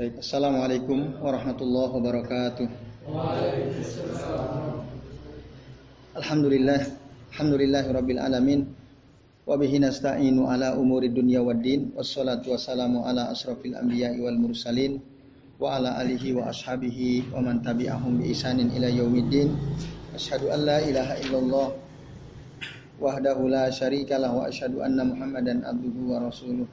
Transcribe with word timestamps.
Baik, 0.00 0.16
Assalamualaikum 0.16 1.20
warahmatullahi 1.20 1.92
wabarakatuh. 1.92 2.66
Alhamdulillah, 6.16 6.80
Alhamdulillah 7.36 7.84
Rabbil 7.84 8.16
Alamin. 8.16 8.64
Wa 9.44 9.60
bihi 9.60 9.76
nasta'inu 9.76 10.48
ala 10.48 10.72
umuri 10.80 11.12
dunya 11.12 11.44
waddin. 11.44 11.92
Wassalatu 11.92 12.56
wassalamu 12.56 13.04
ala 13.04 13.28
asrafil 13.28 13.76
anbiya'i 13.76 14.24
wal 14.24 14.40
mursalin. 14.40 15.04
Wa 15.60 15.76
ala 15.76 16.00
alihi 16.00 16.32
wa 16.32 16.48
ashabihi 16.48 17.36
wa 17.36 17.44
man 17.44 17.60
tabi'ahum 17.60 18.24
bi 18.24 18.32
isanin 18.32 18.72
ila 18.72 18.88
yaumiddin. 18.88 19.52
Asyhadu 20.16 20.48
an 20.48 20.64
la 20.64 20.80
ilaha 20.80 21.20
illallah 21.28 21.76
wahdahu 23.04 23.52
la 23.52 23.68
syarika 23.68 24.16
lah 24.16 24.32
wa 24.32 24.48
asyhadu 24.48 24.80
anna 24.80 25.04
Muhammadan 25.04 25.60
abduhu 25.60 26.16
wa 26.16 26.24
rasuluh. 26.24 26.64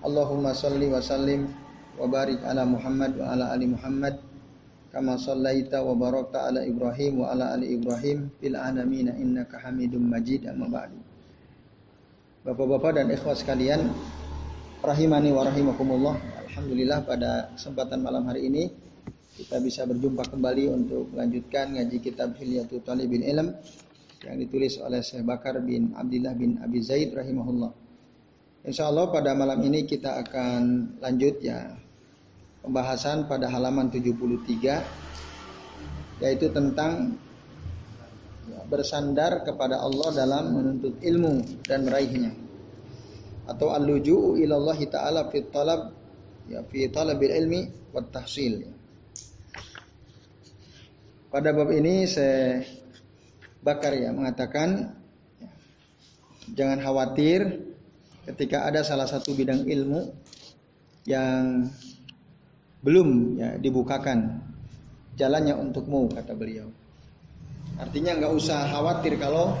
Allahumma 0.00 0.56
salli 0.56 0.88
wa 0.88 0.96
sallim 0.96 1.60
wa 1.98 2.06
barik 2.08 2.40
ala 2.44 2.64
Muhammad 2.64 3.16
wa 3.20 3.26
ala 3.36 3.52
ali 3.52 3.68
Muhammad 3.68 4.16
kama 4.92 5.16
sallaita 5.16 5.80
wa 5.80 5.96
barakta 5.96 6.48
ala 6.48 6.64
Ibrahim 6.64 7.24
wa 7.24 7.32
ala 7.32 7.56
ali 7.56 7.72
Ibrahim 7.76 8.28
fil 8.40 8.56
alamin 8.56 9.08
innaka 9.16 9.60
Hamidum 9.60 10.04
Majid 10.04 10.44
amma 10.48 10.68
ba'du. 10.68 11.00
Bapak-bapak 12.42 12.98
dan 12.98 13.06
ikhwas 13.08 13.40
sekalian, 13.40 13.88
rahimani 14.82 15.30
wa 15.30 15.46
rahimakumullah. 15.46 16.18
Alhamdulillah 16.50 17.06
pada 17.08 17.54
kesempatan 17.56 18.04
malam 18.04 18.28
hari 18.28 18.50
ini 18.50 18.68
kita 19.32 19.56
bisa 19.64 19.88
berjumpa 19.88 20.28
kembali 20.28 20.68
untuk 20.68 21.08
melanjutkan 21.16 21.72
ngaji 21.72 21.96
kitab 22.04 22.36
Hilyatul 22.36 22.84
Talibin 22.84 23.24
Ilm 23.24 23.48
yang 24.28 24.36
ditulis 24.36 24.76
oleh 24.76 25.00
Syekh 25.00 25.24
Bakar 25.24 25.56
bin 25.64 25.96
Abdullah 25.96 26.36
bin 26.36 26.60
Abi 26.60 26.84
Zaid 26.84 27.16
rahimahullah. 27.16 27.81
Insya 28.62 28.86
Allah 28.86 29.10
pada 29.10 29.34
malam 29.34 29.58
ini 29.66 29.82
kita 29.82 30.22
akan 30.22 30.94
lanjut 31.02 31.42
ya 31.42 31.74
pembahasan 32.62 33.26
pada 33.26 33.50
halaman 33.50 33.90
73 33.90 36.22
yaitu 36.22 36.46
tentang 36.54 37.18
bersandar 38.70 39.42
kepada 39.42 39.82
Allah 39.82 40.14
dalam 40.14 40.54
menuntut 40.54 40.94
ilmu 41.02 41.42
dan 41.66 41.82
meraihnya. 41.82 42.38
Atau 43.50 43.74
al-luju'u 43.74 44.38
ilallah 44.38 44.78
taala 44.86 45.26
fi 45.26 45.42
talab 45.50 45.90
ya 46.46 46.62
fi 46.62 46.86
talabil 46.86 47.34
ilmi 47.34 47.66
wa 47.90 47.98
tahsil. 48.06 48.62
Pada 51.34 51.50
bab 51.50 51.66
ini 51.74 52.06
saya 52.06 52.62
Bakar 53.62 53.94
ya 53.94 54.10
mengatakan 54.14 54.94
ya, 55.42 55.50
jangan 56.54 56.78
khawatir 56.78 57.71
ketika 58.22 58.66
ada 58.70 58.86
salah 58.86 59.06
satu 59.10 59.34
bidang 59.34 59.66
ilmu 59.66 60.14
yang 61.06 61.66
belum 62.82 63.38
ya 63.38 63.50
dibukakan 63.58 64.42
jalannya 65.18 65.58
untukmu 65.58 66.10
kata 66.14 66.34
beliau. 66.34 66.70
Artinya 67.78 68.14
nggak 68.18 68.32
usah 68.34 68.70
khawatir 68.70 69.18
kalau 69.18 69.54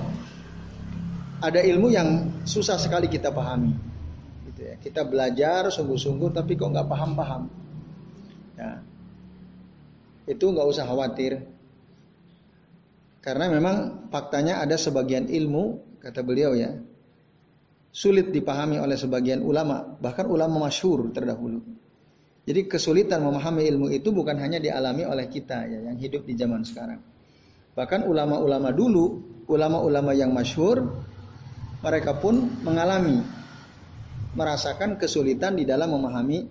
ada 1.42 1.58
ilmu 1.58 1.90
yang 1.90 2.30
susah 2.46 2.78
sekali 2.78 3.10
kita 3.10 3.34
pahami. 3.34 3.74
Gitu 4.50 4.60
ya. 4.62 4.74
Kita 4.78 5.02
belajar 5.02 5.70
sungguh-sungguh 5.74 6.30
tapi 6.30 6.54
kok 6.54 6.70
nggak 6.70 6.86
paham-paham. 6.86 7.42
Ya. 8.54 8.78
Itu 10.30 10.54
nggak 10.54 10.68
usah 10.70 10.86
khawatir. 10.86 11.42
Karena 13.22 13.50
memang 13.50 14.06
faktanya 14.10 14.62
ada 14.62 14.74
sebagian 14.74 15.30
ilmu 15.30 15.78
kata 16.02 16.26
beliau 16.26 16.58
ya 16.58 16.74
sulit 17.92 18.32
dipahami 18.32 18.80
oleh 18.80 18.96
sebagian 18.96 19.44
ulama, 19.44 19.84
bahkan 20.00 20.24
ulama 20.24 20.66
masyhur 20.66 21.12
terdahulu. 21.12 21.60
Jadi 22.42 22.66
kesulitan 22.66 23.22
memahami 23.22 23.68
ilmu 23.68 23.86
itu 23.92 24.10
bukan 24.10 24.34
hanya 24.40 24.58
dialami 24.58 25.06
oleh 25.06 25.30
kita 25.30 25.68
ya 25.68 25.78
yang 25.92 26.00
hidup 26.00 26.26
di 26.26 26.34
zaman 26.34 26.66
sekarang. 26.66 26.98
Bahkan 27.76 28.08
ulama-ulama 28.08 28.74
dulu, 28.74 29.22
ulama-ulama 29.46 30.10
yang 30.16 30.34
masyhur 30.34 30.82
mereka 31.84 32.18
pun 32.18 32.64
mengalami 32.64 33.22
merasakan 34.32 34.96
kesulitan 34.96 35.54
di 35.54 35.68
dalam 35.68 35.92
memahami 35.92 36.48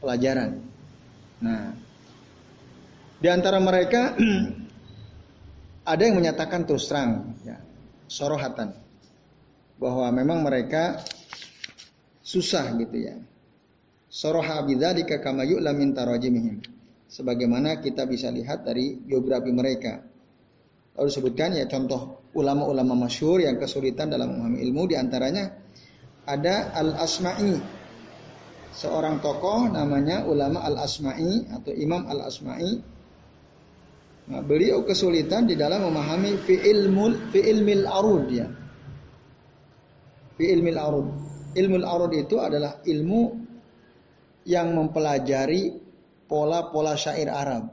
pelajaran. 0.00 0.58
Nah, 1.44 1.76
di 3.20 3.28
antara 3.28 3.60
mereka 3.60 4.16
ada 5.92 6.02
yang 6.02 6.16
menyatakan 6.16 6.64
terus 6.64 6.88
terang 6.88 7.36
ya, 7.44 7.60
sorohatan 8.08 8.89
bahwa 9.80 10.12
memang 10.12 10.44
mereka 10.44 11.00
susah 12.20 12.76
gitu 12.76 13.00
ya 13.00 13.16
Soroha 14.10 14.66
bidzalika 14.66 15.22
kama 15.22 15.46
yu'la 15.46 15.70
min 15.70 15.94
tarajimihim. 15.94 16.58
Sebagaimana 17.06 17.78
kita 17.78 18.10
bisa 18.10 18.26
lihat 18.34 18.66
dari 18.66 18.98
biografi 18.98 19.54
mereka. 19.54 20.02
Lalu 20.98 21.06
disebutkan 21.06 21.54
ya 21.54 21.70
contoh 21.70 22.26
ulama-ulama 22.34 23.06
masyhur 23.06 23.38
yang 23.38 23.54
kesulitan 23.54 24.10
dalam 24.10 24.34
memahami 24.34 24.58
ilmu 24.66 24.90
di 24.90 24.98
antaranya 24.98 25.54
ada 26.26 26.74
Al-Asma'i. 26.74 27.54
Seorang 28.74 29.22
tokoh 29.22 29.70
namanya 29.70 30.26
ulama 30.26 30.66
Al-Asma'i 30.66 31.46
atau 31.54 31.70
Imam 31.70 32.10
Al-Asma'i. 32.10 32.82
Nah, 34.30 34.42
beliau 34.42 34.82
kesulitan 34.82 35.46
di 35.46 35.54
dalam 35.54 35.86
memahami 35.86 36.34
fi 36.42 36.54
ilmul 36.66 37.30
fi 37.30 37.46
ilmil 37.46 37.86
arud 37.86 38.26
ya. 38.30 38.46
Fi 40.40 40.56
ilmil 40.56 40.80
arud. 40.80 41.08
Ilmul 41.52 41.84
arud 41.84 42.16
itu 42.16 42.40
adalah 42.40 42.80
ilmu 42.80 43.36
yang 44.48 44.72
mempelajari 44.72 45.76
pola-pola 46.24 46.96
syair 46.96 47.28
Arab. 47.28 47.68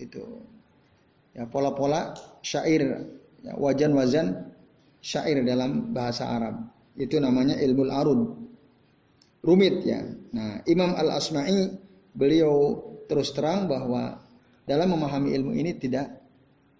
Itu. 0.00 0.24
Ya, 1.36 1.44
pola-pola 1.44 2.16
syair, 2.40 3.04
ya, 3.44 3.52
wajan-wajan 3.60 4.48
syair 5.04 5.44
dalam 5.44 5.92
bahasa 5.92 6.24
Arab. 6.24 6.72
Itu 6.96 7.20
namanya 7.20 7.60
ilmu 7.60 7.84
arud. 7.92 8.20
Rumit 9.44 9.84
ya. 9.84 10.00
Nah, 10.32 10.64
Imam 10.64 10.96
Al-Asma'i 10.96 11.68
beliau 12.16 12.80
terus 13.12 13.36
terang 13.36 13.68
bahwa 13.68 14.24
dalam 14.64 14.88
memahami 14.88 15.36
ilmu 15.36 15.52
ini 15.52 15.76
tidak 15.76 16.16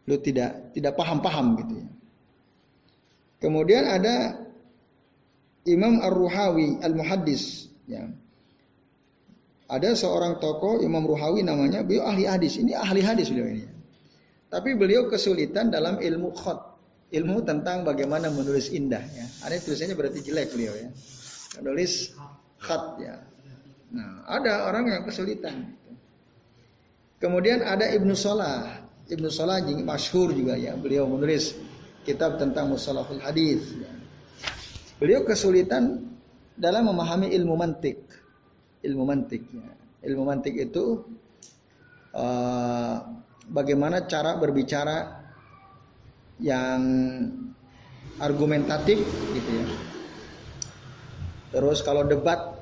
lu 0.08 0.16
tidak 0.16 0.72
tidak 0.72 0.96
paham-paham 0.96 1.60
gitu 1.60 1.74
ya. 1.84 1.88
Kemudian 3.36 3.84
ada 3.84 4.45
Imam 5.66 5.98
Ar-Ruhawi 6.00 6.80
Al-Muhaddis 6.80 7.66
ya. 7.90 8.06
Ada 9.66 9.98
seorang 9.98 10.38
tokoh 10.38 10.78
Imam 10.78 11.02
Ruhawi 11.02 11.42
namanya, 11.42 11.82
beliau 11.82 12.06
ahli 12.06 12.22
hadis. 12.22 12.54
Ini 12.54 12.78
ahli 12.78 13.02
hadis 13.02 13.34
beliau 13.34 13.50
ini. 13.50 13.66
Tapi 14.46 14.78
beliau 14.78 15.10
kesulitan 15.10 15.74
dalam 15.74 15.98
ilmu 15.98 16.30
khot. 16.38 16.78
Ilmu 17.10 17.42
tentang 17.42 17.82
bagaimana 17.82 18.30
menulis 18.30 18.70
indah 18.70 19.02
ya. 19.02 19.26
Ada 19.46 19.62
tulisannya 19.62 19.94
berarti 19.98 20.22
jelek 20.22 20.54
beliau 20.54 20.74
ya. 20.74 20.90
Menulis 21.58 22.14
khat 22.62 22.98
ya. 23.02 23.26
Nah, 23.90 24.26
ada 24.26 24.70
orang 24.70 24.90
yang 24.90 25.02
kesulitan. 25.06 25.74
Kemudian 27.18 27.62
ada 27.62 27.90
Ibnu 27.90 28.14
Salah. 28.14 28.86
Ibnu 29.06 29.30
Salah 29.30 29.62
masyhur 29.66 30.34
juga 30.34 30.58
ya. 30.58 30.74
Beliau 30.78 31.06
menulis 31.10 31.54
kitab 32.06 32.38
tentang 32.38 32.70
musalahul 32.70 33.22
hadis. 33.22 33.66
Ya. 33.78 33.95
Beliau 34.96 35.24
kesulitan 35.28 36.08
dalam 36.56 36.88
memahami 36.88 37.28
ilmu 37.36 37.54
mantik 37.54 38.06
ilmu 38.86 39.02
mantik. 39.02 39.42
Ya. 39.50 39.70
Ilmu 40.06 40.22
mantik 40.22 40.54
itu 40.54 41.02
uh, 42.14 42.96
bagaimana 43.50 44.06
cara 44.06 44.38
berbicara 44.38 45.26
yang 46.38 46.80
argumentatif 48.22 49.02
gitu 49.34 49.50
ya. 49.50 49.66
Terus 51.50 51.82
kalau 51.82 52.06
debat 52.06 52.54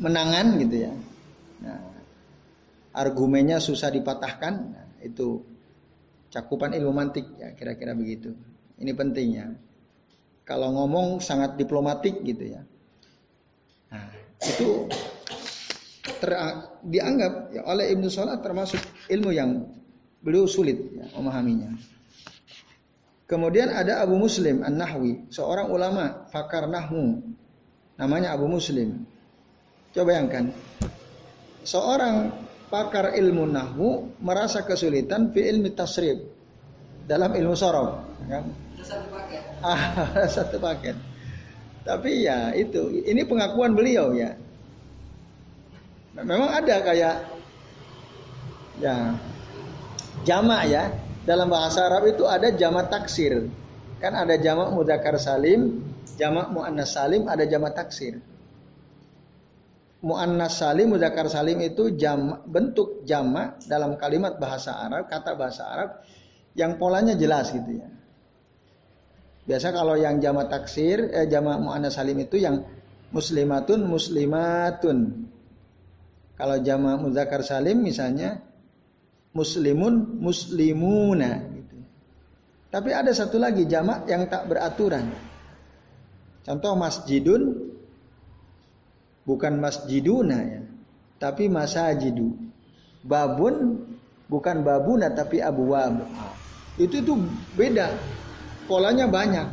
menangan 0.00 0.56
gitu 0.62 0.76
ya. 0.88 0.92
Nah, 1.62 1.78
argumennya 2.94 3.58
susah 3.58 3.90
dipatahkan, 3.90 4.54
nah, 4.72 4.86
itu 5.02 5.42
cakupan 6.32 6.72
ilmu 6.72 6.92
mantik 6.94 7.26
ya 7.36 7.52
kira-kira 7.52 7.92
begitu. 7.92 8.32
Ini 8.78 8.92
pentingnya. 8.96 9.46
Kalau 10.42 10.74
ngomong 10.74 11.22
sangat 11.22 11.54
diplomatik 11.54 12.22
gitu 12.26 12.58
ya. 12.58 12.62
Nah, 13.94 14.08
itu 14.42 14.90
ter, 16.18 16.30
dianggap 16.82 17.54
ya, 17.54 17.62
oleh 17.68 17.94
Ibnu 17.94 18.10
Salah 18.10 18.42
termasuk 18.42 18.82
ilmu 19.06 19.30
yang 19.30 19.70
beliau 20.18 20.50
sulit 20.50 20.78
ya, 20.92 21.06
memahaminya. 21.14 21.70
Kemudian 23.30 23.72
ada 23.72 24.02
Abu 24.02 24.18
Muslim 24.18 24.60
An-Nahwi, 24.60 25.32
seorang 25.32 25.72
ulama 25.72 26.28
fakar 26.28 26.68
nahwu. 26.68 27.22
Namanya 27.96 28.34
Abu 28.36 28.44
Muslim. 28.50 29.08
Coba 29.94 30.12
bayangkan. 30.12 30.52
Seorang 31.62 32.34
pakar 32.72 33.12
ilmu 33.12 33.44
nahwu 33.44 34.16
merasa 34.24 34.64
kesulitan 34.64 35.30
fi 35.30 35.44
ilmi 35.44 35.76
tasrif 35.76 36.24
dalam 37.06 37.30
ilmu 37.34 37.54
sorof. 37.56 38.02
Kan? 38.26 38.44
Satu 38.82 39.08
paket. 39.10 39.42
Ah, 39.62 40.26
satu 40.26 40.56
paket. 40.58 40.96
Tapi 41.86 42.26
ya 42.26 42.50
itu, 42.54 43.02
ini 43.06 43.22
pengakuan 43.22 43.74
beliau 43.74 44.10
ya. 44.14 44.34
Memang 46.18 46.50
ada 46.50 46.76
kayak 46.82 47.16
ya 48.82 49.16
jamak 50.26 50.62
ya. 50.70 50.84
Dalam 51.22 51.46
bahasa 51.46 51.86
Arab 51.86 52.10
itu 52.10 52.26
ada 52.26 52.50
jamak 52.50 52.90
taksir. 52.90 53.46
Kan 54.02 54.18
ada 54.18 54.34
jamak 54.34 54.74
mudzakkar 54.74 55.14
salim, 55.14 55.86
jamak 56.18 56.50
muannas 56.50 56.90
salim, 56.90 57.30
ada 57.30 57.46
jamak 57.46 57.78
taksir. 57.78 58.18
Muannas 60.02 60.58
salim, 60.58 60.90
mudzakkar 60.90 61.30
salim 61.30 61.62
itu 61.62 61.94
jam 61.94 62.42
bentuk 62.50 63.06
jamak 63.06 63.62
dalam 63.70 63.94
kalimat 63.94 64.34
bahasa 64.42 64.74
Arab, 64.74 65.06
kata 65.06 65.38
bahasa 65.38 65.62
Arab 65.70 65.90
yang 66.52 66.76
polanya 66.76 67.16
jelas 67.16 67.52
gitu 67.52 67.80
ya. 67.80 67.88
Biasa 69.42 69.74
kalau 69.74 69.98
yang 69.98 70.22
jamak 70.22 70.52
taksir, 70.52 71.10
eh, 71.10 71.26
jamak 71.26 71.58
muannas 71.58 71.98
salim 71.98 72.14
itu 72.22 72.38
yang 72.38 72.62
muslimatun 73.10 73.82
muslimatun. 73.84 74.98
Kalau 76.38 76.56
jamak 76.62 77.02
mudzakkar 77.02 77.42
salim 77.42 77.82
misalnya 77.82 78.38
muslimun 79.34 80.20
muslimuna 80.22 81.42
gitu. 81.52 81.76
Tapi 82.72 82.90
ada 82.94 83.10
satu 83.12 83.36
lagi 83.36 83.66
jamak 83.66 84.06
yang 84.06 84.30
tak 84.30 84.46
beraturan. 84.48 85.10
Contoh 86.42 86.74
masjidun 86.74 87.72
bukan 89.26 89.58
masjiduna 89.58 90.38
ya, 90.42 90.62
tapi 91.18 91.50
masajidu. 91.50 92.34
Babun 93.02 93.82
bukan 94.30 94.62
babuna 94.62 95.10
tapi 95.10 95.42
abwab. 95.42 96.06
Itu 96.80 97.04
itu 97.04 97.12
beda. 97.56 97.92
Polanya 98.64 99.10
banyak. 99.10 99.48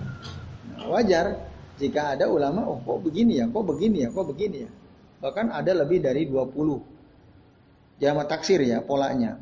Nah, 0.75 0.85
wajar 0.91 1.35
jika 1.79 2.15
ada 2.15 2.27
ulama 2.27 2.67
oh 2.67 2.79
kok 2.83 2.99
begini 3.03 3.39
ya, 3.39 3.45
kok 3.47 3.63
begini 3.63 4.05
ya, 4.05 4.09
kok 4.11 4.27
begini 4.27 4.57
ya. 4.67 4.71
Bahkan 5.19 5.51
ada 5.51 5.71
lebih 5.75 5.99
dari 5.99 6.27
20 6.27 7.99
jamak 7.99 8.27
taksir 8.31 8.63
ya 8.63 8.79
polanya. 8.79 9.39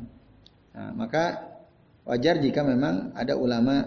Nah, 0.74 0.90
maka 0.94 1.46
wajar 2.06 2.42
jika 2.42 2.66
memang 2.66 3.14
ada 3.14 3.38
ulama 3.38 3.86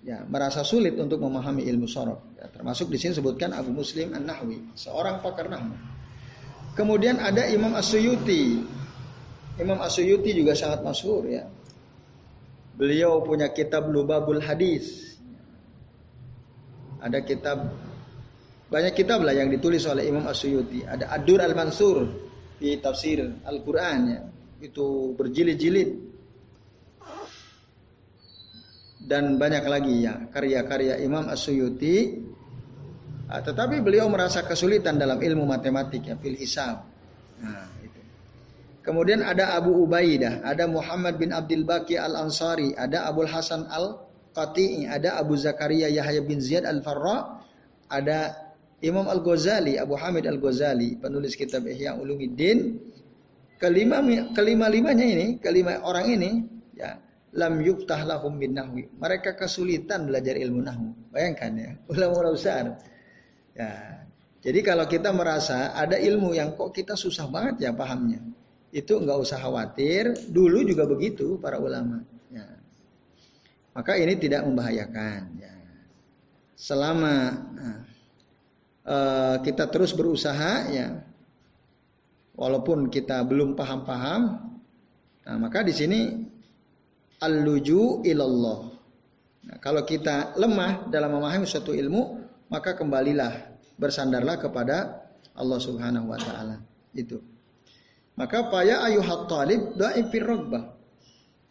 ya 0.00 0.24
merasa 0.24 0.64
sulit 0.64 0.96
untuk 0.96 1.20
memahami 1.20 1.64
ilmu 1.64 1.88
sorof. 1.88 2.20
Ya, 2.36 2.48
termasuk 2.48 2.88
di 2.92 2.96
sini 3.00 3.16
sebutkan 3.16 3.52
Abu 3.52 3.72
Muslim 3.72 4.12
An-Nahwi, 4.16 4.76
seorang 4.76 5.20
pakar 5.20 5.48
nahwu. 5.52 5.76
Kemudian 6.76 7.20
ada 7.20 7.44
Imam 7.48 7.76
As-Suyuti. 7.76 8.64
Imam 9.60 9.76
As-Suyuti 9.84 10.32
juga 10.32 10.56
sangat 10.56 10.80
masyhur 10.80 11.28
ya. 11.28 11.44
Beliau 12.80 13.20
punya 13.20 13.52
kitab 13.52 13.92
Lubabul 13.92 14.40
Hadis. 14.40 15.12
Ada 16.96 17.20
kitab 17.20 17.76
banyak 18.72 18.96
kitab 18.96 19.20
lah 19.20 19.36
yang 19.36 19.52
ditulis 19.52 19.84
oleh 19.84 20.08
Imam 20.08 20.24
As-Suyuti. 20.24 20.88
Ada 20.88 21.12
Ad-Dur 21.12 21.44
Al-Mansur 21.44 21.96
di 22.56 22.80
tafsir 22.80 23.20
Al-Qur'an 23.44 24.00
ya. 24.08 24.20
Itu 24.64 25.12
berjilid-jilid 25.12 25.90
dan 29.04 29.36
banyak 29.36 29.64
lagi 29.68 30.06
ya 30.08 30.32
karya-karya 30.32 31.04
Imam 31.04 31.28
As-Suyuti. 31.28 32.16
Nah, 33.28 33.44
tetapi 33.44 33.84
beliau 33.84 34.08
merasa 34.08 34.40
kesulitan 34.40 34.96
dalam 34.96 35.20
ilmu 35.20 35.44
matematik 35.44 36.08
ya 36.08 36.16
fil 36.16 36.38
hisab. 36.40 36.88
Nah. 37.44 37.79
Kemudian 38.90 39.22
ada 39.22 39.54
Abu 39.54 39.86
Ubaidah, 39.86 40.42
ada 40.42 40.66
Muhammad 40.66 41.14
bin 41.14 41.30
Abdul 41.30 41.62
Baqi 41.62 41.94
Al-Ansari, 41.94 42.74
ada 42.74 43.06
Abu 43.06 43.22
Hasan 43.22 43.70
Al-Qati'i, 43.70 44.90
ada 44.90 45.14
Abu 45.14 45.38
Zakaria 45.38 45.86
Yahya 45.86 46.18
bin 46.26 46.42
Ziyad 46.42 46.66
Al-Farra, 46.66 47.38
ada 47.86 48.34
Imam 48.82 49.06
Al-Ghazali, 49.06 49.78
Abu 49.78 49.94
Hamid 49.94 50.26
Al-Ghazali, 50.26 50.98
penulis 50.98 51.38
kitab 51.38 51.70
Ihya 51.70 51.94
Ulumuddin. 52.02 52.82
Kelima 53.62 54.02
kelima 54.34 54.66
limanya 54.66 55.06
ini, 55.06 55.38
kelima 55.38 55.86
orang 55.86 56.10
ini 56.10 56.30
ya 56.74 56.98
lam 57.38 57.62
yuftah 57.62 58.02
lahum 58.02 58.42
bin 58.42 58.58
nahwi. 58.58 58.90
Mereka 58.90 59.38
kesulitan 59.38 60.10
belajar 60.10 60.34
ilmu 60.34 60.66
nahwu. 60.66 61.14
Bayangkan 61.14 61.50
ya, 61.54 61.70
ulama-ulama 61.94 62.34
besar. 62.34 62.74
Ya. 63.54 64.02
Jadi 64.42 64.66
kalau 64.66 64.90
kita 64.90 65.14
merasa 65.14 65.78
ada 65.78 65.94
ilmu 65.94 66.34
yang 66.34 66.58
kok 66.58 66.74
kita 66.74 66.98
susah 66.98 67.30
banget 67.30 67.68
ya 67.68 67.70
pahamnya, 67.76 68.24
itu 68.70 68.92
nggak 68.98 69.18
usah 69.18 69.38
khawatir. 69.38 70.14
Dulu 70.30 70.62
juga 70.66 70.86
begitu 70.86 71.38
para 71.42 71.58
ulama. 71.58 72.02
Ya. 72.30 72.46
Maka 73.74 73.98
ini 73.98 74.14
tidak 74.18 74.46
membahayakan. 74.46 75.20
Ya. 75.38 75.54
Selama 76.54 77.14
uh, 78.86 79.36
kita 79.42 79.70
terus 79.70 79.96
berusaha, 79.96 80.68
ya, 80.70 81.02
walaupun 82.36 82.92
kita 82.92 83.24
belum 83.24 83.56
paham-paham, 83.56 84.22
nah 85.24 85.36
maka 85.40 85.64
di 85.64 85.72
sini 85.72 86.00
al-luju 87.20 88.04
ilallah. 88.04 88.60
Nah, 89.40 89.56
kalau 89.56 89.88
kita 89.88 90.36
lemah 90.36 90.92
dalam 90.92 91.16
memahami 91.16 91.48
suatu 91.48 91.72
ilmu, 91.72 92.20
maka 92.52 92.76
kembalilah 92.76 93.56
bersandarlah 93.80 94.36
kepada 94.36 95.00
Allah 95.32 95.60
Subhanahu 95.60 96.12
wa 96.12 96.18
taala. 96.20 96.60
Itu. 96.92 97.29
Maka 98.18 98.50
faya 98.50 98.82
ayuhat 98.86 99.30
talib 99.30 99.74
da'ifir 99.78 100.24
ragbah. 100.26 100.76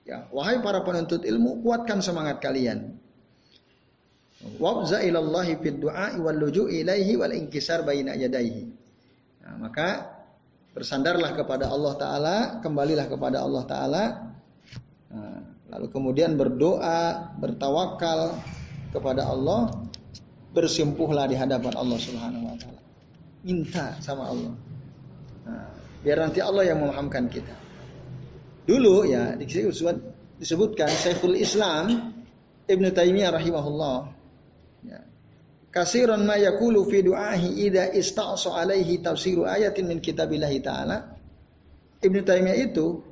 Ya, 0.04 0.26
wahai 0.34 0.60
para 0.60 0.82
penuntut 0.82 1.22
ilmu, 1.22 1.62
kuatkan 1.62 2.02
semangat 2.02 2.42
kalian. 2.42 2.98
Wabza 4.58 5.04
ilallahi 5.04 5.60
fid 5.60 5.84
du'a 5.84 6.16
wal 6.18 6.40
luju 6.40 6.72
ilaihi 6.72 7.20
wal 7.20 7.36
inkisar 7.36 7.84
baina 7.84 8.16
yadaihi. 8.16 8.64
Nah, 9.44 9.56
maka 9.60 10.10
bersandarlah 10.72 11.36
kepada 11.36 11.68
Allah 11.68 11.94
taala, 12.00 12.38
kembalilah 12.64 13.06
kepada 13.12 13.44
Allah 13.44 13.64
taala. 13.68 14.04
Nah, 15.10 15.50
Lalu 15.70 15.88
kemudian 15.94 16.34
berdoa, 16.34 17.30
bertawakal 17.38 18.34
kepada 18.90 19.30
Allah, 19.30 19.70
bersimpuhlah 20.50 21.30
di 21.30 21.38
hadapan 21.38 21.78
Allah 21.78 22.00
Subhanahu 22.02 22.50
wa 22.50 22.58
taala. 22.58 22.82
Minta 23.46 23.94
sama 24.02 24.34
Allah. 24.34 24.54
Nah, 25.46 25.70
biar 26.02 26.18
nanti 26.20 26.40
Allah 26.40 26.64
yang 26.68 26.80
memahamkan 26.84 27.28
kita. 27.28 27.56
Dulu 28.70 29.08
ya 29.08 29.34
disebutkan 30.38 30.90
Syekhul 30.90 31.36
Islam 31.40 32.14
Ibn 32.70 32.86
Taimiyah 32.94 33.34
rahimahullah. 33.34 33.98
Ya. 34.86 35.02
Kasiran 35.74 36.22
ma 36.24 36.38
yakulu 36.38 36.86
fi 36.86 37.02
du'ahi 37.02 37.66
idza 37.66 37.90
ista'sa 37.94 38.54
alaihi 38.54 39.02
tafsiru 39.02 39.50
ayatin 39.50 39.90
min 39.90 39.98
kitabillahi 39.98 40.58
ta'ala. 40.62 40.98
Ibn 42.00 42.18
Taimiyah 42.24 42.58
itu 42.70 43.10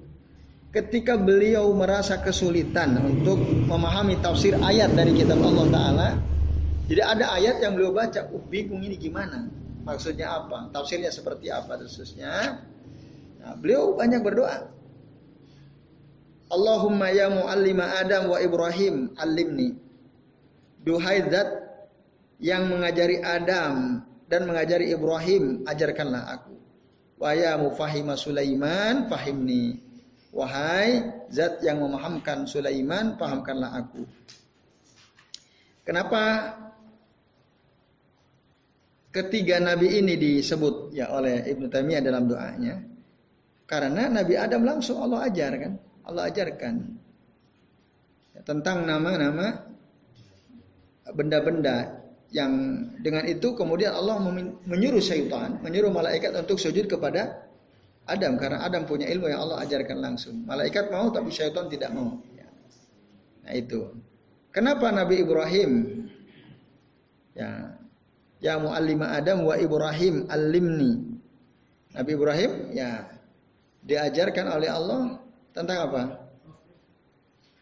ketika 0.72 1.18
beliau 1.18 1.74
merasa 1.74 2.22
kesulitan 2.22 3.00
untuk 3.02 3.42
memahami 3.42 4.22
tafsir 4.22 4.54
ayat 4.62 4.94
dari 4.94 5.16
kitab 5.18 5.42
Allah 5.42 5.66
Ta'ala 5.74 6.10
jadi 6.88 7.02
ada 7.04 7.26
ayat 7.34 7.64
yang 7.64 7.74
beliau 7.76 7.96
baca 7.96 8.28
uh 8.30 8.44
bingung 8.46 8.84
ini 8.84 9.00
gimana 9.00 9.48
maksudnya 9.88 10.28
apa 10.28 10.70
tafsirnya 10.70 11.10
seperti 11.10 11.50
apa 11.50 11.82
khususnya 11.82 12.62
nah, 13.48 13.56
beliau 13.56 13.96
banyak 13.96 14.20
berdoa. 14.20 14.68
Allahumma 16.48 17.12
ya 17.12 17.28
muallima 17.32 18.00
Adam 18.00 18.32
wa 18.32 18.40
Ibrahim 18.40 19.12
alimni 19.20 19.76
duhai 20.88 21.28
zat 21.28 21.50
yang 22.40 22.72
mengajari 22.72 23.20
Adam 23.20 24.04
dan 24.32 24.48
mengajari 24.48 24.96
Ibrahim 24.96 25.68
ajarkanlah 25.68 26.24
aku. 26.40 26.56
Wa 27.20 27.36
ya 27.36 27.60
mufahima 27.60 28.16
Sulaiman 28.16 29.12
fahimni. 29.12 29.84
Wahai 30.32 31.02
zat 31.34 31.66
yang 31.66 31.82
memahamkan 31.82 32.46
Sulaiman, 32.46 33.18
pahamkanlah 33.18 33.74
aku. 33.74 34.06
Kenapa 35.82 36.54
ketiga 39.10 39.58
nabi 39.58 39.98
ini 39.98 40.14
disebut? 40.14 40.94
Ya 40.94 41.10
oleh 41.10 41.42
Ibnu 41.48 41.72
Taimiyah 41.72 42.04
dalam 42.06 42.30
doanya? 42.30 42.97
Karena 43.68 44.08
Nabi 44.08 44.40
Adam 44.40 44.64
langsung 44.64 45.04
Allah 45.04 45.28
ajarkan, 45.28 45.76
Allah 46.08 46.32
ajarkan 46.32 46.76
ya, 48.32 48.42
tentang 48.48 48.88
nama-nama 48.88 49.68
benda-benda 51.12 52.00
yang 52.32 52.52
dengan 53.04 53.28
itu 53.28 53.56
kemudian 53.56 53.92
Allah 53.92 54.24
menyuruh 54.68 55.04
syaitan, 55.04 55.60
menyuruh 55.60 55.92
malaikat 55.92 56.32
untuk 56.32 56.56
sujud 56.56 56.88
kepada 56.88 57.48
Adam 58.08 58.40
karena 58.40 58.64
Adam 58.64 58.88
punya 58.88 59.12
ilmu 59.12 59.28
yang 59.28 59.44
Allah 59.44 59.68
ajarkan 59.68 60.00
langsung. 60.00 60.48
Malaikat 60.48 60.88
mau 60.88 61.12
tapi 61.12 61.28
syaitan 61.28 61.68
tidak 61.68 61.92
mau. 61.92 62.24
Ya. 62.40 62.48
Nah 63.44 63.54
itu. 63.56 63.92
Kenapa 64.56 64.96
Nabi 64.96 65.28
Ibrahim 65.28 65.72
ya 67.36 67.76
ya 68.40 68.56
muallima 68.64 69.12
Adam 69.12 69.44
wa 69.44 69.60
Ibrahim 69.60 70.24
alimni. 70.32 71.20
Nabi 71.92 72.12
Ibrahim 72.16 72.52
ya 72.72 73.17
diajarkan 73.88 74.46
oleh 74.52 74.70
Allah 74.70 75.16
tentang 75.56 75.78
apa? 75.88 76.04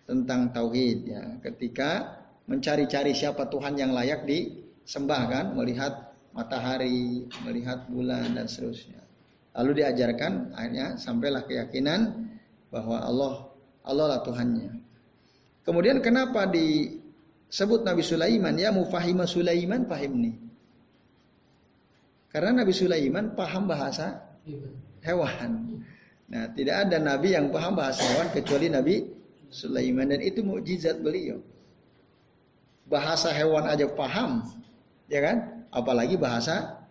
Tentang 0.09 0.49
tauhid 0.49 0.99
ya. 1.05 1.23
Ketika 1.45 2.17
mencari-cari 2.49 3.13
siapa 3.13 3.45
Tuhan 3.45 3.77
yang 3.77 3.93
layak 3.93 4.25
disembah 4.25 5.21
kan, 5.29 5.45
melihat 5.53 6.13
matahari, 6.33 7.29
melihat 7.45 7.85
bulan 7.87 8.33
dan 8.33 8.49
seterusnya. 8.49 9.01
Lalu 9.55 9.85
diajarkan 9.85 10.51
akhirnya 10.51 10.99
sampailah 10.99 11.47
keyakinan 11.47 12.27
bahwa 12.67 12.99
Allah 12.99 13.33
Allah 13.87 14.17
lah 14.17 14.21
Tuhannya. 14.25 14.83
Kemudian 15.63 16.03
kenapa 16.03 16.49
disebut 16.49 17.87
Nabi 17.87 18.03
Sulaiman 18.03 18.53
ya 18.59 18.75
mufahima 18.75 19.23
Sulaiman 19.23 19.87
pahim 19.87 20.13
nih. 20.19 20.35
Karena 22.35 22.61
Nabi 22.61 22.75
Sulaiman 22.75 23.31
paham 23.31 23.63
bahasa 23.63 24.27
hewan. 24.99 25.79
Nah, 26.25 26.49
tidak 26.53 26.89
ada 26.89 26.97
nabi 26.97 27.37
yang 27.37 27.53
paham 27.53 27.77
bahasa 27.77 28.01
hewan 28.01 28.33
kecuali 28.33 28.67
Nabi 28.71 28.95
Sulaiman 29.53 30.09
dan 30.09 30.25
itu 30.25 30.41
mukjizat 30.41 30.99
beliau. 31.05 31.37
Bahasa 32.89 33.29
hewan 33.29 33.69
aja 33.69 33.85
paham, 33.89 34.41
ya 35.05 35.21
kan? 35.21 35.65
Apalagi 35.69 36.17
bahasa 36.17 36.81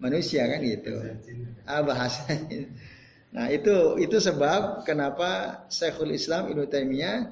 manusia 0.00 0.48
kan 0.48 0.60
gitu. 0.64 0.96
Ah 1.68 1.84
bahasa. 1.84 2.24
Nah, 3.30 3.46
itu 3.46 3.94
itu 4.02 4.18
sebab 4.18 4.82
kenapa 4.82 5.62
Syekhul 5.70 6.10
Islam 6.10 6.50
Ibnu 6.50 6.66
Taimiyah 6.66 7.30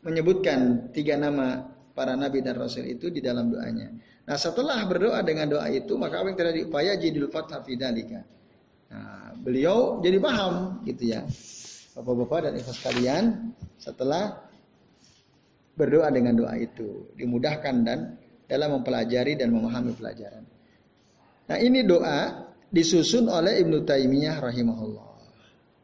menyebutkan 0.00 0.88
tiga 0.96 1.20
nama 1.20 1.68
para 1.92 2.16
nabi 2.16 2.40
dan 2.40 2.56
rasul 2.56 2.88
itu 2.88 3.12
di 3.12 3.20
dalam 3.20 3.52
doanya. 3.52 3.92
Nah, 4.24 4.36
setelah 4.40 4.80
berdoa 4.88 5.20
dengan 5.24 5.52
doa 5.52 5.68
itu, 5.68 6.00
maka 6.00 6.24
apa 6.24 6.32
yang 6.32 6.38
terjadi? 6.40 6.60
Upaya 6.64 6.92
jidul 6.96 7.28
fathah 7.28 7.60
fidalika. 7.60 8.24
Nah, 8.88 9.36
beliau 9.36 10.00
jadi 10.00 10.16
paham 10.16 10.80
gitu 10.88 11.12
ya. 11.12 11.24
Bapak-bapak 11.98 12.48
dan 12.48 12.52
ibu 12.56 12.72
sekalian, 12.72 13.24
setelah 13.76 14.48
berdoa 15.76 16.08
dengan 16.14 16.38
doa 16.38 16.54
itu, 16.56 17.12
dimudahkan 17.18 17.74
dan 17.84 18.16
dalam 18.48 18.80
mempelajari 18.80 19.36
dan 19.36 19.52
memahami 19.52 19.92
pelajaran. 19.92 20.46
Nah, 21.48 21.58
ini 21.60 21.84
doa 21.84 22.48
disusun 22.72 23.28
oleh 23.28 23.60
Ibnu 23.60 23.84
Taimiyah 23.84 24.40
rahimahullah. 24.40 25.08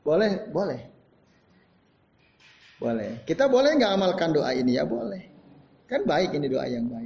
Boleh, 0.05 0.33
boleh. 0.53 0.81
Boleh. 2.81 3.25
Kita 3.25 3.49
boleh 3.49 3.77
nggak 3.81 3.93
amalkan 3.97 4.37
doa 4.37 4.53
ini 4.53 4.77
ya 4.77 4.85
boleh. 4.85 5.25
Kan 5.89 6.05
baik 6.05 6.37
ini 6.37 6.49
doa 6.49 6.69
yang 6.69 6.89
baik. 6.89 7.04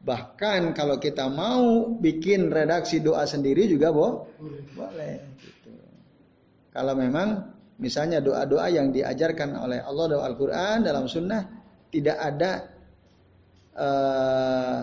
Bahkan 0.00 0.72
kalau 0.72 0.96
kita 0.96 1.28
mau 1.28 1.92
bikin 2.00 2.48
redaksi 2.48 3.04
doa 3.04 3.28
sendiri 3.28 3.68
juga 3.68 3.92
boh, 3.92 4.32
boleh. 4.72 5.20
Gitu. 5.36 5.70
Kalau 6.72 6.96
memang 6.96 7.52
misalnya 7.76 8.24
doa-doa 8.24 8.72
yang 8.72 8.92
diajarkan 8.92 9.60
oleh 9.60 9.84
Allah 9.84 10.04
dalam 10.08 10.24
Al-Quran 10.24 10.76
dalam 10.80 11.04
Sunnah 11.04 11.42
tidak 11.92 12.16
ada 12.16 12.52
uh, 13.76 14.80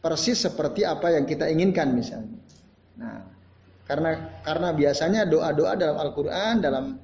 persis 0.00 0.36
seperti 0.40 0.84
apa 0.88 1.12
yang 1.16 1.28
kita 1.28 1.48
inginkan 1.52 1.92
misalnya. 1.92 2.40
Nah, 3.00 3.20
karena 3.84 4.40
karena 4.40 4.68
biasanya 4.72 5.28
doa-doa 5.28 5.76
dalam 5.76 5.96
Al-Quran 6.00 6.54
dalam 6.64 6.96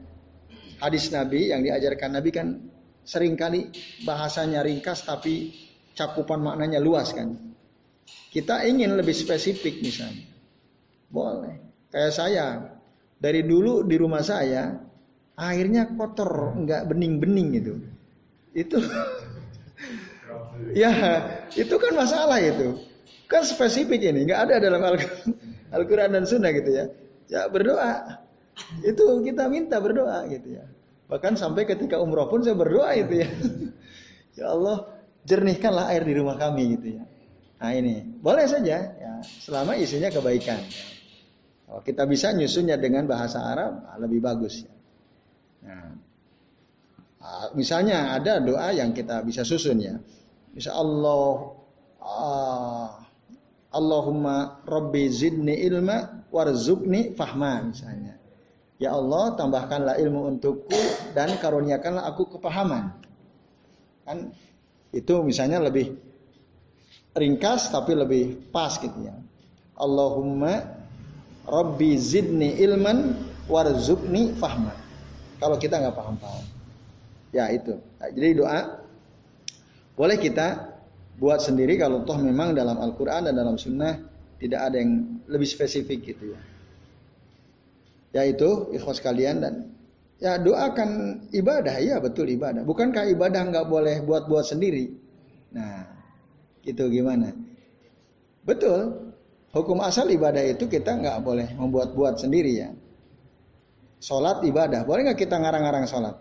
hadis 0.80 1.12
Nabi 1.12 1.52
yang 1.52 1.60
diajarkan 1.60 2.08
Nabi 2.16 2.30
kan 2.32 2.56
sering 3.04 3.36
kali 3.36 3.68
bahasanya 4.04 4.64
ringkas 4.64 5.04
tapi 5.04 5.52
cakupan 6.00 6.40
maknanya 6.40 6.80
luas 6.80 7.12
kan. 7.12 7.36
Kita 8.32 8.64
ingin 8.64 8.96
lebih 8.96 9.12
spesifik 9.12 9.84
misalnya. 9.84 10.24
Boleh. 11.12 11.60
Kayak 11.92 12.12
saya, 12.16 12.46
dari 13.20 13.44
dulu 13.44 13.84
di 13.84 14.00
rumah 14.00 14.24
saya, 14.24 14.80
airnya 15.36 15.92
kotor, 15.92 16.56
nggak 16.64 16.88
bening-bening 16.88 17.48
gitu. 17.60 17.72
Itu, 18.56 18.78
ya, 20.80 20.90
itu 21.52 21.74
kan 21.76 21.92
masalah 21.92 22.40
itu. 22.40 22.80
Kan 23.28 23.44
spesifik 23.44 24.00
ini, 24.08 24.24
nggak 24.24 24.40
ada 24.48 24.54
dalam 24.62 24.80
Al-Quran 25.70 26.16
dan 26.16 26.24
Sunnah 26.24 26.50
gitu 26.54 26.70
ya. 26.70 26.84
Ya 27.30 27.46
berdoa, 27.46 28.22
itu 28.82 29.04
kita 29.22 29.46
minta 29.46 29.78
berdoa 29.78 30.26
gitu 30.30 30.58
ya. 30.58 30.64
Bahkan 31.10 31.34
sampai 31.34 31.66
ketika 31.66 31.98
umroh 31.98 32.30
pun 32.30 32.42
saya 32.42 32.54
berdoa 32.54 32.94
itu 32.94 33.26
ya. 33.26 33.28
ya 34.38 34.46
Allah, 34.54 34.86
jernihkanlah 35.24 35.92
air 35.92 36.02
di 36.04 36.14
rumah 36.16 36.36
kami 36.36 36.76
gitu 36.78 37.00
ya. 37.00 37.04
Nah 37.60 37.70
ini 37.76 38.00
boleh 38.20 38.48
saja 38.48 38.76
ya, 38.96 39.12
selama 39.22 39.76
isinya 39.76 40.08
kebaikan. 40.08 40.60
Kalau 41.70 41.80
kita 41.86 42.02
bisa 42.08 42.32
nyusunnya 42.34 42.80
dengan 42.80 43.06
bahasa 43.06 43.46
Arab 43.46 43.84
nah, 43.84 43.96
lebih 44.00 44.18
bagus 44.18 44.64
ya. 44.64 44.72
Nah, 45.60 45.92
misalnya 47.54 48.16
ada 48.16 48.40
doa 48.40 48.72
yang 48.72 48.96
kita 48.96 49.20
bisa 49.22 49.44
susun 49.44 49.78
ya. 49.78 49.94
Misal 50.50 50.74
Allah 50.74 51.30
uh, 52.00 52.88
Allahumma 53.70 54.66
Rabbi 54.66 55.06
zidni 55.12 55.62
ilma 55.62 56.26
warzukni 56.32 57.14
fahma 57.14 57.70
misalnya. 57.70 58.18
Ya 58.80 58.96
Allah 58.96 59.36
tambahkanlah 59.36 60.00
ilmu 60.00 60.26
untukku 60.26 61.12
dan 61.12 61.36
karuniakanlah 61.36 62.08
aku 62.08 62.34
kepahaman. 62.34 62.96
Kan 64.08 64.32
itu 64.90 65.14
misalnya 65.22 65.62
lebih 65.62 65.94
ringkas 67.14 67.70
tapi 67.70 67.94
lebih 67.94 68.50
pas 68.50 68.74
gitu 68.78 69.06
ya. 69.06 69.14
Allahumma 69.78 70.66
Rabbi 71.46 71.96
zidni 71.96 72.58
ilman 72.62 73.16
warzukni 73.50 74.36
fahma. 74.36 74.74
Kalau 75.40 75.56
kita 75.56 75.80
nggak 75.80 75.96
paham-paham. 75.96 76.44
Ya 77.32 77.48
itu. 77.48 77.78
Nah, 77.98 78.10
jadi 78.12 78.28
doa 78.36 78.60
boleh 79.96 80.16
kita 80.18 80.76
buat 81.20 81.40
sendiri 81.40 81.76
kalau 81.76 82.02
toh 82.04 82.18
memang 82.20 82.56
dalam 82.56 82.80
Al-Quran 82.80 83.30
dan 83.30 83.34
dalam 83.36 83.56
Sunnah 83.56 84.00
tidak 84.40 84.60
ada 84.72 84.76
yang 84.80 85.20
lebih 85.28 85.48
spesifik 85.48 86.14
gitu 86.14 86.34
ya. 86.34 86.40
Ya 88.10 88.22
itu 88.26 88.74
ikhwas 88.74 88.98
kalian 88.98 89.44
dan 89.44 89.54
Ya 90.20 90.36
doakan 90.36 91.24
ibadah, 91.32 91.80
ya 91.80 91.96
betul 91.96 92.28
ibadah. 92.28 92.60
Bukankah 92.60 93.08
ibadah 93.08 93.40
nggak 93.48 93.66
boleh 93.72 94.04
buat-buat 94.04 94.44
sendiri? 94.52 94.92
Nah, 95.56 95.88
itu 96.60 96.84
gimana? 96.92 97.32
Betul. 98.44 99.12
Hukum 99.50 99.80
asal 99.80 100.12
ibadah 100.12 100.44
itu 100.44 100.68
kita 100.68 101.00
nggak 101.00 101.24
boleh 101.24 101.48
membuat-buat 101.56 102.20
sendiri 102.20 102.52
ya. 102.52 102.70
Sholat 104.04 104.44
ibadah, 104.44 104.84
boleh 104.84 105.08
nggak 105.08 105.24
kita 105.24 105.40
ngarang-ngarang 105.40 105.88
sholat? 105.88 106.16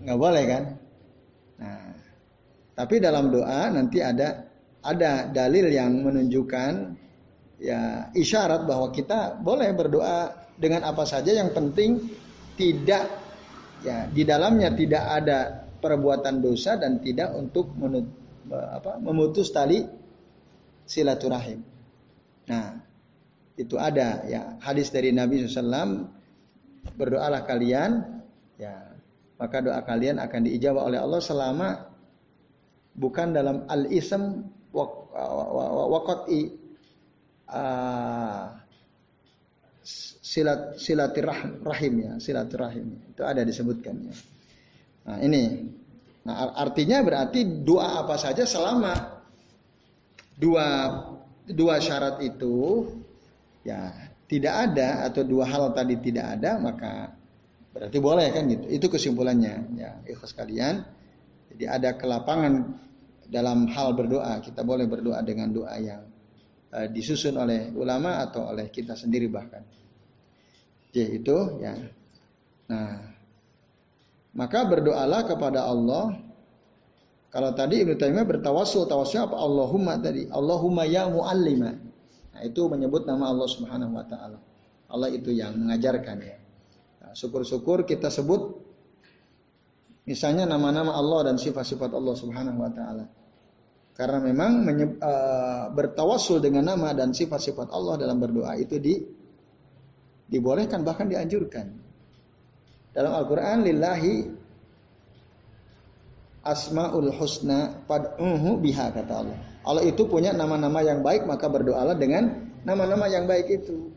Nggak 0.00 0.18
boleh 0.18 0.44
kan? 0.48 0.64
Nah, 1.60 1.92
tapi 2.72 3.04
dalam 3.04 3.28
doa 3.28 3.68
nanti 3.68 4.00
ada 4.00 4.48
ada 4.80 5.28
dalil 5.28 5.68
yang 5.68 5.92
menunjukkan 6.00 6.72
ya 7.60 8.08
isyarat 8.16 8.64
bahwa 8.64 8.88
kita 8.92 9.40
boleh 9.44 9.72
berdoa 9.76 10.32
dengan 10.56 10.88
apa 10.88 11.04
saja 11.04 11.36
yang 11.36 11.52
penting 11.52 12.00
tidak 12.56 13.25
ya 13.86 14.10
di 14.10 14.26
dalamnya 14.26 14.74
tidak 14.74 15.04
ada 15.06 15.38
perbuatan 15.78 16.42
dosa 16.42 16.74
dan 16.74 16.98
tidak 16.98 17.30
untuk 17.38 17.70
menut, 17.78 18.10
apa, 18.50 18.98
memutus 18.98 19.54
tali 19.54 19.86
silaturahim. 20.82 21.62
Nah, 22.50 22.82
itu 23.54 23.78
ada 23.78 24.26
ya 24.26 24.58
hadis 24.58 24.90
dari 24.90 25.14
Nabi 25.14 25.46
SAW 25.46 26.10
berdoalah 26.94 27.42
kalian 27.46 28.22
ya 28.60 28.94
maka 29.36 29.58
doa 29.64 29.80
kalian 29.82 30.20
akan 30.22 30.40
diijabah 30.46 30.86
oleh 30.86 31.00
Allah 31.00 31.20
selama 31.20 31.68
bukan 32.94 33.32
dalam 33.32 33.64
al-ism 33.68 34.48
waqati 35.92 36.40
uh, 37.48 38.44
silat 39.86 40.74
silaturahim 40.82 41.94
ya 42.02 42.12
silaturahim 42.18 42.86
itu 43.14 43.22
ada 43.22 43.46
disebutkan 43.46 43.94
ya. 44.10 44.14
Nah 45.06 45.18
ini, 45.22 45.70
nah 46.26 46.50
artinya 46.58 46.98
berarti 47.06 47.62
doa 47.62 48.02
apa 48.02 48.18
saja 48.18 48.42
selama 48.42 49.22
dua 50.34 50.66
dua 51.46 51.78
syarat 51.78 52.18
itu 52.26 52.90
ya 53.62 53.94
tidak 54.26 54.54
ada 54.70 55.06
atau 55.06 55.22
dua 55.22 55.46
hal 55.46 55.70
tadi 55.70 55.94
tidak 56.02 56.34
ada 56.34 56.58
maka 56.58 57.14
berarti 57.70 57.98
boleh 58.02 58.26
kan 58.34 58.50
gitu. 58.50 58.66
Itu 58.66 58.86
kesimpulannya 58.90 59.54
ya 59.78 60.02
ikhlas 60.10 60.34
kalian. 60.34 60.82
Jadi 61.54 61.64
ada 61.70 61.94
kelapangan 61.94 62.74
dalam 63.30 63.70
hal 63.70 63.94
berdoa. 63.94 64.42
Kita 64.42 64.66
boleh 64.66 64.90
berdoa 64.90 65.22
dengan 65.22 65.54
doa 65.54 65.78
yang 65.78 66.02
uh, 66.72 66.86
disusun 66.90 67.36
oleh 67.38 67.70
ulama 67.76 68.22
atau 68.24 68.50
oleh 68.50 68.72
kita 68.72 68.96
sendiri 68.98 69.28
bahkan 69.30 69.62
itu 71.04 71.60
ya. 71.60 71.76
Nah, 72.72 72.96
maka 74.32 74.64
berdoalah 74.64 75.28
kepada 75.28 75.68
Allah. 75.68 76.16
Kalau 77.28 77.52
tadi 77.52 77.84
Ibnu 77.84 78.00
Taimiyah 78.00 78.24
bertawasul, 78.24 78.88
tawasul 78.88 79.28
apa? 79.28 79.36
Allahumma 79.36 80.00
tadi. 80.00 80.24
Allahumma 80.32 80.88
ya 80.88 81.04
muallima. 81.10 81.76
Nah, 82.32 82.40
itu 82.40 82.64
menyebut 82.64 83.04
nama 83.04 83.28
Allah 83.28 83.48
Subhanahu 83.50 83.92
wa 83.92 84.04
taala. 84.08 84.38
Allah 84.88 85.12
itu 85.12 85.34
yang 85.34 85.52
mengajarkan 85.58 86.16
ya. 86.22 86.36
Nah, 87.02 87.12
syukur-syukur 87.12 87.84
kita 87.84 88.08
sebut 88.08 88.56
misalnya 90.08 90.48
nama-nama 90.48 90.96
Allah 90.96 91.32
dan 91.32 91.36
sifat-sifat 91.36 91.92
Allah 91.92 92.14
Subhanahu 92.16 92.56
wa 92.56 92.70
taala. 92.72 93.04
Karena 93.96 94.20
memang 94.20 94.68
uh, 95.00 95.72
bertawasul 95.72 96.44
dengan 96.44 96.68
nama 96.76 96.92
dan 96.92 97.16
sifat-sifat 97.16 97.72
Allah 97.72 97.96
dalam 97.96 98.20
berdoa 98.20 98.52
itu 98.60 98.76
di 98.76 98.94
Dibolehkan 100.26 100.82
bahkan 100.82 101.06
dianjurkan. 101.06 101.70
Dalam 102.90 103.14
Al-Quran 103.14 103.62
lillahi 103.62 104.14
asmaul 106.42 107.14
husna 107.14 107.86
pad'uhu 107.86 108.58
biha 108.58 108.90
kata 108.90 109.12
Allah. 109.22 109.38
Allah 109.62 109.82
itu 109.86 110.06
punya 110.10 110.34
nama-nama 110.34 110.82
yang 110.82 111.02
baik 111.02 111.26
maka 111.30 111.46
berdoalah 111.46 111.94
dengan 111.94 112.50
nama-nama 112.66 113.06
yang 113.06 113.30
baik 113.30 113.62
itu. 113.62 113.94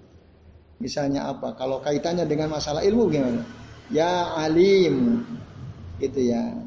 Misalnya 0.77 1.33
apa? 1.33 1.57
Kalau 1.57 1.81
kaitannya 1.81 2.29
dengan 2.29 2.53
masalah 2.53 2.85
ilmu 2.85 3.09
gimana? 3.09 3.41
Ya 3.89 4.37
alim. 4.37 5.25
Gitu 5.97 6.29
ya. 6.29 6.61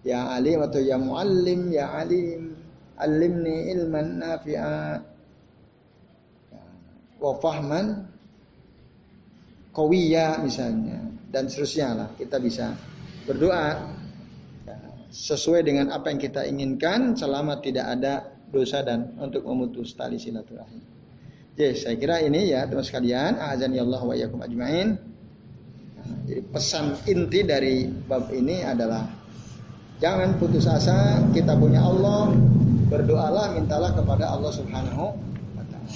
Ya 0.00 0.32
alim 0.32 0.64
atau 0.64 0.80
ya 0.80 0.96
muallim, 0.96 1.72
ya 1.72 1.92
alim. 1.92 2.56
Alimni 3.00 3.72
ilman 3.72 4.20
nafi'a. 4.20 5.00
Ya. 6.52 6.64
Wa 7.20 7.32
fahman 7.40 8.08
kawiya 9.72 10.40
misalnya. 10.40 11.04
Dan 11.30 11.48
seterusnya 11.48 11.88
lah. 11.94 12.08
Kita 12.16 12.40
bisa 12.40 12.72
berdoa 13.28 13.98
sesuai 15.10 15.66
dengan 15.66 15.90
apa 15.90 16.14
yang 16.14 16.22
kita 16.22 16.46
inginkan 16.46 17.18
selama 17.18 17.58
tidak 17.58 17.86
ada 17.98 18.30
dosa 18.50 18.82
dan 18.86 19.14
untuk 19.18 19.42
memutus 19.42 19.94
tali 19.98 20.18
silaturahim. 20.22 20.82
Jadi 21.58 21.76
saya 21.76 21.96
kira 21.98 22.22
ini 22.22 22.50
ya 22.54 22.64
teman 22.70 22.86
sekalian, 22.86 23.36
azan 23.36 23.74
ya 23.74 23.82
Allah 23.82 24.02
wa 24.02 24.14
yakum 24.14 24.38
ajmain. 24.40 24.96
Jadi 26.26 26.40
pesan 26.46 26.94
inti 27.10 27.42
dari 27.42 27.84
bab 27.86 28.30
ini 28.30 28.62
adalah 28.62 29.19
jangan 30.00 30.34
putus 30.40 30.64
asa, 30.66 31.20
kita 31.30 31.54
punya 31.54 31.84
Allah, 31.84 32.32
berdoalah, 32.90 33.54
mintalah 33.54 33.94
kepada 33.94 34.32
Allah 34.32 34.50
Subhanahu 34.50 35.04
wa 35.54 35.64
taala. 35.68 35.90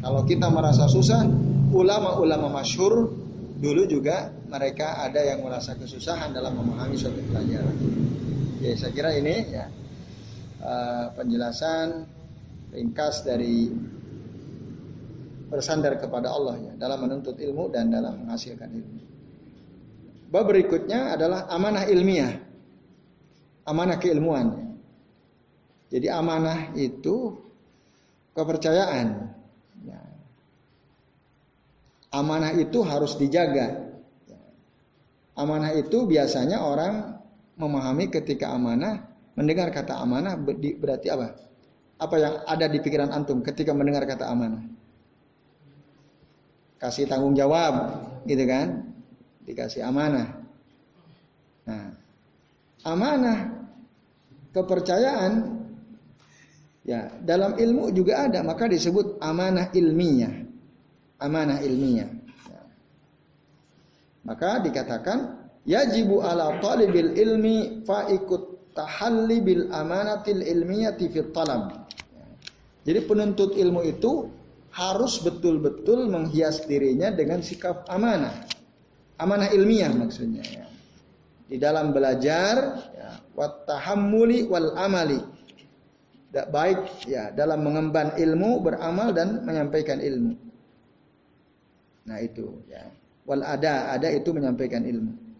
Kalau 0.00 0.20
kita 0.24 0.48
merasa 0.48 0.88
susah, 0.88 1.22
ulama-ulama 1.70 2.50
masyhur 2.50 3.12
dulu 3.60 3.84
juga 3.86 4.32
mereka 4.48 5.04
ada 5.04 5.20
yang 5.20 5.44
merasa 5.44 5.76
kesusahan 5.76 6.32
dalam 6.32 6.56
memahami 6.58 6.96
suatu 6.96 7.20
pelajaran. 7.28 7.76
Ya, 8.60 8.74
saya 8.76 8.92
kira 8.92 9.14
ini 9.14 9.36
ya 9.52 9.68
uh, 10.64 11.12
penjelasan 11.14 12.04
ringkas 12.72 13.24
dari 13.24 13.70
bersandar 15.50 15.98
kepada 15.98 16.30
Allah 16.30 16.56
ya 16.60 16.72
dalam 16.78 17.04
menuntut 17.04 17.36
ilmu 17.36 17.68
dan 17.68 17.92
dalam 17.92 18.24
menghasilkan 18.24 18.70
ilmu. 18.70 19.00
Bab 20.30 20.46
berikutnya 20.46 21.18
adalah 21.18 21.50
amanah 21.50 21.90
ilmiah. 21.90 22.49
Amanah 23.70 24.02
keilmuan. 24.02 24.74
Jadi 25.94 26.10
amanah 26.10 26.74
itu 26.74 27.38
kepercayaan. 28.34 29.30
Ya. 29.86 30.00
Amanah 32.10 32.50
itu 32.58 32.82
harus 32.82 33.14
dijaga. 33.14 33.94
Ya. 34.26 34.40
Amanah 35.38 35.70
itu 35.78 36.02
biasanya 36.02 36.66
orang 36.66 37.14
memahami 37.54 38.10
ketika 38.10 38.50
amanah, 38.50 39.06
mendengar 39.38 39.70
kata 39.70 40.02
amanah 40.02 40.34
berarti 40.78 41.06
apa? 41.14 41.38
Apa 42.00 42.16
yang 42.18 42.34
ada 42.50 42.66
di 42.66 42.82
pikiran 42.82 43.14
antum 43.14 43.38
ketika 43.46 43.70
mendengar 43.70 44.02
kata 44.02 44.26
amanah? 44.26 44.66
Kasih 46.80 47.06
tanggung 47.06 47.36
jawab, 47.36 48.02
gitu 48.24 48.40
kan? 48.48 48.88
Dikasih 49.44 49.84
amanah. 49.84 50.42
Nah, 51.68 51.92
amanah 52.88 53.59
kepercayaan 54.50 55.32
ya 56.86 57.10
dalam 57.22 57.58
ilmu 57.58 57.94
juga 57.94 58.26
ada 58.26 58.42
maka 58.42 58.66
disebut 58.66 59.20
amanah 59.22 59.70
ilmiah 59.76 60.46
amanah 61.20 61.62
ilmiah 61.62 62.10
ya. 62.48 62.62
maka 64.26 64.58
dikatakan 64.64 65.40
yajibu 65.68 66.24
ala 66.24 66.58
talibil 66.58 67.14
ilmi 67.14 67.84
fa 67.84 68.08
ikut 68.08 68.50
tahalli 68.74 69.42
bil 69.42 69.62
amanatil 69.70 70.42
ilmiyati 70.42 71.10
fit 71.10 71.30
talab. 71.34 71.90
Jadi 72.86 73.00
penuntut 73.04 73.52
ilmu 73.58 73.84
itu 73.84 74.30
harus 74.72 75.20
betul-betul 75.20 76.08
menghias 76.08 76.64
dirinya 76.64 77.12
dengan 77.12 77.44
sikap 77.44 77.84
amanah. 77.90 78.46
Amanah 79.20 79.52
ilmiah 79.52 79.92
maksudnya 79.92 80.40
ya. 80.46 80.64
Di 81.50 81.58
dalam 81.58 81.90
belajar 81.90 82.78
ya, 82.94 83.10
wat 83.34 83.66
tahammuli 83.66 84.46
wal 84.46 84.70
amali. 84.78 85.18
Baik 86.30 87.10
ya 87.10 87.34
dalam 87.34 87.66
mengemban 87.66 88.14
ilmu, 88.14 88.62
beramal 88.62 89.10
dan 89.10 89.42
menyampaikan 89.42 89.98
ilmu. 89.98 90.38
Nah 92.06 92.18
itu 92.22 92.62
ya. 92.70 92.86
Wal 93.26 93.42
ada, 93.42 93.90
ada 93.90 94.08
itu 94.14 94.30
menyampaikan 94.30 94.86
ilmu 94.86 95.30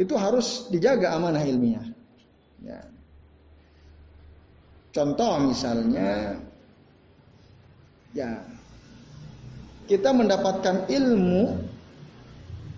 itu 0.00 0.16
harus 0.16 0.72
dijaga 0.72 1.12
amanah 1.12 1.44
ilmiah. 1.44 1.84
Ya. 2.64 2.80
Contoh 4.96 5.44
misalnya, 5.44 6.40
ya 8.16 8.40
kita 9.86 10.10
mendapatkan 10.16 10.88
ilmu 10.88 11.60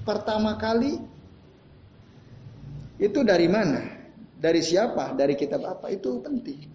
pertama 0.02 0.58
kali 0.58 0.98
itu 3.02 3.26
dari 3.26 3.50
mana? 3.50 3.82
Dari 4.38 4.62
siapa? 4.62 5.10
Dari 5.18 5.34
kitab 5.34 5.66
apa? 5.66 5.90
Itu 5.90 6.22
penting. 6.22 6.70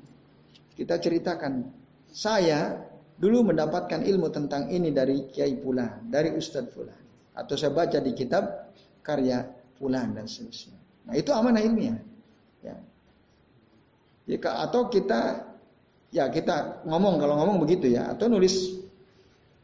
Kita 0.76 1.00
ceritakan. 1.00 1.63
Saya 2.12 2.84
dulu 3.16 3.52
mendapatkan 3.52 4.04
ilmu 4.04 4.28
tentang 4.30 4.68
ini 4.68 4.92
dari 4.92 5.32
Kiai 5.32 5.56
Pula, 5.56 6.04
dari 6.04 6.36
Ustadz 6.36 6.72
Pula. 6.76 6.96
Atau 7.32 7.56
saya 7.56 7.72
baca 7.72 8.04
di 8.04 8.12
kitab 8.12 8.76
karya 9.08 9.48
fulan 9.80 10.12
dan 10.12 10.28
seterusnya. 10.28 10.76
Nah 11.08 11.16
itu 11.16 11.32
amanah 11.32 11.63
ilmiah. 11.63 11.96
Ya. 12.60 12.76
Jika 14.28 14.68
atau 14.68 14.92
kita 14.92 15.48
ya 16.12 16.28
kita 16.28 16.84
ngomong 16.84 17.22
kalau 17.22 17.40
ngomong 17.40 17.63
begitu 17.63 17.94
ya 17.96 18.12
atau 18.12 18.28
nulis 18.28 18.84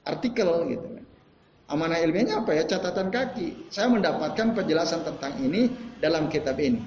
artikel 0.07 0.47
gitu 0.71 0.87
kan. 0.87 1.05
Amanah 1.71 1.99
ilmiahnya 1.99 2.43
apa 2.43 2.51
ya? 2.53 2.63
Catatan 2.67 3.09
kaki. 3.09 3.71
Saya 3.73 3.89
mendapatkan 3.89 4.53
penjelasan 4.53 5.01
tentang 5.07 5.33
ini 5.41 5.71
dalam 5.99 6.29
kitab 6.31 6.57
ini. 6.61 6.81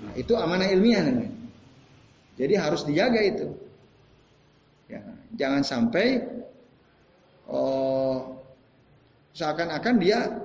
Nah, 0.00 0.12
itu 0.16 0.32
amanah 0.36 0.68
ilmiah 0.68 1.04
namanya. 1.04 1.32
Jadi 2.40 2.54
harus 2.56 2.82
dijaga 2.88 3.20
itu. 3.20 3.48
Ya, 4.88 5.04
jangan 5.36 5.62
sampai 5.62 6.24
oh 7.46 8.40
seakan-akan 9.36 9.94
dia 10.00 10.40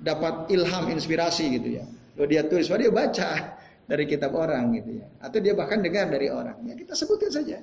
dapat 0.00 0.48
ilham, 0.54 0.88
inspirasi 0.88 1.60
gitu 1.60 1.82
ya. 1.82 1.84
Kalau 2.16 2.28
dia 2.30 2.42
tulis, 2.46 2.70
dia 2.70 2.92
baca 2.92 3.30
dari 3.90 4.04
kitab 4.06 4.32
orang 4.32 4.72
gitu 4.78 5.02
ya. 5.02 5.06
Atau 5.20 5.42
dia 5.42 5.52
bahkan 5.52 5.82
dengar 5.82 6.08
dari 6.08 6.30
orang. 6.30 6.56
Ya 6.64 6.78
kita 6.78 6.96
sebutkan 6.96 7.30
saja. 7.34 7.58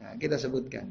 Nah, 0.00 0.14
kita 0.20 0.36
sebutkan. 0.36 0.88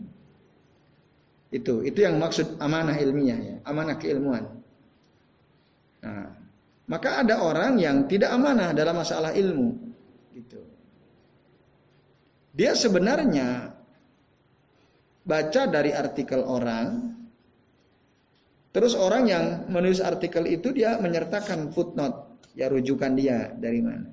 Itu, 1.54 1.86
itu 1.86 2.02
yang 2.02 2.18
maksud 2.18 2.58
amanah 2.58 2.98
ilmiah 2.98 3.38
ya, 3.38 3.56
amanah 3.70 4.02
keilmuan. 4.02 4.63
Maka 6.84 7.24
ada 7.24 7.40
orang 7.40 7.80
yang 7.80 8.12
tidak 8.12 8.36
amanah 8.36 8.76
dalam 8.76 9.00
masalah 9.00 9.32
ilmu, 9.32 9.72
gitu. 10.36 10.60
Dia 12.52 12.76
sebenarnya 12.76 13.72
baca 15.24 15.64
dari 15.72 15.96
artikel 15.96 16.44
orang, 16.44 17.14
Terus 18.74 18.98
orang 18.98 19.30
yang 19.30 19.46
menulis 19.70 20.02
artikel 20.02 20.50
itu 20.50 20.74
dia 20.74 20.98
menyertakan 20.98 21.70
footnote, 21.70 22.42
ya 22.58 22.66
rujukan 22.74 23.14
dia 23.14 23.54
dari 23.54 23.86
mana. 23.86 24.10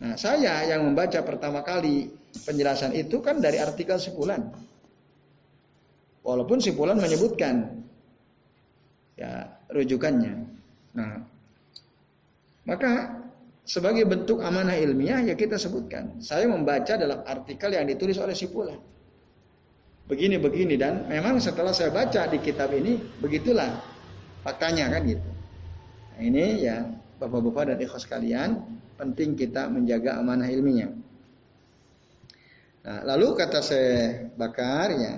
Nah, 0.00 0.16
saya 0.16 0.64
yang 0.64 0.88
membaca 0.88 1.20
pertama 1.20 1.60
kali 1.60 2.08
penjelasan 2.32 2.96
itu 2.96 3.20
kan 3.20 3.36
dari 3.36 3.60
artikel 3.60 4.00
Sipulan. 4.00 4.40
Walaupun 6.24 6.64
Sipulan 6.64 6.96
menyebutkan 6.96 7.84
ya 9.20 9.52
rujukannya. 9.68 10.34
Nah, 10.96 11.12
maka 12.66 13.22
sebagai 13.62 14.06
bentuk 14.06 14.42
amanah 14.42 14.74
ilmiah 14.74 15.22
ya 15.22 15.34
kita 15.38 15.56
sebutkan. 15.56 16.18
Saya 16.22 16.50
membaca 16.50 16.98
dalam 16.98 17.22
artikel 17.22 17.74
yang 17.74 17.86
ditulis 17.86 18.18
oleh 18.18 18.34
Sipulan 18.34 18.78
begini-begini 20.06 20.78
dan 20.78 21.06
memang 21.10 21.42
setelah 21.42 21.74
saya 21.74 21.90
baca 21.90 22.30
di 22.30 22.38
kitab 22.38 22.70
ini 22.70 22.94
begitulah 23.18 23.82
faktanya 24.46 24.86
kan 24.90 25.02
gitu. 25.02 25.30
Nah, 26.14 26.22
ini 26.22 26.44
ya 26.62 26.86
Bapak-bapak 27.16 27.72
dan 27.74 27.78
ikhwas 27.80 28.06
kalian 28.06 28.60
penting 29.00 29.34
kita 29.34 29.66
menjaga 29.72 30.20
amanah 30.20 30.46
ilmiah. 30.46 30.92
Nah, 32.86 33.02
lalu 33.02 33.34
kata 33.34 33.58
saya 33.64 34.30
Bakar 34.38 34.88
ya 34.94 35.14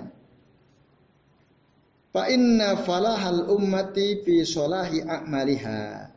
Fa 2.09 2.25
inna 2.25 2.73
falahal 2.81 3.53
ummati 3.53 4.25
fi 4.25 4.41
solahi 4.41 5.05
a'maliha. 5.05 6.08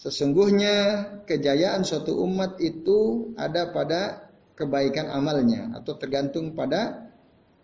Sesungguhnya 0.00 1.04
kejayaan 1.28 1.84
suatu 1.84 2.24
umat 2.24 2.56
itu 2.56 3.30
ada 3.36 3.68
pada 3.68 4.32
kebaikan 4.56 5.12
amalnya 5.12 5.76
atau 5.76 5.92
tergantung 6.00 6.56
pada 6.56 7.12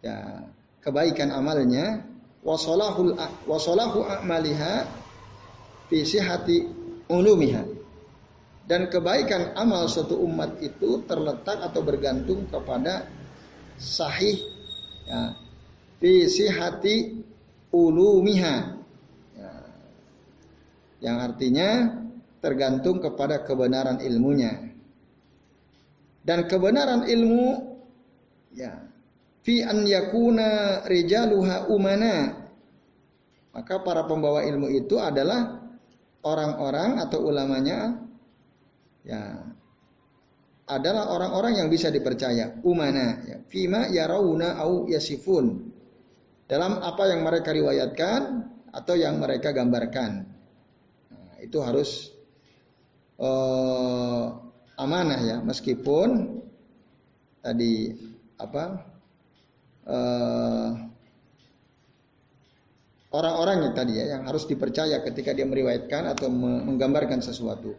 ya 0.04 0.44
kebaikan 0.84 1.32
amalnya. 1.32 2.04
Wasolahu 2.44 4.04
amaliha 4.06 4.84
fi 5.88 6.04
sihati 6.04 6.68
ulumiha. 7.08 7.64
Dan 8.68 8.92
kebaikan 8.92 9.56
amal 9.56 9.88
suatu 9.88 10.20
umat 10.20 10.60
itu 10.60 11.02
terletak 11.08 11.58
atau 11.58 11.80
bergantung 11.80 12.46
kepada 12.52 13.08
sahih 13.80 14.36
ya, 15.08 15.34
fi 15.98 16.28
sihati 16.28 17.24
ulumiha. 17.72 18.56
Ya, 19.34 19.52
yang 21.00 21.18
artinya 21.18 22.02
tergantung 22.46 23.02
kepada 23.02 23.42
kebenaran 23.42 23.98
ilmunya. 23.98 24.70
Dan 26.22 26.46
kebenaran 26.46 27.10
ilmu 27.10 27.74
ya 28.54 28.86
fi 29.42 29.66
an 29.66 29.82
yakuna 29.82 30.82
rijaluha 30.86 31.66
umana. 31.66 32.46
Maka 33.50 33.82
para 33.82 34.06
pembawa 34.06 34.46
ilmu 34.46 34.70
itu 34.70 34.94
adalah 35.02 35.58
orang-orang 36.22 37.02
atau 37.02 37.18
ulamanya 37.24 37.98
ya 39.06 39.42
adalah 40.66 41.14
orang-orang 41.14 41.62
yang 41.62 41.68
bisa 41.70 41.94
dipercaya 41.94 42.58
umana 42.66 43.22
ya 43.22 43.38
fima 43.46 43.90
yarawuna 43.90 44.58
au 44.62 44.86
yasifun. 44.86 45.74
Dalam 46.46 46.78
apa 46.78 47.10
yang 47.10 47.26
mereka 47.26 47.50
riwayatkan 47.50 48.22
atau 48.70 48.94
yang 48.94 49.18
mereka 49.18 49.50
gambarkan. 49.50 50.26
Nah, 51.10 51.34
itu 51.42 51.58
harus 51.58 52.15
uh, 53.20 54.24
amanah 54.76 55.20
ya 55.24 55.36
meskipun 55.40 56.40
tadi 57.40 57.94
apa 58.36 58.64
uh, 59.88 60.70
orang-orang 63.16 63.70
yang 63.70 63.74
tadi 63.74 63.92
ya 63.96 64.04
yang 64.18 64.22
harus 64.28 64.44
dipercaya 64.44 65.00
ketika 65.00 65.32
dia 65.32 65.48
meriwayatkan 65.48 66.12
atau 66.12 66.28
menggambarkan 66.28 67.24
sesuatu. 67.24 67.72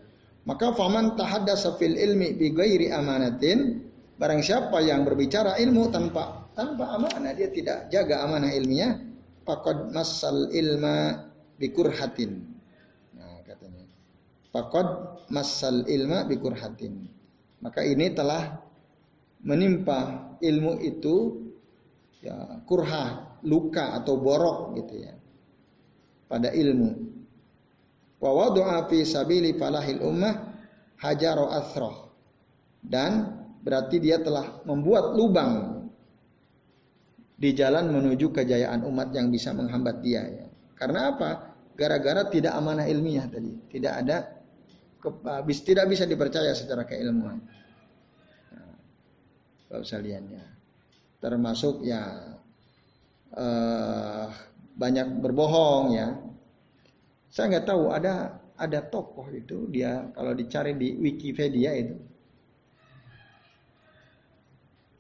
Maka 0.48 0.72
faman 0.74 1.20
tahaddasa 1.20 1.76
fil 1.76 2.00
ilmi 2.00 2.32
bi 2.34 2.56
ghairi 2.56 2.88
amanatin, 2.88 3.84
barang 4.16 4.42
siapa 4.42 4.80
yang 4.80 5.04
berbicara 5.04 5.60
ilmu 5.60 5.92
tanpa 5.92 6.48
tanpa 6.56 6.96
amanah, 6.96 7.36
dia 7.36 7.52
tidak 7.52 7.92
jaga 7.92 8.24
amanah 8.24 8.56
ilmiah, 8.56 8.96
faqad 9.44 9.92
masal 9.92 10.48
ilma 10.56 11.28
bi 11.60 11.68
kurhatin. 11.70 12.48
Katanya. 12.48 12.57
Faqad 14.52 14.88
masal 15.30 15.84
ilma 15.88 16.24
bi 16.24 16.40
kurhatin. 16.40 17.08
Maka 17.60 17.84
ini 17.84 18.14
telah 18.14 18.62
menimpa 19.44 20.34
ilmu 20.40 20.82
itu 20.82 21.16
ya 22.22 22.62
kurha, 22.66 23.38
luka 23.46 23.98
atau 23.98 24.18
borok 24.18 24.78
gitu 24.80 24.96
ya 25.04 25.14
pada 26.28 26.52
ilmu. 26.52 26.92
Wa 28.18 28.32
wadu'a 28.34 28.86
fi 28.90 29.06
sabili 29.06 29.56
falahil 29.56 30.02
ummah 30.04 30.36
hajaro 31.02 31.50
asroh. 31.54 32.10
Dan 32.82 33.42
berarti 33.62 34.00
dia 34.00 34.22
telah 34.22 34.64
membuat 34.64 35.18
lubang 35.18 35.84
di 37.38 37.54
jalan 37.54 37.94
menuju 37.94 38.34
kejayaan 38.34 38.82
umat 38.86 39.14
yang 39.14 39.30
bisa 39.30 39.54
menghambat 39.54 40.02
dia 40.02 40.24
ya. 40.26 40.46
Karena 40.78 41.14
apa? 41.14 41.30
Gara-gara 41.78 42.26
tidak 42.30 42.58
amanah 42.58 42.90
ilmiah 42.90 43.30
tadi, 43.30 43.54
tidak 43.70 43.94
ada 44.02 44.18
habis 45.06 45.62
tidak 45.62 45.88
bisa 45.90 46.04
dipercaya 46.04 46.52
secara 46.58 46.84
keilmuan. 46.84 47.42
Nah, 48.52 48.74
ya. 50.32 50.46
Termasuk 51.18 51.82
ya 51.86 52.04
uh, 53.34 54.28
banyak 54.78 55.08
berbohong 55.22 55.86
ya. 55.98 56.08
Saya 57.30 57.58
nggak 57.58 57.68
tahu 57.68 57.84
ada 57.94 58.42
ada 58.58 58.80
tokoh 58.82 59.30
itu 59.30 59.70
dia 59.70 60.10
kalau 60.18 60.34
dicari 60.34 60.74
di 60.74 60.98
Wikipedia 60.98 61.74
itu. 61.78 61.98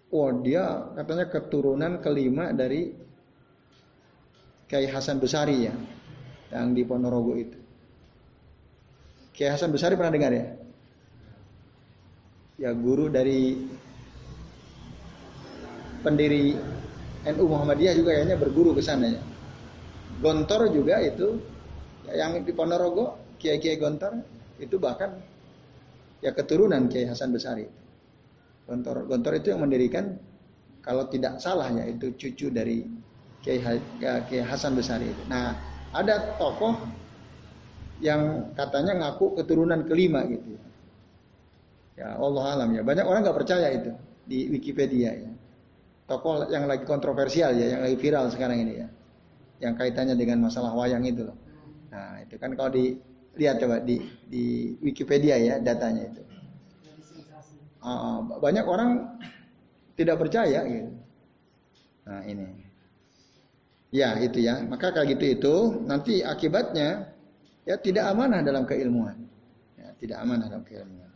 Oh 0.07 0.31
dia 0.39 0.93
katanya 0.95 1.27
keturunan 1.27 1.99
kelima 1.99 2.55
dari 2.55 2.95
Kiai 4.67 4.87
Hasan 4.87 5.19
Besari 5.19 5.67
ya, 5.67 5.75
yang 6.51 6.75
di 6.75 6.83
Ponorogo 6.83 7.35
itu. 7.39 7.66
Kiai 9.37 9.53
Hasan 9.53 9.69
Besari 9.69 9.93
pernah 9.93 10.09
dengar 10.09 10.33
ya? 10.33 10.49
Ya 12.57 12.73
guru 12.73 13.05
dari 13.05 13.53
pendiri 16.01 16.57
NU 17.29 17.45
Muhammadiyah 17.45 17.93
juga 17.93 18.17
kayaknya 18.17 18.33
berguru 18.41 18.73
ke 18.73 18.81
sana 18.81 19.13
ya. 19.13 19.21
Gontor 20.25 20.73
juga 20.73 20.97
itu 21.05 21.37
yang 22.09 22.41
di 22.41 22.49
Ponorogo 22.49 23.37
Kiai 23.37 23.61
Kiai 23.61 23.77
Gontor 23.77 24.17
itu 24.57 24.81
bahkan 24.81 25.13
ya 26.25 26.33
keturunan 26.33 26.89
Kiai 26.89 27.05
Hasan 27.05 27.29
Besari. 27.29 27.69
Gontor 28.65 29.05
Gontor 29.05 29.37
itu 29.37 29.53
yang 29.53 29.61
mendirikan 29.61 30.17
kalau 30.81 31.05
tidak 31.13 31.37
salah 31.37 31.69
ya 31.69 31.85
itu 31.85 32.09
cucu 32.17 32.49
dari 32.49 32.89
Kiai, 33.45 33.61
ya, 34.01 34.25
Kiai 34.25 34.41
Hasan 34.41 34.73
Besari. 34.73 35.13
Nah 35.29 35.53
ada 35.93 36.33
tokoh 36.41 37.05
yang 38.03 38.53
katanya 38.53 38.93
ngaku 39.01 39.41
keturunan 39.41 39.81
kelima 39.85 40.25
gitu. 40.29 40.57
Ya 41.97 42.13
Allah 42.13 42.43
alam 42.53 42.69
ya 42.77 42.85
banyak 42.85 43.05
orang 43.05 43.25
nggak 43.25 43.37
percaya 43.37 43.67
itu 43.73 43.91
di 44.29 44.49
Wikipedia 44.53 45.11
ya. 45.17 45.31
Tokoh 46.07 46.47
yang 46.53 46.69
lagi 46.69 46.85
kontroversial 46.87 47.57
ya 47.57 47.77
yang 47.77 47.81
lagi 47.83 47.97
viral 47.99 48.29
sekarang 48.31 48.63
ini 48.63 48.73
ya 48.85 48.87
yang 49.57 49.73
kaitannya 49.73 50.13
dengan 50.13 50.45
masalah 50.45 50.73
wayang 50.77 51.03
itu 51.05 51.25
loh. 51.25 51.37
Nah, 51.89 52.21
itu 52.21 52.37
kan 52.37 52.53
kalau 52.53 52.69
dilihat 52.69 53.57
coba 53.57 53.81
di 53.81 54.05
di 54.29 54.75
Wikipedia 54.83 55.35
ya 55.41 55.55
datanya 55.57 56.13
itu. 56.13 56.21
Uh, 57.81 58.19
banyak 58.41 58.65
orang 58.67 59.17
tidak 59.97 60.19
percaya 60.21 60.61
gitu. 60.67 60.91
Nah, 62.05 62.21
ini. 62.27 62.45
Ya, 63.89 64.19
itu 64.19 64.43
ya. 64.43 64.61
Maka 64.67 64.91
kayak 64.91 65.17
gitu 65.17 65.25
itu 65.39 65.55
nanti 65.87 66.19
akibatnya 66.21 67.16
ya 67.67 67.75
tidak 67.77 68.07
amanah 68.07 68.39
dalam 68.39 68.63
keilmuan. 68.63 69.19
Ya, 69.75 69.91
tidak 69.99 70.23
amanah 70.23 70.47
dalam 70.47 70.63
keilmuan. 70.63 71.11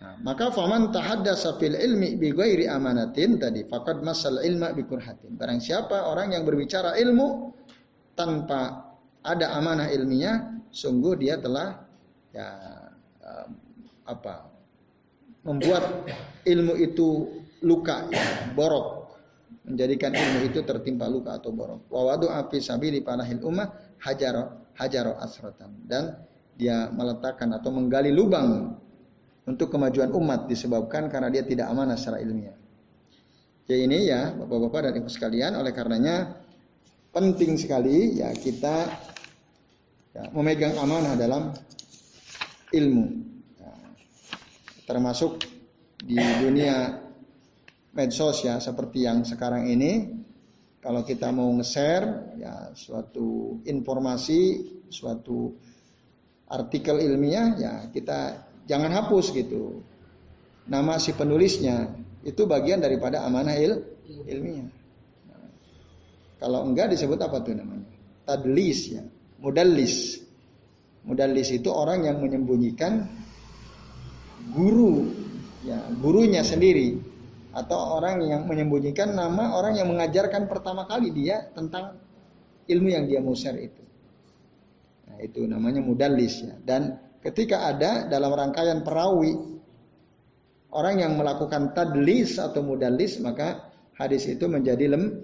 Nah, 0.00 0.16
maka 0.24 0.48
faman 0.48 0.88
tahaddasa 0.88 1.60
fil 1.60 1.76
ilmi 1.76 2.16
bi 2.16 2.32
ghairi 2.32 2.64
amanatin 2.64 3.36
tadi 3.36 3.68
faqad 3.68 4.00
masal 4.00 4.40
ilma 4.40 4.72
bi 4.72 4.88
kurhatin. 4.88 5.36
Barang 5.36 5.60
siapa 5.60 6.08
orang 6.08 6.32
yang 6.32 6.48
berbicara 6.48 6.96
ilmu 6.96 7.52
tanpa 8.16 8.96
ada 9.20 9.52
amanah 9.60 9.92
ilmiah, 9.92 10.56
sungguh 10.72 11.20
dia 11.20 11.36
telah 11.36 11.84
ya 12.32 12.48
apa? 14.08 14.48
membuat 15.40 16.04
ilmu 16.44 16.76
itu 16.76 17.40
luka, 17.64 18.04
ya, 18.12 18.52
borok, 18.52 19.16
menjadikan 19.64 20.12
ilmu 20.12 20.52
itu 20.52 20.60
tertimpa 20.64 21.08
luka 21.08 21.40
atau 21.40 21.52
borok. 21.52 21.88
Wa 21.88 22.12
wadu 22.12 22.28
api 22.28 22.60
sabili 22.60 23.00
panahil 23.00 23.40
ummah 23.40 23.72
hajaro 24.04 24.69
hajaro 24.80 25.20
asrotan 25.20 25.84
dan 25.84 26.24
dia 26.56 26.88
meletakkan 26.88 27.52
atau 27.52 27.68
menggali 27.68 28.08
lubang 28.08 28.80
untuk 29.44 29.68
kemajuan 29.68 30.08
umat 30.16 30.48
disebabkan 30.48 31.12
karena 31.12 31.28
dia 31.28 31.44
tidak 31.44 31.68
amanah 31.68 32.00
secara 32.00 32.24
ilmiah. 32.24 32.56
Jadi 33.68 33.86
ini 33.86 33.98
ya 34.08 34.34
Bapak-bapak 34.34 34.90
dan 34.90 34.92
Ibu 34.98 35.10
sekalian 35.12 35.52
oleh 35.54 35.70
karenanya 35.70 36.42
penting 37.12 37.60
sekali 37.60 38.18
ya 38.18 38.32
kita 38.34 38.88
ya, 40.16 40.24
memegang 40.34 40.74
amanah 40.80 41.14
dalam 41.14 41.54
ilmu. 42.74 43.04
Ya, 43.60 43.72
termasuk 44.90 45.44
di 46.00 46.18
dunia 46.18 46.98
medsos 47.94 48.42
ya 48.42 48.58
seperti 48.62 49.06
yang 49.06 49.22
sekarang 49.26 49.68
ini 49.68 50.20
kalau 50.80 51.04
kita 51.04 51.28
mau 51.28 51.52
nge-share 51.60 52.36
ya 52.40 52.72
suatu 52.72 53.60
informasi, 53.68 54.64
suatu 54.88 55.52
artikel 56.48 57.04
ilmiah 57.04 57.48
ya 57.60 57.72
kita 57.92 58.48
jangan 58.64 58.88
hapus 58.88 59.36
gitu. 59.36 59.84
Nama 60.64 60.96
si 60.96 61.12
penulisnya 61.12 61.92
itu 62.24 62.48
bagian 62.48 62.80
daripada 62.80 63.24
amanah 63.28 63.56
il 63.60 63.76
ilmiah. 64.24 64.68
Nah, 65.28 65.48
kalau 66.40 66.64
enggak 66.64 66.96
disebut 66.96 67.20
apa 67.20 67.44
tuh 67.44 67.60
namanya? 67.60 67.88
Tadlis 68.24 68.80
ya, 68.88 69.04
mudallis. 69.36 70.24
Mudallis 71.04 71.48
itu 71.52 71.68
orang 71.72 72.08
yang 72.08 72.20
menyembunyikan 72.20 73.08
guru 74.52 75.12
ya, 75.64 75.80
gurunya 76.00 76.40
sendiri 76.40 77.09
atau 77.50 77.98
orang 77.98 78.22
yang 78.22 78.46
menyembunyikan 78.46 79.10
nama 79.10 79.58
orang 79.58 79.74
yang 79.74 79.90
mengajarkan 79.90 80.46
pertama 80.46 80.86
kali 80.86 81.10
dia 81.10 81.50
tentang 81.50 81.98
ilmu 82.70 82.88
yang 82.88 83.04
dia 83.10 83.18
mau 83.18 83.34
share 83.34 83.58
itu. 83.58 83.82
Nah, 85.10 85.18
itu 85.18 85.42
namanya 85.50 85.82
mudallis 85.82 86.46
ya. 86.46 86.54
Dan 86.62 86.94
ketika 87.18 87.66
ada 87.66 88.06
dalam 88.06 88.30
rangkaian 88.30 88.86
perawi 88.86 89.34
orang 90.70 91.02
yang 91.02 91.12
melakukan 91.18 91.74
tadlis 91.74 92.38
atau 92.38 92.62
mudalis 92.62 93.18
maka 93.18 93.74
hadis 93.98 94.30
itu 94.30 94.46
menjadi 94.46 94.94
lem, 94.94 95.18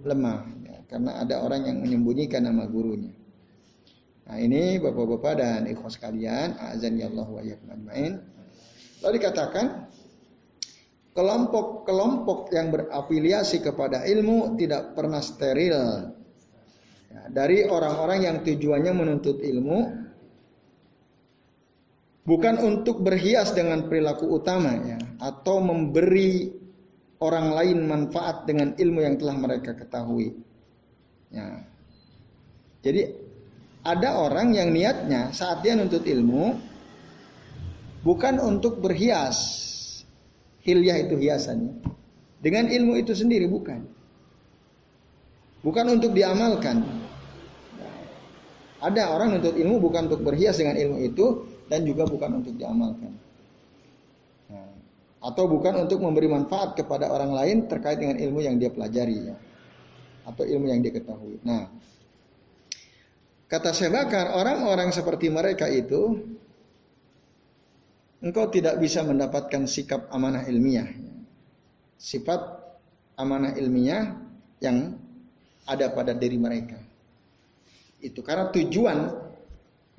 lemah 0.00 0.48
ya, 0.64 0.78
karena 0.88 1.20
ada 1.20 1.44
orang 1.44 1.68
yang 1.68 1.84
menyembunyikan 1.84 2.48
nama 2.48 2.64
gurunya. 2.64 3.12
Nah 4.24 4.40
ini 4.40 4.80
bapak-bapak 4.80 5.34
dan 5.36 5.60
ikhwas 5.68 6.00
kalian, 6.00 6.56
azan 6.56 6.96
ya 6.96 7.12
Allah 7.12 7.28
wa 7.28 7.40
ajmain. 7.44 8.12
Lalu 9.04 9.12
dikatakan 9.20 9.89
kelompok-kelompok 11.14 12.54
yang 12.54 12.70
berafiliasi 12.70 13.60
kepada 13.60 14.06
ilmu 14.06 14.54
tidak 14.54 14.94
pernah 14.94 15.18
steril. 15.18 16.10
Ya, 17.10 17.22
dari 17.26 17.66
orang-orang 17.66 18.20
yang 18.22 18.36
tujuannya 18.46 18.92
menuntut 18.94 19.42
ilmu 19.42 19.78
bukan 22.22 22.54
untuk 22.62 23.02
berhias 23.02 23.50
dengan 23.50 23.90
perilaku 23.90 24.30
utama 24.30 24.78
ya 24.86 24.98
atau 25.18 25.58
memberi 25.58 26.54
orang 27.18 27.52
lain 27.52 27.78
manfaat 27.84 28.46
dengan 28.46 28.78
ilmu 28.78 29.00
yang 29.02 29.18
telah 29.18 29.36
mereka 29.36 29.74
ketahui. 29.74 30.38
Ya. 31.34 31.66
Jadi 32.80 33.12
ada 33.84 34.20
orang 34.20 34.56
yang 34.56 34.72
niatnya 34.72 35.32
saat 35.32 35.60
dia 35.64 35.76
nuntut 35.76 36.04
ilmu 36.04 36.56
bukan 38.04 38.40
untuk 38.40 38.80
berhias. 38.80 39.68
Hilyah 40.64 40.96
itu 41.08 41.14
hiasannya. 41.16 41.80
Dengan 42.40 42.68
ilmu 42.68 42.96
itu 42.96 43.12
sendiri 43.12 43.48
bukan. 43.48 43.84
Bukan 45.60 45.86
untuk 45.92 46.16
diamalkan. 46.16 46.84
Ada 48.80 49.12
orang 49.12 49.36
nuntut 49.36 49.60
ilmu 49.60 49.76
bukan 49.76 50.08
untuk 50.08 50.24
berhias 50.24 50.56
dengan 50.56 50.80
ilmu 50.80 51.04
itu 51.04 51.44
dan 51.68 51.84
juga 51.84 52.08
bukan 52.08 52.40
untuk 52.40 52.56
diamalkan 52.56 53.12
atau 55.20 55.44
bukan 55.44 55.84
untuk 55.84 56.00
memberi 56.00 56.32
manfaat 56.32 56.72
kepada 56.72 57.12
orang 57.12 57.36
lain 57.36 57.56
terkait 57.68 58.00
dengan 58.00 58.16
ilmu 58.16 58.40
yang 58.40 58.56
dia 58.56 58.72
pelajari 58.72 59.28
ya 59.28 59.36
atau 60.24 60.44
ilmu 60.48 60.66
yang 60.68 60.80
dia 60.80 60.92
ketahui. 60.96 61.36
Nah, 61.44 61.68
kata 63.52 63.76
saya 63.76 63.92
bakar 63.92 64.32
orang-orang 64.32 64.88
seperti 64.92 65.28
mereka 65.28 65.68
itu 65.68 66.24
engkau 68.20 68.48
tidak 68.52 68.76
bisa 68.80 69.00
mendapatkan 69.04 69.64
sikap 69.64 70.08
amanah 70.12 70.44
ilmiah. 70.48 70.88
Sifat 72.00 72.40
amanah 73.16 73.56
ilmiah 73.56 74.16
yang 74.60 74.96
ada 75.68 75.92
pada 75.92 76.16
diri 76.16 76.36
mereka. 76.40 76.80
Itu 78.00 78.24
karena 78.24 78.48
tujuan 78.48 79.12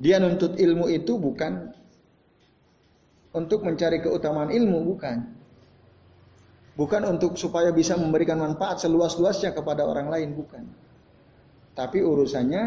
dia 0.02 0.18
nuntut 0.18 0.58
ilmu 0.58 0.90
itu 0.90 1.18
bukan 1.22 1.70
untuk 3.38 3.62
mencari 3.62 4.02
keutamaan 4.02 4.50
ilmu 4.50 4.82
bukan. 4.86 5.18
Bukan 6.72 7.04
untuk 7.06 7.38
supaya 7.38 7.70
bisa 7.70 7.94
memberikan 8.00 8.42
manfaat 8.42 8.82
seluas-luasnya 8.82 9.54
kepada 9.54 9.86
orang 9.86 10.10
lain 10.10 10.30
bukan. 10.34 10.66
Tapi 11.78 12.02
urusannya 12.02 12.64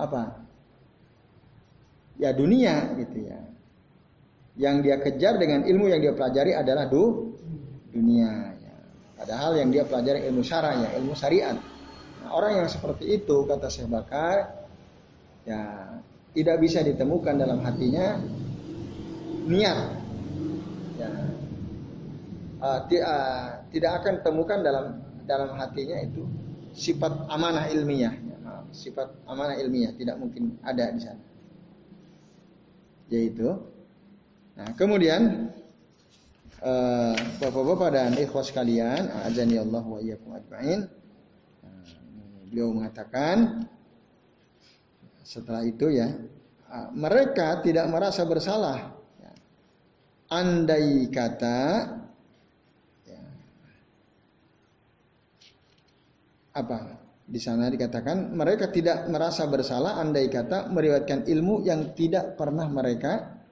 apa? 0.00 0.40
Ya 2.16 2.32
dunia 2.32 2.96
gitu 2.96 3.28
ya. 3.28 3.49
Yang 4.60 4.76
dia 4.84 4.96
kejar 5.00 5.40
dengan 5.40 5.64
ilmu 5.64 5.88
yang 5.88 6.04
dia 6.04 6.12
pelajari 6.12 6.52
adalah 6.52 6.84
du, 6.84 7.32
dunia. 7.88 8.52
Ya. 8.60 8.76
Padahal 9.16 9.56
yang 9.56 9.72
dia 9.72 9.88
pelajari 9.88 10.28
ilmu 10.28 10.44
syara 10.44 10.76
ya, 10.76 10.88
ilmu 11.00 11.16
syariat. 11.16 11.56
Nah, 12.20 12.30
orang 12.36 12.60
yang 12.60 12.68
seperti 12.68 13.08
itu 13.16 13.48
kata 13.48 13.72
Syekh 13.72 13.88
Bakar 13.88 14.68
ya 15.48 15.96
tidak 16.36 16.60
bisa 16.60 16.84
ditemukan 16.84 17.34
dalam 17.40 17.64
hatinya 17.64 18.20
niat. 19.48 19.78
Ya. 21.00 21.10
Uh, 22.60 22.80
uh, 22.84 23.46
tidak 23.72 23.92
akan 24.04 24.14
temukan 24.20 24.60
dalam 24.60 25.00
dalam 25.24 25.56
hatinya 25.56 25.96
itu 26.04 26.28
sifat 26.76 27.26
amanah 27.32 27.72
ilmiah. 27.72 28.12
Ya, 28.12 28.36
sifat 28.70 29.08
amanah 29.24 29.56
ilmiah 29.58 29.96
tidak 29.96 30.20
mungkin 30.20 30.60
ada 30.60 30.92
di 30.92 31.00
sana. 31.00 31.24
Yaitu, 33.10 33.58
nah 34.60 34.76
kemudian 34.76 35.48
uh, 36.60 37.16
bapak-bapak 37.40 37.88
dan 37.96 38.12
ikhwas 38.20 38.52
kalian, 38.52 39.08
azani 39.24 39.56
Allah 39.56 39.80
wa 39.80 39.98
iyyakum 40.00 40.36
ajmain. 40.36 40.84
beliau 42.50 42.74
mengatakan 42.74 43.64
setelah 45.22 45.62
itu 45.62 45.86
ya, 45.86 46.10
mereka 46.92 47.62
tidak 47.62 47.86
merasa 47.88 48.26
bersalah. 48.26 48.98
Andai 50.30 51.10
kata 51.10 51.58
ya, 53.06 53.22
apa? 56.54 56.78
Di 57.30 57.38
sana 57.38 57.70
dikatakan 57.70 58.34
mereka 58.34 58.70
tidak 58.70 59.06
merasa 59.10 59.46
bersalah 59.46 60.02
andai 60.02 60.26
kata 60.30 60.70
meriwayatkan 60.70 61.30
ilmu 61.30 61.62
yang 61.62 61.94
tidak 61.94 62.34
pernah 62.34 62.66
mereka 62.66 63.42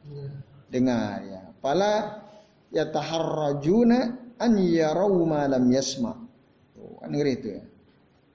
dengar 0.69 1.25
ya 1.25 1.43
pala 1.61 2.25
yataharrajuna 2.71 3.99
an 4.39 4.53
yarau 4.61 5.25
ma 5.25 5.49
lam 5.49 5.65
yasma 5.73 6.15
kan 7.01 7.11
itu 7.15 7.59
ya 7.59 7.63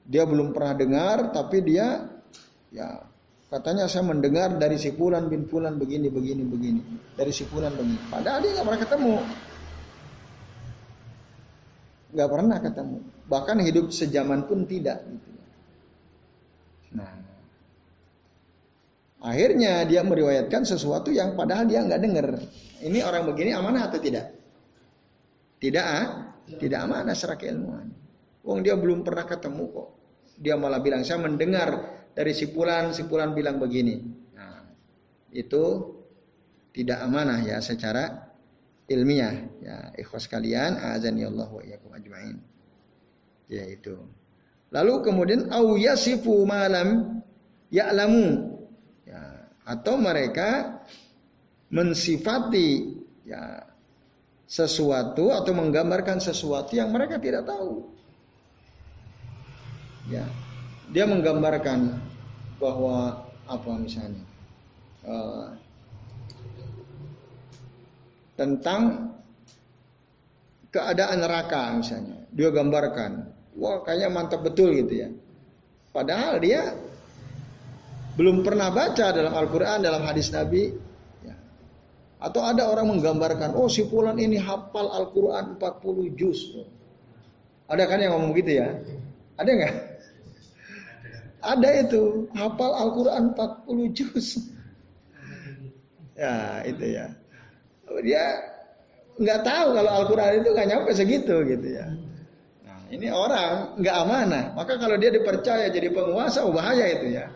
dia 0.04 0.24
belum 0.28 0.52
pernah 0.52 0.74
dengar 0.76 1.18
tapi 1.32 1.64
dia 1.64 2.10
ya 2.74 3.14
Katanya 3.54 3.86
saya 3.86 4.10
mendengar 4.10 4.58
dari 4.58 4.82
si 4.82 4.90
Fulan 4.98 5.30
bin 5.30 5.46
Fulan 5.46 5.78
begini, 5.78 6.10
begini, 6.10 6.42
begini. 6.42 6.82
Dari 7.14 7.30
si 7.30 7.46
Fulan 7.46 7.70
begini. 7.78 8.02
Padahal 8.10 8.42
dia 8.42 8.58
nggak 8.58 8.66
pernah 8.66 8.82
ketemu. 8.82 9.16
Nggak 12.18 12.30
pernah 12.34 12.58
ketemu. 12.58 12.98
Bahkan 13.30 13.58
hidup 13.62 13.86
sejaman 13.94 14.50
pun 14.50 14.66
tidak. 14.66 15.06
Gitu. 15.06 15.30
Nah, 16.98 17.14
akhirnya 19.24 19.88
dia 19.88 20.04
meriwayatkan 20.04 20.68
sesuatu 20.68 21.10
yang 21.10 21.40
padahal 21.40 21.64
dia 21.64 21.80
nggak 21.82 22.02
dengar. 22.04 22.28
Ini 22.84 23.00
orang 23.08 23.24
begini 23.32 23.56
amanah 23.56 23.88
atau 23.88 24.00
tidak? 24.04 24.36
Tidak, 25.64 25.86
ah? 25.88 26.08
tidak 26.60 26.80
amanah 26.84 27.16
secara 27.16 27.40
keilmuan. 27.40 27.88
Wong 28.44 28.60
dia 28.60 28.76
belum 28.76 29.08
pernah 29.08 29.24
ketemu 29.24 29.64
kok. 29.72 29.90
Dia 30.36 30.60
malah 30.60 30.84
bilang 30.84 31.08
saya 31.08 31.24
mendengar 31.24 32.04
dari 32.12 32.36
sipulan 32.36 32.92
sipulan 32.92 33.32
bilang 33.32 33.64
begini. 33.64 34.04
Nah, 34.36 34.68
itu 35.32 35.64
tidak 36.76 37.00
amanah 37.00 37.40
ya 37.40 37.64
secara 37.64 38.28
ilmiah 38.92 39.48
ya 39.64 39.78
ikhwas 39.96 40.28
kalian 40.28 40.76
azani 40.76 41.24
Allah 41.24 41.48
wa 41.48 41.64
iyyakum 41.64 41.96
ajmain. 41.96 42.38
Ya 43.48 43.64
itu. 43.72 43.96
Lalu 44.74 44.94
kemudian 45.06 45.48
au 45.54 45.80
yasifu 45.80 46.44
malam 46.44 47.22
ya'lamu 47.72 48.28
ya 48.28 48.53
atau 49.64 49.96
mereka 49.96 50.82
mensifati 51.74 53.00
ya 53.24 53.64
sesuatu 54.46 55.34
atau 55.34 55.52
menggambarkan 55.56 56.22
sesuatu 56.22 56.76
yang 56.78 56.94
mereka 56.94 57.18
tidak 57.18 57.48
tahu. 57.48 57.90
Ya, 60.12 60.28
dia 60.92 61.08
menggambarkan 61.08 61.96
bahwa 62.60 63.24
apa 63.48 63.72
misalnya 63.80 64.24
uh, 65.08 65.52
tentang 68.40 69.12
keadaan 70.72 71.22
neraka 71.22 71.76
misalnya 71.76 72.24
dia 72.34 72.50
gambarkan 72.50 73.30
wah 73.60 73.84
kayaknya 73.86 74.10
mantap 74.10 74.42
betul 74.42 74.74
gitu 74.74 75.06
ya 75.06 75.10
padahal 75.94 76.42
dia 76.42 76.74
belum 78.14 78.46
pernah 78.46 78.70
baca 78.70 79.10
dalam 79.10 79.34
Al-Quran 79.34 79.82
dalam 79.82 80.06
hadis 80.06 80.30
Nabi 80.30 80.74
ya. 81.26 81.36
atau 82.22 82.42
ada 82.46 82.70
orang 82.70 82.94
menggambarkan 82.94 83.58
oh 83.58 83.66
si 83.70 83.86
Fulan 83.90 84.22
ini 84.22 84.38
hafal 84.38 84.90
Al-Quran 84.90 85.58
40 85.58 86.20
juz 86.20 86.62
ada 87.70 87.84
kan 87.90 87.98
yang 87.98 88.14
ngomong 88.16 88.38
gitu 88.38 88.62
ya 88.62 88.70
ada 89.38 89.50
nggak 89.50 89.94
ada 91.44 91.70
itu, 91.84 92.32
hafal 92.40 92.72
Al-Quran 92.72 93.36
40 93.36 93.92
juz. 93.92 94.40
Ya, 96.16 96.64
itu 96.64 96.86
ya. 96.88 97.12
Dia 98.00 98.24
nggak 99.20 99.40
tahu 99.44 99.68
kalau 99.76 99.92
Al-Quran 99.92 100.40
itu 100.40 100.50
nggak 100.56 100.68
nyampe 100.72 100.92
segitu 100.96 101.36
gitu 101.44 101.68
ya. 101.68 101.92
Nah, 102.64 102.80
ini 102.88 103.12
orang 103.12 103.76
nggak 103.76 103.96
amanah. 104.08 104.46
Maka 104.56 104.80
kalau 104.80 104.96
dia 104.96 105.12
dipercaya 105.12 105.68
jadi 105.68 105.92
penguasa, 105.92 106.48
oh 106.48 106.56
bahaya 106.56 106.88
itu 106.96 107.12
ya. 107.20 107.28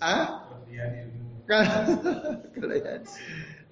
Ah? 0.00 0.48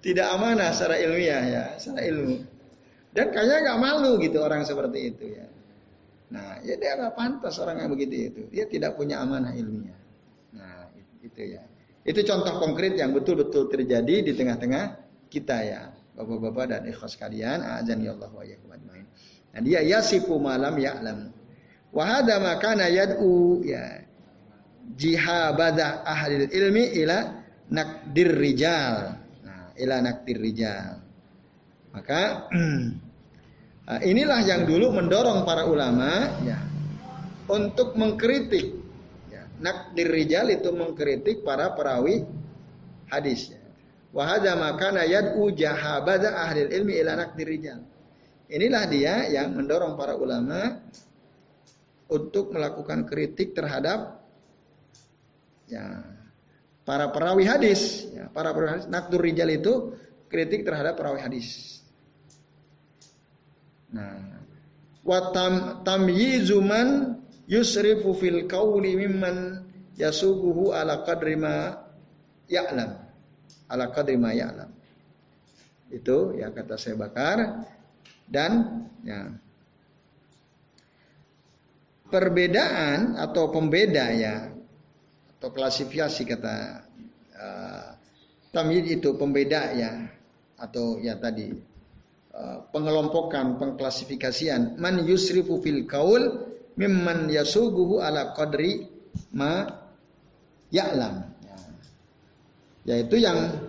tidak 0.04 0.26
amanah 0.34 0.70
secara 0.74 0.98
ilmiah 0.98 1.42
ya, 1.46 1.64
secara 1.80 2.06
ilmu. 2.06 2.36
Dan 3.14 3.32
kayaknya 3.32 3.56
nggak 3.64 3.78
malu 3.80 4.20
gitu 4.20 4.38
orang 4.44 4.62
seperti 4.62 5.14
itu 5.14 5.24
ya. 5.34 5.46
Nah, 6.28 6.60
ya 6.60 6.76
dia 6.76 6.92
nggak 7.00 7.14
pantas 7.16 7.56
orang 7.58 7.82
yang 7.82 7.90
begitu 7.90 8.14
itu. 8.30 8.42
Dia 8.52 8.64
tidak 8.68 9.00
punya 9.00 9.24
amanah 9.24 9.56
ilmiah. 9.56 9.98
Nah, 10.52 10.92
itu 11.24 11.56
ya. 11.56 11.64
Itu 12.04 12.20
contoh 12.24 12.60
konkret 12.60 12.96
yang 12.96 13.16
betul-betul 13.16 13.72
terjadi 13.72 14.22
di 14.22 14.32
tengah-tengah 14.36 14.84
kita 15.32 15.56
ya. 15.64 15.82
Bapak-bapak 16.18 16.64
dan 16.66 16.82
ikhwas 16.90 17.14
kalian, 17.14 17.62
azan 17.62 18.02
ya 18.02 18.10
Allah 18.18 18.30
wa 18.34 18.42
Nah, 19.48 19.60
dia 19.64 19.80
yasifu 19.80 20.36
malam 20.36 20.76
ya'lam. 20.76 21.32
Wahada 21.88 22.36
makana 22.42 22.90
yad'u 22.90 23.64
ya 23.64 24.07
jihabada 24.96 26.06
ahli 26.06 26.48
ilmi 26.48 26.96
ila 27.04 27.18
nakdir 27.68 28.32
rijal. 28.32 29.20
Nah, 29.44 29.74
ila 29.76 29.96
nakdir 30.00 30.38
rijal. 30.40 31.02
Maka 31.92 32.48
nah, 32.52 34.00
inilah 34.10 34.40
yang 34.44 34.64
dulu 34.64 34.92
mendorong 34.92 35.44
para 35.44 35.68
ulama 35.68 36.40
ya 36.44 36.60
untuk 37.48 37.96
mengkritik 37.96 38.76
ya, 39.32 39.48
nakdir 39.60 40.08
rijal 40.08 40.52
itu 40.52 40.68
mengkritik 40.72 41.44
para 41.44 41.72
perawi 41.72 42.24
hadis. 43.08 43.52
Wahada 44.08 44.56
makana 44.56 45.04
yad'u 45.04 45.52
jahabada 45.52 46.32
ahli 46.48 46.64
ilmi 46.72 46.96
ila 47.00 47.16
nakdir 47.16 47.48
rijal. 47.48 47.80
Inilah 48.48 48.84
dia 48.88 49.28
yang 49.28 49.52
mendorong 49.52 49.92
para 50.00 50.16
ulama 50.16 50.80
untuk 52.08 52.56
melakukan 52.56 53.04
kritik 53.04 53.52
terhadap 53.52 54.17
ya 55.68 56.02
para 56.88 57.12
perawi 57.12 57.44
hadis. 57.44 58.08
Ya, 58.16 58.32
para 58.32 58.56
perawi 58.56 58.80
hadis, 58.80 58.88
nakdur 58.88 59.20
rijal 59.20 59.52
itu 59.52 59.92
kritik 60.32 60.64
terhadap 60.64 60.96
perawi 60.96 61.20
hadis. 61.20 61.80
Nah, 63.92 64.40
wa 65.04 65.32
tam 65.36 65.84
tamyizu 65.84 66.64
man 66.64 67.20
yusrifu 67.44 68.16
fil 68.16 68.48
qawli 68.48 68.96
mimman 68.96 69.68
yasubuhu 70.00 70.72
ala 70.72 71.04
qadri 71.04 71.36
ma 71.36 71.76
ya'lam. 72.48 72.96
Ala 73.68 73.92
qadri 73.92 74.16
ma 74.16 74.32
ya'lam. 74.32 74.72
Itu 75.92 76.36
ya 76.36 76.52
kata 76.52 76.76
saya 76.80 76.96
bakar 76.96 77.68
dan 78.28 78.84
ya 79.04 79.32
perbedaan 82.12 83.16
atau 83.16 83.48
pembeda 83.52 84.12
ya 84.12 84.57
atau 85.38 85.54
klasifikasi 85.54 86.26
kata 86.26 86.56
uh, 87.38 87.88
tamyiz 88.50 88.90
itu 88.90 89.14
pembeda 89.14 89.70
ya 89.70 90.10
atau 90.58 90.98
ya 90.98 91.14
tadi 91.14 91.54
uh, 92.34 92.66
pengelompokan 92.74 93.54
pengklasifikasian. 93.54 94.74
Man 94.82 95.06
yusrifu 95.06 95.62
fil 95.62 95.86
kaul 95.86 96.50
mimman 96.74 97.30
yasuguhu 97.30 98.02
ala 98.02 98.34
qadri 98.34 98.90
ma 99.30 99.62
ya'lam. 100.74 101.14
Ya. 101.46 101.58
yaitu 102.98 103.22
yang 103.22 103.62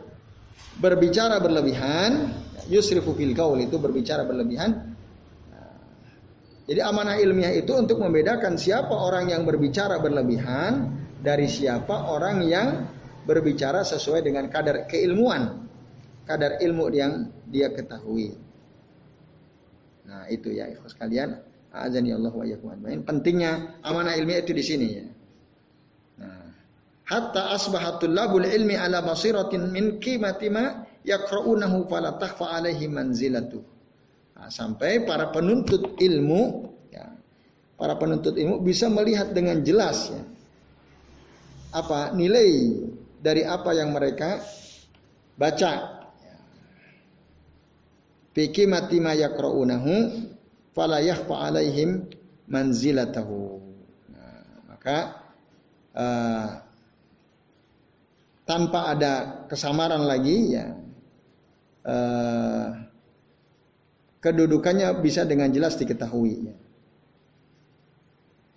berbicara 0.82 1.38
berlebihan 1.38 2.34
yusrifu 2.66 3.14
fil 3.14 3.38
kaul 3.38 3.62
itu 3.62 3.78
berbicara 3.78 4.26
berlebihan. 4.26 4.90
Jadi 6.70 6.82
amanah 6.86 7.18
ilmiah 7.18 7.50
itu 7.54 7.74
untuk 7.74 7.98
membedakan 7.98 8.58
siapa 8.58 8.94
orang 8.94 9.34
yang 9.34 9.42
berbicara 9.42 9.98
berlebihan 9.98 11.02
dari 11.20 11.48
siapa 11.52 12.10
orang 12.10 12.48
yang 12.48 12.68
berbicara 13.28 13.84
sesuai 13.84 14.24
dengan 14.24 14.48
kadar 14.48 14.88
keilmuan, 14.88 15.68
kadar 16.24 16.58
ilmu 16.64 16.90
yang 16.96 17.30
dia 17.46 17.70
ketahui. 17.70 18.34
Nah, 20.10 20.26
itu 20.32 20.50
ya 20.56 20.66
ikhlas 20.72 20.98
kalian. 20.98 21.38
Azani 21.70 22.10
Allah 22.10 22.34
wa 22.34 22.74
Pentingnya 23.06 23.78
amanah 23.86 24.18
ilmiah 24.18 24.42
itu 24.42 24.58
di 24.58 24.64
sini 24.66 24.88
ya. 24.90 25.06
Nah, 26.18 26.50
hatta 27.06 27.54
asbahatul 27.54 28.10
labul 28.10 28.42
ilmi 28.42 28.74
ala 28.74 29.06
basiratin 29.06 29.70
min 29.70 30.02
qimati 30.02 30.50
ma 30.50 30.82
yaqra'unahu 31.06 31.86
fala 31.86 32.18
takhfa 32.18 32.58
alaihi 32.58 32.90
manzilatuh. 32.90 33.62
Nah, 34.42 34.50
sampai 34.50 35.06
para 35.06 35.30
penuntut 35.30 35.94
ilmu, 36.02 36.74
ya, 36.90 37.06
para 37.78 37.94
penuntut 38.02 38.34
ilmu 38.34 38.66
bisa 38.66 38.90
melihat 38.90 39.30
dengan 39.30 39.62
jelas 39.62 40.10
ya, 40.10 40.26
apa 41.70 42.14
nilai 42.18 42.82
dari 43.20 43.46
apa 43.46 43.76
yang 43.76 43.94
mereka 43.94 44.42
baca. 45.38 45.98
Fiki 48.30 48.70
mati 48.70 49.02
ma 49.02 49.18
yakra'unahu 49.18 49.94
fala 50.72 51.02
yakhfa 51.02 51.36
alaihim 51.50 52.08
manzilatahu. 52.46 53.60
Nah, 54.14 54.44
maka 54.70 54.98
uh, 55.98 56.48
tanpa 58.46 58.94
ada 58.94 59.14
kesamaran 59.50 60.06
lagi 60.06 60.56
ya 60.56 60.78
uh, 61.86 62.68
kedudukannya 64.22 64.94
bisa 65.02 65.26
dengan 65.26 65.50
jelas 65.50 65.76
diketahui. 65.76 66.54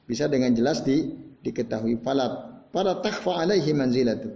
Bisa 0.05 0.29
dengan 0.29 0.53
jelas 0.53 0.85
di, 0.85 1.09
diketahui. 1.40 1.96
Falat 2.05 2.51
para 2.72 2.98
takfa 3.04 3.44
alaihi 3.44 3.70
manzilatu. 3.76 4.32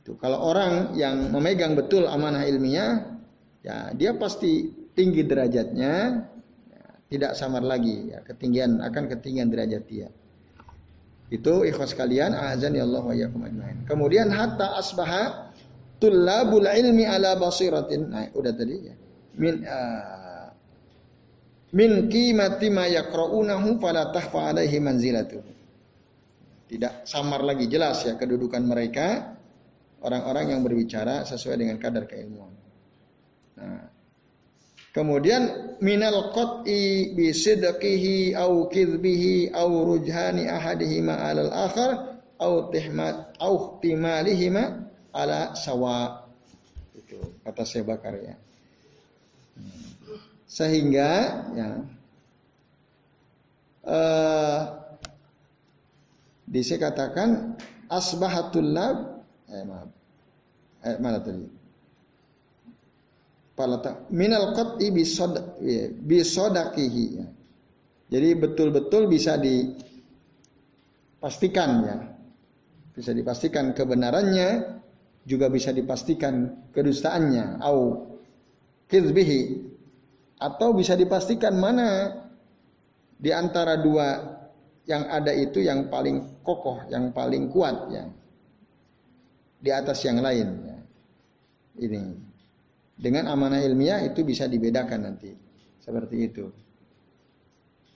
Itu 0.00 0.16
kalau 0.22 0.40
orang 0.40 0.94
yang 0.94 1.34
memegang 1.34 1.74
betul 1.74 2.06
amanah 2.06 2.46
ilmiah, 2.46 3.18
ya 3.60 3.90
dia 3.92 4.14
pasti 4.14 4.70
tinggi 4.94 5.26
derajatnya, 5.26 6.22
ya, 6.70 6.84
tidak 7.10 7.32
samar 7.34 7.66
lagi, 7.66 8.14
ya, 8.14 8.22
ketinggian 8.22 8.78
akan 8.80 9.04
ketinggian 9.10 9.50
derajat 9.50 9.82
dia. 9.90 10.08
Itu 11.32 11.66
ikhwas 11.66 11.98
kalian, 11.98 12.30
azan 12.36 12.78
ya 12.78 12.86
Allah 12.86 13.02
wa 13.02 13.14
Kemudian 13.90 14.30
hatta 14.30 14.78
asbaha 14.78 15.50
tullabul 15.98 16.68
ilmi 16.68 17.08
ala 17.08 17.34
basiratin. 17.34 18.12
Nah, 18.12 18.30
udah 18.36 18.52
tadi 18.54 18.76
ya 18.86 18.94
min 19.34 19.66
uh, 19.66 20.46
min 21.74 22.06
qimati 22.06 22.70
ma 22.70 22.86
yaqra'unahu 22.86 23.82
fala 23.82 24.14
tahfa 24.14 24.54
alaihi 24.54 24.78
manzilatu. 24.78 25.42
Tidak 26.74 27.06
samar 27.06 27.46
lagi 27.46 27.70
jelas 27.70 28.02
ya 28.02 28.18
kedudukan 28.18 28.58
mereka 28.66 29.38
orang-orang 30.02 30.58
yang 30.58 30.60
berbicara 30.66 31.22
sesuai 31.22 31.62
dengan 31.62 31.78
kadar 31.78 32.10
keilmuan. 32.10 32.50
Nah, 33.54 33.86
kemudian 34.90 35.78
minal 35.78 36.34
qat'i 36.34 37.14
bi 37.14 37.30
sidqihi 37.30 38.34
au 38.34 38.66
kidbihi 38.66 39.54
au 39.54 39.70
rujhani 39.86 40.50
ahadihima 40.50 41.14
alal 41.14 41.54
akhar 41.54 42.18
au 42.42 42.74
tihmat 42.74 43.38
au 43.38 43.78
timalihima 43.78 44.90
ala 45.14 45.54
sawa. 45.54 46.26
Itu 46.98 47.38
kata 47.46 47.62
saya 47.62 47.86
bakar 47.86 48.18
ya. 48.18 48.34
Sehingga 50.50 51.10
ya 51.54 51.70
uh, 53.86 54.83
di 56.44 56.60
katakan 56.60 57.56
asbahatul 57.88 58.68
lab 58.72 59.24
eh 59.48 59.64
maaf. 59.64 59.88
Eh, 60.84 61.00
mana 61.00 61.24
tadi? 61.24 61.48
Palata 63.54 64.10
minal 64.12 64.52
qat'i 64.52 64.90
bisod 64.92 65.32
ya, 65.62 65.88
bisodakihi 65.88 67.04
ya. 67.16 67.24
Jadi 68.12 68.36
betul-betul 68.36 69.08
bisa 69.08 69.40
dipastikan 69.40 71.70
ya. 71.88 72.12
Bisa 72.94 73.10
dipastikan 73.10 73.74
kebenarannya 73.74 74.78
juga 75.24 75.48
bisa 75.48 75.72
dipastikan 75.72 76.68
kedustaannya 76.70 77.58
au 77.64 78.06
kizbihi 78.86 79.72
atau 80.36 80.76
bisa 80.76 80.92
dipastikan 80.94 81.56
mana 81.56 82.12
di 83.16 83.32
antara 83.32 83.80
dua 83.80 84.33
yang 84.84 85.08
ada 85.08 85.32
itu 85.32 85.64
yang 85.64 85.88
paling 85.88 86.44
kokoh, 86.44 86.84
yang 86.92 87.12
paling 87.12 87.48
kuat 87.48 87.88
ya. 87.88 88.04
Di 89.64 89.70
atas 89.72 90.04
yang 90.04 90.20
lain 90.20 90.48
ya. 90.68 90.78
Ini. 91.80 92.02
Dengan 92.94 93.32
amanah 93.32 93.64
ilmiah 93.64 94.04
itu 94.04 94.22
bisa 94.22 94.44
dibedakan 94.44 95.08
nanti. 95.08 95.32
Seperti 95.80 96.16
itu. 96.20 96.46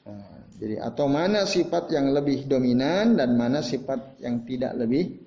Nah, 0.09 0.41
jadi 0.57 0.80
atau 0.80 1.07
mana 1.07 1.45
sifat 1.45 1.93
yang 1.93 2.11
lebih 2.16 2.49
dominan 2.49 3.20
dan 3.20 3.36
mana 3.36 3.61
sifat 3.61 4.16
yang 4.24 4.43
tidak 4.49 4.72
lebih 4.80 5.20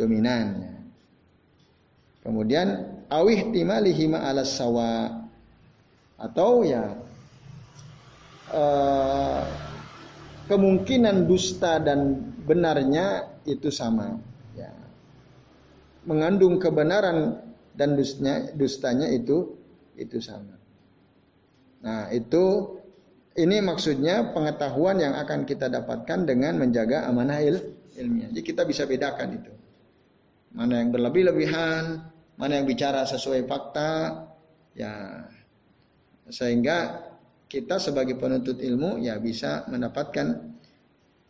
dominan. 0.00 0.46
Ya. 0.64 0.76
Kemudian 2.24 2.68
awih 3.12 3.52
timalihima 3.52 4.24
alas 4.24 4.56
sawa 4.56 5.12
atau 6.16 6.64
ya 6.64 6.96
uh, 8.48 9.44
kemungkinan 10.48 11.24
dusta 11.24 11.80
dan 11.80 12.20
benarnya 12.44 13.28
itu 13.48 13.72
sama. 13.72 14.16
Ya. 14.56 14.72
Mengandung 16.04 16.60
kebenaran 16.60 17.40
dan 17.74 17.96
dustanya 17.98 18.52
dustanya 18.54 19.08
itu 19.10 19.56
itu 19.96 20.18
sama. 20.20 20.56
Nah 21.84 22.08
itu 22.12 22.76
ini 23.34 23.58
maksudnya 23.60 24.30
pengetahuan 24.30 25.02
yang 25.02 25.14
akan 25.18 25.42
kita 25.42 25.66
dapatkan 25.66 26.22
dengan 26.22 26.60
menjaga 26.60 27.10
amanah 27.10 27.42
il, 27.42 27.58
ilmiah. 27.98 28.30
Jadi 28.30 28.42
kita 28.46 28.62
bisa 28.62 28.86
bedakan 28.86 29.42
itu. 29.42 29.52
Mana 30.54 30.78
yang 30.78 30.94
berlebih-lebihan 30.94 32.14
mana 32.34 32.58
yang 32.58 32.66
bicara 32.66 33.06
sesuai 33.06 33.46
fakta 33.46 34.22
ya. 34.74 35.24
Sehingga 36.30 37.04
kita 37.54 37.78
sebagai 37.78 38.18
penuntut 38.18 38.58
ilmu 38.58 38.98
ya 38.98 39.14
bisa 39.22 39.62
mendapatkan 39.70 40.42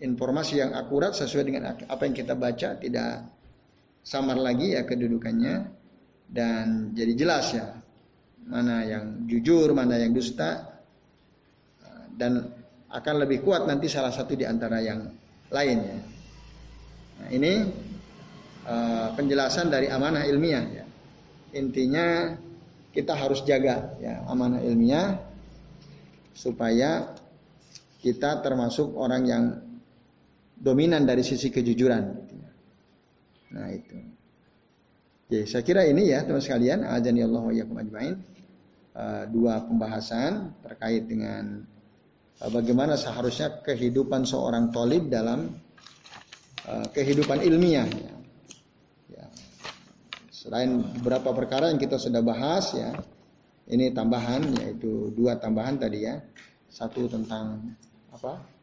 informasi 0.01 0.65
yang 0.65 0.73
akurat 0.73 1.13
sesuai 1.13 1.45
dengan 1.45 1.77
apa 1.77 2.03
yang 2.09 2.17
kita 2.17 2.33
baca 2.33 2.81
tidak 2.81 3.29
samar 4.01 4.41
lagi 4.41 4.73
ya 4.73 4.89
kedudukannya 4.89 5.69
dan 6.33 6.97
jadi 6.97 7.13
jelas 7.13 7.53
ya 7.53 7.77
mana 8.49 8.89
yang 8.89 9.29
jujur 9.29 9.69
mana 9.77 10.01
yang 10.01 10.17
dusta 10.17 10.81
dan 12.17 12.49
akan 12.95 13.15
lebih 13.27 13.43
kuat 13.43 13.67
nanti 13.67 13.91
salah 13.91 14.15
satu 14.15 14.39
di 14.39 14.47
antara 14.47 14.79
yang 14.79 15.03
lainnya. 15.51 15.99
Nah, 17.19 17.29
ini 17.31 17.53
uh, 18.67 19.09
penjelasan 19.19 19.67
dari 19.67 19.91
amanah 19.91 20.23
ilmiah 20.31 20.65
ya. 20.71 20.85
Intinya 21.59 22.35
kita 22.95 23.19
harus 23.19 23.43
jaga 23.43 23.99
ya 23.99 24.23
amanah 24.31 24.63
ilmiah 24.63 25.34
supaya 26.35 27.15
kita 28.03 28.45
termasuk 28.45 28.93
orang 28.99 29.23
yang 29.25 29.45
dominan 30.59 31.09
dari 31.09 31.25
sisi 31.25 31.49
kejujuran. 31.49 32.05
Nah 33.55 33.69
itu. 33.71 33.97
Ya, 35.33 35.43
saya 35.49 35.65
kira 35.65 35.89
ini 35.89 36.13
ya 36.13 36.21
teman 36.21 36.45
sekalian, 36.45 36.85
ajani 36.85 37.25
Allah 37.25 37.43
wa 37.43 37.81
ajmain. 37.81 38.17
Uh, 38.95 39.27
dua 39.27 39.59
pembahasan 39.67 40.55
terkait 40.63 41.11
dengan 41.11 41.67
uh, 42.39 42.51
bagaimana 42.53 42.95
seharusnya 42.95 43.59
kehidupan 43.67 44.23
seorang 44.23 44.71
tolib 44.71 45.11
dalam 45.11 45.51
uh, 46.71 46.87
kehidupan 46.95 47.43
ilmiah. 47.43 47.91
Ya. 47.91 48.15
Ya. 49.11 49.27
Selain 50.31 50.79
beberapa 51.03 51.35
perkara 51.35 51.75
yang 51.75 51.81
kita 51.83 51.99
sudah 51.99 52.23
bahas 52.23 52.71
ya, 52.79 52.95
ini 53.71 53.93
tambahan 53.93 54.45
yaitu 54.61 55.13
dua 55.17 55.37
tambahan 55.41 55.81
tadi 55.81 56.05
ya. 56.05 56.21
Satu 56.69 57.07
tentang 57.07 57.77
apa? 58.11 58.55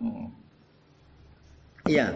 Oh. 0.01 0.27
Iya, 1.85 2.07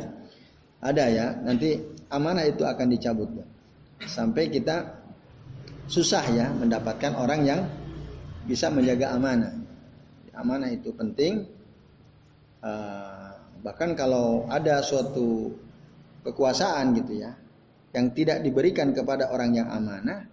ada 0.81 1.03
ya. 1.11 1.27
Nanti 1.43 1.77
amanah 2.09 2.45
itu 2.47 2.63
akan 2.65 2.87
dicabut 2.89 3.29
ya. 3.35 3.45
sampai 4.07 4.47
kita 4.47 4.95
susah 5.91 6.23
ya 6.31 6.47
mendapatkan 6.55 7.13
orang 7.19 7.41
yang 7.43 7.61
bisa 8.47 8.71
menjaga 8.71 9.13
amanah. 9.13 9.53
Amanah 10.33 10.71
itu 10.71 10.95
penting. 10.95 11.45
Uh, 12.59 13.35
bahkan 13.63 13.95
kalau 13.95 14.47
ada 14.47 14.83
suatu 14.83 15.55
kekuasaan 16.23 16.95
gitu 16.95 17.23
ya, 17.23 17.35
yang 17.93 18.13
tidak 18.13 18.45
diberikan 18.45 18.93
kepada 18.93 19.33
orang 19.33 19.57
yang 19.57 19.67
amanah, 19.69 20.29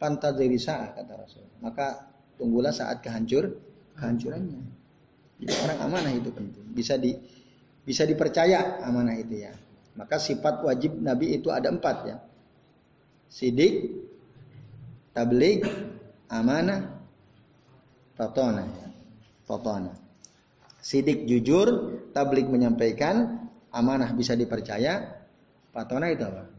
pantadiri 0.00 0.56
saat 0.56 0.96
kata 0.96 1.12
Rasul. 1.16 1.44
Maka 1.60 2.08
tunggulah 2.36 2.72
saat 2.72 3.04
kehancur 3.04 3.52
kehancurannya. 3.96 4.60
Jadi 5.40 5.52
orang 5.64 5.78
amanah 5.84 6.12
itu 6.16 6.32
penting. 6.32 6.64
Bisa 6.72 6.96
di 6.96 7.12
bisa 7.84 8.08
dipercaya 8.08 8.80
amanah 8.84 9.16
itu 9.16 9.44
ya. 9.44 9.52
Maka 9.96 10.20
sifat 10.20 10.64
wajib 10.64 10.96
Nabi 11.00 11.36
itu 11.36 11.48
ada 11.52 11.72
empat 11.72 11.96
ya. 12.04 12.16
Sidik, 13.28 13.92
tablik, 15.12 15.64
amanah, 16.28 17.00
fatona 18.16 18.64
ya. 18.64 18.88
Fatona. 19.44 19.92
Sidik 20.80 21.24
jujur, 21.26 21.98
tablik 22.12 22.46
menyampaikan, 22.46 23.48
amanah 23.72 24.12
bisa 24.14 24.38
dipercaya, 24.38 25.24
fatona 25.74 26.12
itu 26.12 26.24
apa? 26.24 26.55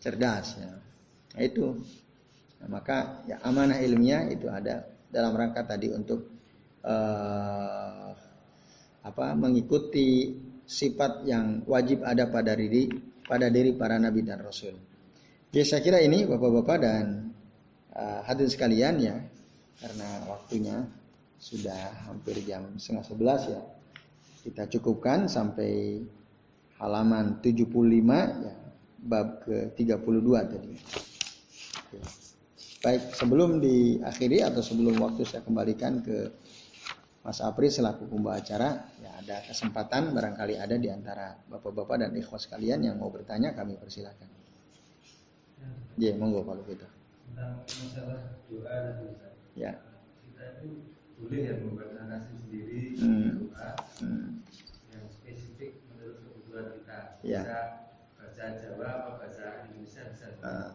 Cerdas 0.00 0.56
ya. 0.56 0.72
Nah, 1.36 1.42
itu. 1.44 1.78
Nah, 2.60 2.68
maka 2.68 3.24
ya 3.28 3.38
amanah 3.44 3.78
ilmiah 3.80 4.26
itu 4.32 4.48
ada 4.48 4.88
dalam 5.12 5.36
rangka 5.36 5.64
tadi 5.64 5.92
untuk 5.92 6.28
uh, 6.84 8.12
apa 9.00 9.26
mengikuti 9.36 10.36
sifat 10.64 11.24
yang 11.24 11.64
wajib 11.64 12.04
ada 12.04 12.28
pada 12.28 12.52
diri 12.52 12.88
pada 13.24 13.48
diri 13.48 13.76
para 13.76 13.96
nabi 13.96 14.24
dan 14.24 14.40
rasul. 14.40 14.76
Jadi 15.50 15.66
saya 15.66 15.80
kira 15.82 15.98
ini 16.00 16.24
bapak-bapak 16.28 16.76
dan 16.78 17.32
uh, 17.96 18.20
hadirin 18.26 18.50
sekalian 18.50 18.94
ya 19.02 19.16
karena 19.80 20.08
waktunya 20.28 20.76
sudah 21.40 22.06
hampir 22.06 22.36
jam 22.44 22.76
setengah 22.76 23.04
sebelas 23.08 23.40
ya 23.48 23.62
kita 24.44 24.68
cukupkan 24.68 25.24
sampai 25.24 26.04
halaman 26.76 27.40
75 27.40 27.64
ya 28.44 28.59
bab 29.00 29.44
ke 29.44 29.72
32 29.76 30.52
tadi. 30.52 30.72
Baik, 32.80 33.12
sebelum 33.12 33.60
diakhiri 33.60 34.40
atau 34.40 34.64
sebelum 34.64 34.96
waktu 35.04 35.28
saya 35.28 35.44
kembalikan 35.44 36.00
ke 36.00 36.32
Mas 37.20 37.44
Apri 37.44 37.68
selaku 37.68 38.08
pembawa 38.08 38.40
acara, 38.40 38.88
ya 38.96 39.12
ada 39.20 39.44
kesempatan 39.44 40.16
barangkali 40.16 40.56
ada 40.56 40.80
di 40.80 40.88
antara 40.88 41.36
bapak-bapak 41.52 42.08
dan 42.08 42.16
ikhwas 42.16 42.48
kalian 42.48 42.80
yang 42.88 42.96
mau 42.96 43.12
bertanya 43.12 43.52
kami 43.52 43.76
persilakan. 43.76 44.28
Ya, 46.00 46.12
yeah, 46.12 46.14
monggo 46.16 46.40
kalau 46.40 46.64
gitu. 46.64 46.88
Tentang 47.28 47.60
masalah 47.68 48.40
doa 48.48 48.72
dan 48.72 48.94
dosa. 49.04 49.28
Ya. 49.52 49.72
Kita 50.24 50.44
itu 50.64 50.88
boleh 51.20 51.40
ya 51.44 51.54
membuat 51.60 51.92
narasi 52.00 52.32
sendiri 52.40 52.96
hmm. 52.96 53.28
doa 53.44 53.68
hmm. 54.00 54.28
yang 54.96 55.04
spesifik 55.12 55.84
menurut 55.92 56.16
kebutuhan 56.24 56.66
kita. 56.80 56.98
Ya. 57.20 57.42
Bahasa 58.40 58.72
Jawa 58.72 58.88
atau 58.88 59.12
bahasa 59.20 59.68
Indonesia 59.68 60.00
bisa. 60.08 60.32
Uh. 60.40 60.72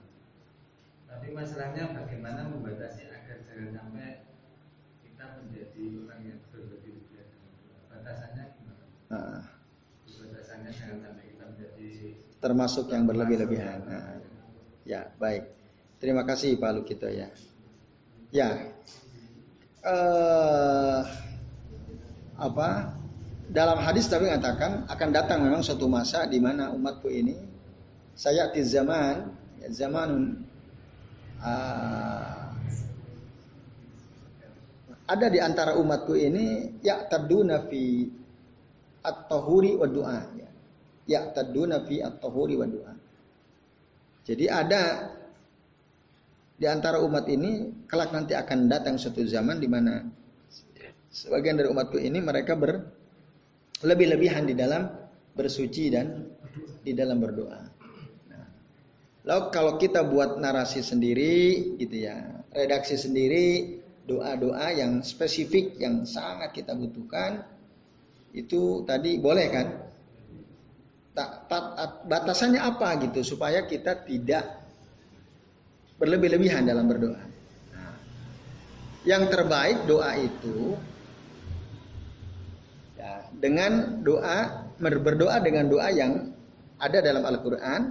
Tapi 1.09 1.33
masalahnya 1.33 1.97
bagaimana 1.97 2.45
membatasi 2.45 3.09
agar 3.09 3.41
jangan 3.41 3.73
sampai 3.73 4.21
kita 5.01 5.25
menjadi 5.41 5.83
orang 6.05 6.21
yang 6.29 6.39
berlebih-lebihan 6.53 7.27
batasannya 7.89 8.43
gimana? 8.53 8.85
Nah. 9.09 9.41
Batasannya 10.05 10.71
jangan 10.77 10.97
sampai 11.09 11.25
kita 11.25 11.43
menjadi 11.49 11.89
termasuk 12.37 12.85
yang 12.93 13.09
berlebih-lebihan. 13.09 13.79
Nah. 13.89 14.21
Ya, 14.85 15.09
baik. 15.17 15.49
Terima 15.97 16.21
kasih 16.21 16.61
Pak 16.61 16.69
Lukito 16.77 17.09
ya. 17.09 17.33
Ya. 18.29 18.69
Uh, 19.81 21.01
apa? 22.37 22.93
Dalam 23.49 23.81
hadis 23.81 24.05
tapi 24.05 24.29
mengatakan 24.29 24.85
akan 24.85 25.09
datang 25.09 25.41
memang 25.41 25.65
suatu 25.65 25.89
masa 25.89 26.29
di 26.29 26.37
mana 26.37 26.69
umatku 26.69 27.09
ini 27.09 27.54
saya 28.15 28.47
di 28.55 28.63
zaman 28.63 29.27
zamanun 29.69 30.39
uh, 31.43 32.45
ada 35.05 35.27
di 35.29 35.37
antara 35.37 35.77
umatku 35.77 36.17
ini 36.17 36.79
ya 36.81 37.05
taduna 37.05 37.69
fi 37.69 38.09
at-tahuri 39.05 39.77
wa 39.77 39.85
du'a 39.85 40.21
ya. 40.33 40.49
Ya 41.05 41.21
taduna 41.29 41.85
fi 41.85 42.01
at-tahuri 42.01 42.57
wa 42.57 42.65
du'a. 42.65 42.93
Jadi 44.25 44.49
ada 44.49 45.13
di 46.57 46.65
antara 46.65 47.03
umat 47.05 47.29
ini 47.29 47.85
kelak 47.85 48.09
nanti 48.09 48.33
akan 48.33 48.65
datang 48.65 48.97
suatu 48.97 49.21
zaman 49.21 49.61
di 49.61 49.69
mana 49.69 50.01
sebagian 51.13 51.61
dari 51.61 51.69
umatku 51.69 52.01
ini 52.01 52.17
mereka 52.23 52.57
ber 52.57 52.81
lebih-lebihan 53.85 54.49
di 54.49 54.57
dalam 54.57 54.89
bersuci 55.37 55.93
dan 55.93 56.25
di 56.81 56.95
dalam 56.97 57.21
berdoa. 57.21 57.74
Lalu 59.25 59.43
kalau 59.49 59.73
kita 59.81 60.05
buat 60.05 60.37
narasi 60.37 60.85
sendiri 60.85 61.73
gitu 61.81 62.05
ya, 62.05 62.45
redaksi 62.53 62.93
sendiri, 62.93 63.81
doa-doa 64.05 64.69
yang 64.69 65.01
spesifik 65.01 65.81
yang 65.81 66.05
sangat 66.05 66.53
kita 66.53 66.77
butuhkan 66.77 67.41
itu 68.37 68.85
tadi 68.85 69.17
boleh 69.17 69.47
kan? 69.49 69.67
Batasannya 72.05 72.61
apa 72.61 73.01
gitu 73.01 73.25
supaya 73.25 73.65
kita 73.65 74.05
tidak 74.05 74.61
berlebih-lebihan 75.97 76.67
dalam 76.67 76.85
berdoa. 76.85 77.23
Nah, 77.73 77.95
yang 79.07 79.25
terbaik 79.31 79.87
doa 79.87 80.11
itu 80.21 80.75
ya, 82.99 83.25
dengan 83.31 84.03
doa 84.03 84.69
berdoa 84.75 85.39
dengan 85.39 85.71
doa 85.71 85.87
yang 85.89 86.35
ada 86.75 86.99
dalam 86.99 87.23
Al-Quran 87.23 87.81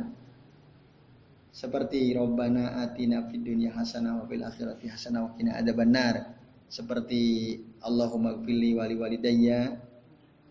seperti 1.55 2.11
Robbana 2.19 2.83
atina 2.83 3.31
fid 3.31 3.47
dunya 3.47 3.71
hasanah 3.71 4.19
wa 4.19 4.25
fil 4.27 4.43
akhirati 4.43 4.91
hasanah 4.91 5.23
wa 5.23 5.31
qina 5.39 5.55
adzabannar 5.55 6.35
seperti 6.67 7.55
Allahumma 7.87 8.35
gfirli 8.35 8.75
wali 8.75 8.99
walidayya 8.99 9.79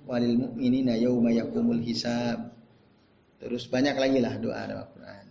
walil 0.08 0.48
mu'minina 0.48 0.96
yauma 0.96 1.36
yakumul 1.36 1.84
hisab. 1.84 2.56
Terus 3.44 3.68
banyak 3.68 4.00
lagi 4.00 4.24
lah 4.24 4.40
doa 4.40 4.64
dalam 4.64 4.88
Al-Quran. 4.88 5.26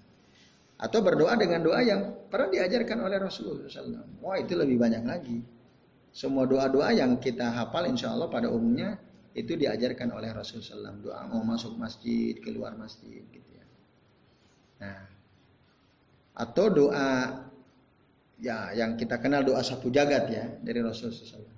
Atau 0.76 1.00
berdoa 1.00 1.32
dengan 1.40 1.64
doa 1.64 1.80
yang 1.80 2.28
pernah 2.28 2.52
diajarkan 2.52 3.08
oleh 3.08 3.16
Rasulullah 3.16 3.64
SAW 3.72 4.20
wah 4.20 4.36
itu 4.36 4.52
lebih 4.52 4.76
banyak 4.76 5.08
lagi. 5.08 5.40
Semua 6.12 6.44
doa-doa 6.44 6.92
yang 6.92 7.16
kita 7.16 7.48
hafal 7.48 7.88
insya 7.88 8.12
Allah 8.12 8.28
pada 8.28 8.52
umumnya 8.52 9.00
itu 9.32 9.56
diajarkan 9.56 10.12
oleh 10.12 10.28
Rasulullah 10.36 10.92
SAW 10.92 11.00
doa 11.00 11.24
mau 11.32 11.40
masuk 11.40 11.80
masjid 11.80 12.36
keluar 12.44 12.76
masjid 12.76 13.24
gitu 13.32 13.50
ya. 13.56 13.64
Nah 14.84 15.11
atau 16.32 16.66
doa 16.72 17.08
ya 18.42 18.74
yang 18.74 18.98
kita 18.98 19.20
kenal 19.22 19.46
doa 19.46 19.62
sapu 19.62 19.92
jagat 19.92 20.26
ya 20.28 20.44
dari 20.60 20.80
Rasulullah 20.82 21.14
SAW. 21.14 21.50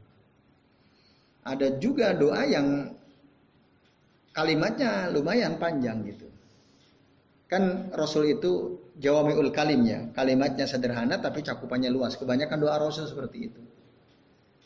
Ada 1.44 1.76
juga 1.80 2.16
doa 2.16 2.42
yang 2.44 2.92
kalimatnya 4.34 5.12
lumayan 5.12 5.56
panjang 5.56 6.02
gitu. 6.08 6.28
Kan 7.46 7.92
Rasul 7.92 8.34
itu 8.34 8.80
jawamiul 8.98 9.52
kalim 9.52 9.84
ya, 9.84 10.10
kalimatnya 10.16 10.64
sederhana 10.64 11.20
tapi 11.20 11.44
cakupannya 11.44 11.92
luas. 11.92 12.16
Kebanyakan 12.16 12.58
doa 12.58 12.76
Rasul 12.80 13.06
seperti 13.06 13.38
itu. 13.52 13.62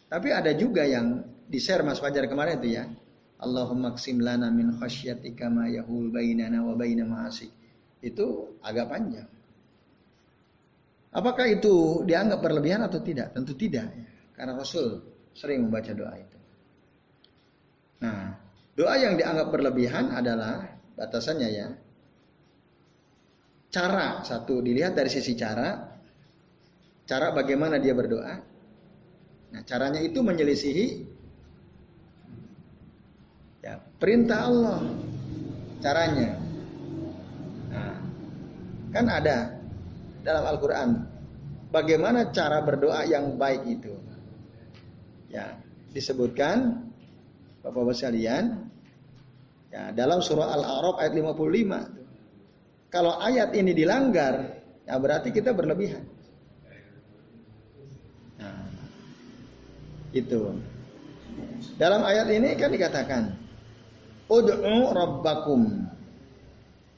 Tapi 0.09 0.33
ada 0.33 0.57
juga 0.57 0.89
yang 0.89 1.21
di 1.45 1.61
share 1.61 1.85
Mas 1.85 2.01
Fajar 2.01 2.25
kemarin 2.31 2.57
itu 2.63 2.81
ya. 2.81 2.89
Allahumma 3.39 3.95
qsim 3.95 4.19
lana 4.19 4.51
min 4.51 4.75
khasyatika 4.81 5.47
ma 5.47 5.69
yahul 5.69 6.11
bainana 6.11 6.65
wa 6.65 6.75
baina 6.75 7.07
ma'asik. 7.07 7.53
Itu 8.01 8.57
agak 8.65 8.89
panjang. 8.89 9.38
Apakah 11.09 11.49
itu 11.49 12.05
dianggap 12.05 12.45
berlebihan 12.45 12.85
atau 12.85 13.01
tidak? 13.01 13.33
Tentu 13.33 13.57
tidak. 13.57 13.89
Ya. 13.89 14.05
Karena 14.37 14.53
Rasul 14.55 15.03
sering 15.33 15.67
membaca 15.67 15.91
doa 15.97 16.15
itu. 16.15 16.39
Nah, 18.05 18.37
doa 18.77 18.95
yang 18.95 19.19
dianggap 19.19 19.49
berlebihan 19.51 20.15
adalah 20.15 20.69
batasannya 20.95 21.49
ya. 21.49 21.69
Cara 23.69 24.23
satu 24.23 24.61
dilihat 24.61 24.95
dari 24.95 25.11
sisi 25.11 25.33
cara. 25.35 25.97
Cara 27.09 27.33
bagaimana 27.33 27.81
dia 27.81 27.97
berdoa. 27.97 28.35
Nah, 29.49 29.63
caranya 29.65 30.05
itu 30.05 30.21
menyelisihi 30.21 30.87
ya, 33.65 33.81
perintah 33.97 34.45
Allah. 34.45 34.81
Caranya. 35.81 36.31
Nah, 37.73 37.97
kan 38.93 39.07
ada 39.09 39.58
dalam 40.29 40.45
Al-Quran. 40.45 40.89
Bagaimana 41.73 42.29
cara 42.29 42.61
berdoa 42.61 43.09
yang 43.09 43.41
baik 43.41 43.65
itu? 43.65 43.97
Ya, 45.33 45.57
disebutkan 45.97 46.85
Bapak-bapak 47.65 47.97
sekalian 47.97 48.65
ya, 49.69 49.93
dalam 49.93 50.25
surah 50.25 50.57
Al-A'raf 50.57 50.97
ayat 51.01 51.13
55. 51.13 52.89
Kalau 52.89 53.21
ayat 53.21 53.53
ini 53.53 53.77
dilanggar, 53.77 54.65
ya 54.89 54.97
berarti 54.97 55.29
kita 55.29 55.53
berlebihan. 55.53 56.01
Nah, 58.41 58.65
itu. 60.17 60.57
Dalam 61.77 62.01
ayat 62.09 62.33
ini 62.33 62.57
kan 62.57 62.73
dikatakan, 62.73 63.23
Ud'u 64.33 64.89
rabbakum. 64.97 65.85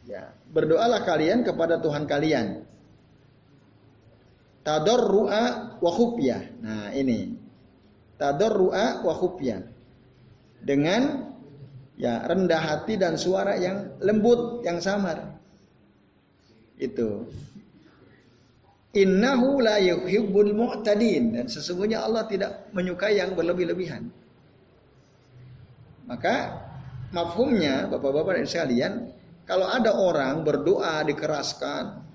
Ya, 0.07 0.31
berdoalah 0.55 1.03
kalian 1.03 1.43
kepada 1.43 1.83
Tuhan 1.83 2.07
kalian 2.07 2.70
tadarru'a 4.71 5.45
wa 5.83 5.91
khufyah. 5.91 6.43
Nah, 6.62 6.95
ini. 6.95 7.35
Tadarru'a 8.14 9.03
wa 9.03 9.14
khufyah. 9.18 9.66
Dengan 10.62 11.27
ya 11.99 12.23
rendah 12.23 12.62
hati 12.62 12.95
dan 12.95 13.18
suara 13.18 13.59
yang 13.59 13.99
lembut, 13.99 14.62
yang 14.62 14.79
samar. 14.79 15.35
Itu. 16.79 17.27
Innahu 18.91 19.62
la 19.62 19.79
yuhibbul 19.79 20.55
mu'tadin 20.55 21.35
dan 21.35 21.47
sesungguhnya 21.47 22.03
Allah 22.03 22.27
tidak 22.27 22.71
menyukai 22.75 23.18
yang 23.18 23.35
berlebih-lebihan. 23.39 24.11
Maka 26.11 26.59
mafhumnya 27.14 27.87
Bapak-bapak 27.87 28.43
dan 28.43 28.47
sekalian, 28.51 28.93
kalau 29.47 29.71
ada 29.71 29.95
orang 29.95 30.43
berdoa 30.43 31.07
dikeraskan, 31.07 32.09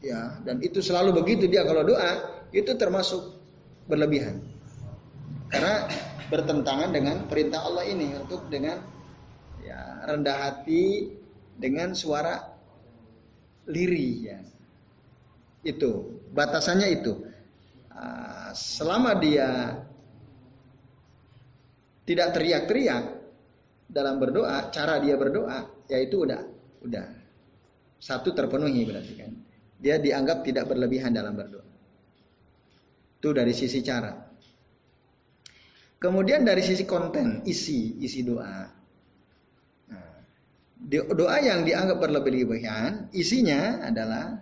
ya 0.00 0.40
dan 0.44 0.64
itu 0.64 0.80
selalu 0.80 1.20
begitu 1.20 1.44
dia 1.46 1.64
kalau 1.64 1.84
doa 1.84 2.40
itu 2.50 2.72
termasuk 2.74 3.40
berlebihan. 3.86 4.42
Karena 5.50 5.86
bertentangan 6.30 6.94
dengan 6.94 7.26
perintah 7.26 7.66
Allah 7.66 7.86
ini 7.90 8.14
untuk 8.14 8.46
dengan 8.46 8.78
ya 9.66 10.06
rendah 10.06 10.36
hati 10.46 11.10
dengan 11.58 11.94
suara 11.94 12.38
lirih 13.66 14.14
ya. 14.22 14.38
Itu 15.66 16.22
batasannya 16.30 16.88
itu. 16.94 17.12
Ah, 17.90 18.54
selama 18.54 19.18
dia 19.18 19.76
tidak 22.06 22.34
teriak-teriak 22.34 23.04
dalam 23.90 24.22
berdoa 24.22 24.70
cara 24.70 25.02
dia 25.02 25.18
berdoa 25.18 25.66
ya 25.90 25.98
itu 25.98 26.22
udah 26.22 26.40
udah. 26.86 27.06
Satu 28.00 28.32
terpenuhi 28.32 28.88
berarti 28.88 29.12
kan 29.18 29.49
dia 29.80 29.96
dianggap 29.96 30.44
tidak 30.44 30.68
berlebihan 30.68 31.16
dalam 31.16 31.32
berdoa. 31.32 31.64
Itu 33.20 33.32
dari 33.32 33.56
sisi 33.56 33.80
cara. 33.80 34.12
Kemudian 36.00 36.44
dari 36.48 36.64
sisi 36.64 36.88
konten, 36.88 37.44
isi, 37.44 38.00
isi 38.00 38.24
doa. 38.24 38.64
Nah, 39.92 40.12
doa 40.88 41.36
yang 41.44 41.64
dianggap 41.68 42.00
berlebihan, 42.00 43.12
isinya 43.12 43.84
adalah 43.84 44.40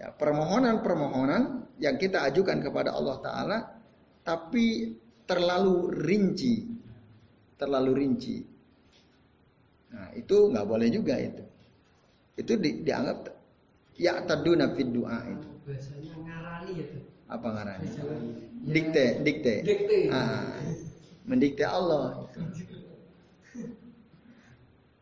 ya, 0.00 0.08
permohonan-permohonan 0.16 1.68
yang 1.76 2.00
kita 2.00 2.24
ajukan 2.32 2.64
kepada 2.64 2.96
Allah 2.96 3.16
Ta'ala, 3.20 3.58
tapi 4.24 4.96
terlalu 5.28 5.92
rinci. 5.92 6.64
Terlalu 7.60 7.92
rinci. 7.92 8.36
Nah, 9.92 10.08
itu 10.16 10.36
nggak 10.52 10.64
boleh 10.64 10.88
juga 10.88 11.20
itu. 11.20 11.44
Itu 12.40 12.56
di, 12.56 12.80
dianggap 12.80 13.35
ya 13.96 14.20
taduna 14.24 14.72
fid 14.76 14.92
doa 14.92 15.18
itu. 15.24 15.48
Biasanya 15.66 16.14
ngarani 16.20 16.72
itu. 16.78 16.98
Apa 17.26 17.48
ngarani? 17.50 17.88
Dikte, 18.66 19.04
dikte. 19.24 19.54
Dikte. 19.66 19.98
Ah, 20.12 20.54
mendikte 21.26 21.64
Allah. 21.66 22.30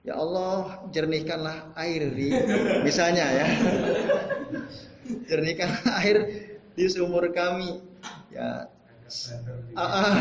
Ya 0.05 0.20
Allah, 0.20 0.84
jernihkanlah 0.92 1.72
air 1.80 2.12
di 2.12 2.28
misalnya 2.84 3.24
ya. 3.24 3.47
Jernihkanlah 5.28 5.84
air 6.05 6.16
di 6.76 6.84
sumur 6.88 7.28
kami. 7.32 7.80
Ya. 8.32 8.68
Ah, 9.76 9.84
ah, 9.84 10.14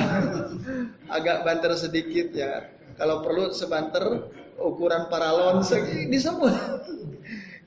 agak 1.12 1.44
banter 1.48 1.72
sedikit 1.76 2.32
ya. 2.36 2.68
Kalau 2.96 3.24
perlu 3.26 3.52
sebanter 3.52 4.32
ukuran 4.60 5.10
paralon 5.12 5.66
di 6.08 6.20
semua 6.20 6.80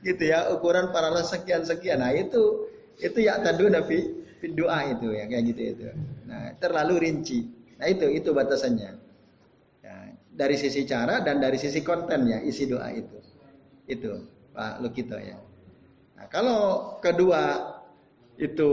gitu 0.07 0.23
ya 0.23 0.55
ukuran 0.55 0.95
paralel 0.95 1.27
sekian 1.27 1.67
sekian 1.67 1.99
nah 1.99 2.15
itu 2.15 2.71
itu 3.03 3.19
ya 3.27 3.43
tadu 3.43 3.67
nabi 3.67 4.27
doa 4.55 4.79
itu 4.93 5.09
ya 5.17 5.25
kayak 5.27 5.45
gitu 5.51 5.61
itu. 5.75 5.83
Nah 6.29 6.55
terlalu 6.61 7.03
rinci. 7.03 7.49
Nah 7.81 7.87
itu 7.89 8.07
itu 8.13 8.31
batasannya. 8.31 8.91
Ya, 9.83 9.95
dari 10.37 10.57
sisi 10.61 10.85
cara 10.85 11.25
dan 11.25 11.41
dari 11.43 11.57
sisi 11.57 11.81
konten 11.81 12.29
ya 12.29 12.39
isi 12.45 12.69
doa 12.69 12.93
itu. 12.93 13.19
Itu 13.89 14.23
Pak 14.53 14.85
Lukito 14.85 15.17
ya. 15.17 15.41
Nah 16.21 16.27
kalau 16.29 16.95
kedua 17.01 17.75
itu 18.37 18.73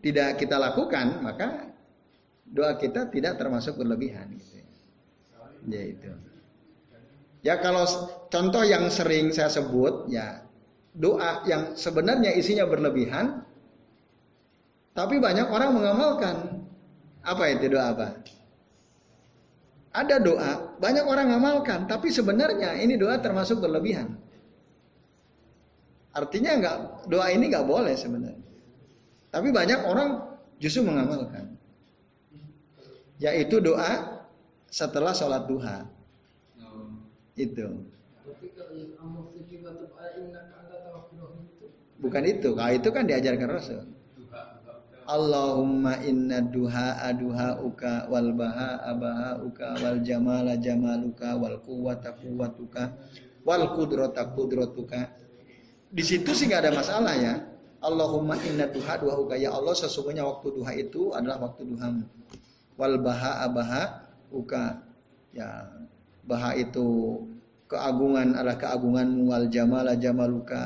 tidak 0.00 0.40
kita 0.40 0.56
lakukan 0.56 1.20
maka 1.20 1.68
doa 2.46 2.78
kita 2.78 3.10
tidak 3.12 3.36
termasuk 3.36 3.76
berlebihan 3.76 4.32
gitu 4.32 4.62
ya, 4.62 4.66
ya 5.66 5.82
itu 5.92 6.10
Ya 7.40 7.56
kalau 7.56 7.88
contoh 8.28 8.62
yang 8.64 8.88
sering 8.92 9.32
saya 9.32 9.48
sebut 9.48 10.12
ya 10.12 10.44
doa 10.92 11.46
yang 11.48 11.72
sebenarnya 11.72 12.36
isinya 12.36 12.68
berlebihan 12.68 13.48
tapi 15.00 15.22
banyak 15.22 15.46
orang 15.48 15.70
mengamalkan. 15.72 16.36
Apa 17.20 17.52
itu 17.52 17.72
doa 17.72 17.94
apa? 17.94 18.08
Ada 19.90 20.22
doa, 20.22 20.78
banyak 20.78 21.04
orang 21.04 21.34
mengamalkan, 21.34 21.90
tapi 21.90 22.14
sebenarnya 22.14 22.78
ini 22.78 22.94
doa 22.94 23.18
termasuk 23.18 23.58
berlebihan. 23.58 24.14
Artinya 26.14 26.52
nggak 26.58 26.76
doa 27.10 27.26
ini 27.30 27.50
nggak 27.50 27.66
boleh 27.66 27.94
sebenarnya. 27.94 28.50
Tapi 29.30 29.48
banyak 29.50 29.80
orang 29.86 30.38
justru 30.58 30.86
mengamalkan. 30.86 31.54
Yaitu 33.20 33.62
doa 33.62 34.22
setelah 34.70 35.14
sholat 35.14 35.46
duha. 35.46 35.86
Itu. 37.40 37.66
Bukan 42.00 42.22
itu, 42.24 42.48
kalau 42.56 42.72
itu 42.72 42.88
kan 42.92 43.04
diajarkan 43.08 43.48
Rasul. 43.48 43.80
Allahumma 45.10 45.98
inna 46.06 46.38
duha 46.38 47.02
aduha 47.02 47.58
uka 47.58 48.06
wal 48.06 48.30
baha 48.30 48.78
abaha 48.86 49.42
uka 49.42 49.74
wal 49.82 49.98
jamala 50.06 50.54
jamaluka 50.54 51.34
wal 51.34 51.58
kuwata 51.66 52.14
kuwatuka 52.14 52.94
wal 53.42 53.74
kudrota 53.74 54.22
kudrotuka. 54.30 55.10
Di 55.90 56.06
situ 56.06 56.30
sih 56.30 56.46
nggak 56.46 56.62
ada 56.62 56.72
masalah 56.78 57.14
ya. 57.18 57.42
Allahumma 57.82 58.38
inna 58.46 58.70
duha 58.70 59.02
duha 59.02 59.16
uka 59.18 59.34
ya 59.34 59.50
Allah 59.50 59.74
sesungguhnya 59.74 60.22
waktu 60.22 60.46
duha 60.54 60.72
itu 60.78 61.10
adalah 61.10 61.42
waktu 61.42 61.66
duhamu. 61.66 62.06
Wal 62.78 63.02
baha 63.02 63.42
abaha 63.42 63.82
uka 64.30 64.78
ya 65.34 65.74
baha 66.22 66.54
itu 66.54 67.18
keagungan 67.70 68.34
adalah 68.34 68.58
keagunganmu 68.58 69.30
wal 69.30 69.46
jamala 69.46 69.94
jamaluka. 69.94 70.62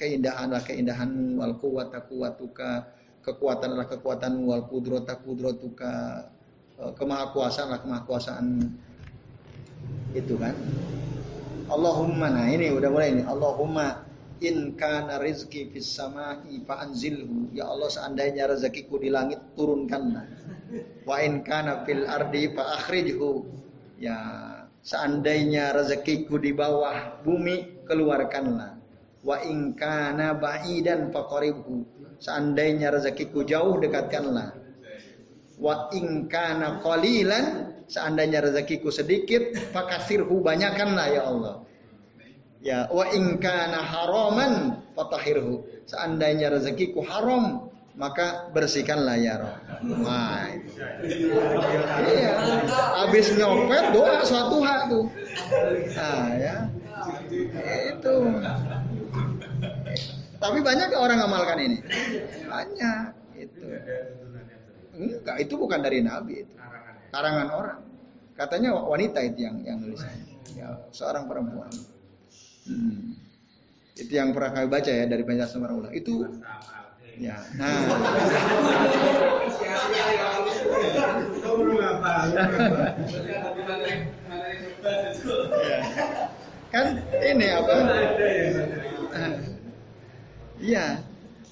Keindahan 0.00 0.48
adalah 0.48 0.64
keindahanmu 0.64 1.36
wal 1.36 1.54
kuwata 1.60 2.00
kuwatuka 2.08 2.88
kekuatan 3.20 3.76
adalah 3.76 3.90
kekuatan 3.92 4.32
wal 4.48 4.64
kudrota 4.64 5.20
kudrotuka 5.20 6.24
eh, 6.80 6.92
kemahakuasaan 6.96 7.68
adalah 7.68 7.82
kemahakuasaan. 7.84 8.46
Itu 10.16 10.40
kan? 10.40 10.56
Allahumma 11.68 12.32
nah 12.32 12.48
ini 12.48 12.72
udah 12.72 12.88
mulai 12.88 13.20
ini. 13.20 13.22
Allahumma 13.28 14.06
in 14.40 14.72
kana 14.80 15.20
rizki 15.20 15.68
fis 15.68 15.92
sama'i 15.92 16.64
fa 16.64 16.88
anzilhu. 16.88 17.52
Ya 17.52 17.68
Allah 17.68 17.92
seandainya 17.92 18.48
rezekiku 18.48 18.96
di 18.96 19.12
langit 19.12 19.44
turunkanlah. 19.52 20.24
Wa 21.04 21.20
in 21.20 21.44
kana 21.44 21.84
fil 21.84 22.08
ardi 22.08 22.48
fa 22.56 22.80
akhrijhu. 22.80 23.44
Ya 24.00 24.16
seandainya 24.86 25.74
rezekiku 25.74 26.38
di 26.38 26.54
bawah 26.54 27.18
bumi 27.26 27.82
keluarkanlah 27.90 28.78
wa 29.26 29.36
in 29.42 29.74
kana 29.74 30.38
ba'idan 30.38 31.10
fa 31.10 31.26
qaribhu 31.26 31.96
Seandainya 32.16 32.88
rezekiku 32.92 33.44
jauh 33.44 33.76
dekatkanlah. 33.76 34.56
Wa 35.56 35.88
in 35.92 36.28
kana 36.28 36.80
qalilan 36.80 37.76
seandainya 37.88 38.44
rezekiku 38.44 38.92
sedikit 38.92 39.56
fakasirhu 39.72 40.40
banyakkanlah 40.40 41.06
ya 41.12 41.22
Allah. 41.28 41.54
Ya, 42.64 42.88
wa 42.90 43.04
in 43.12 43.36
kana 43.38 43.84
haraman 43.84 44.80
fatahirhu. 44.96 45.64
Seandainya 45.86 46.50
rezekiku 46.50 47.04
haram 47.04 47.68
maka 47.96 48.52
bersihkanlah 48.52 49.16
ya 49.16 49.40
Rob. 49.40 49.56
Wah. 50.04 50.52
Iya. 52.04 52.32
Habis 53.02 53.32
nyopet 53.40 53.84
doa 53.96 54.20
suatu 54.22 54.60
hak 54.60 54.80
tuh. 54.92 55.06
Nah, 55.96 56.28
ya. 56.36 56.56
Itu. 57.96 58.16
Tapi 60.36 60.58
banyak 60.60 60.92
orang 60.92 61.18
ngamalkan 61.24 61.58
ini. 61.64 61.78
Banyak 62.44 63.08
itu. 63.40 63.60
Enggak, 64.96 65.36
itu 65.40 65.54
bukan 65.56 65.80
dari 65.80 66.04
Nabi 66.04 66.44
itu. 66.44 66.54
Karangan 67.12 67.48
orang. 67.48 67.80
Katanya 68.36 68.76
wanita 68.76 69.24
itu 69.24 69.48
yang 69.48 69.64
yang 69.64 69.80
nulisannya. 69.80 70.36
Ya, 70.52 70.76
seorang 70.92 71.24
perempuan. 71.24 71.72
Hmm. 72.68 73.16
Itu 73.96 74.12
yang 74.12 74.36
pernah 74.36 74.52
kami 74.52 74.68
baca 74.68 74.92
ya 74.92 75.08
dari 75.08 75.24
banyak 75.24 75.48
sumber. 75.48 75.88
Itu 75.96 76.28
ya. 77.20 77.36
Nah. 77.56 77.80
Kan 86.70 86.86
ini 87.24 87.46
apa? 87.50 87.74
Iya. 90.60 90.86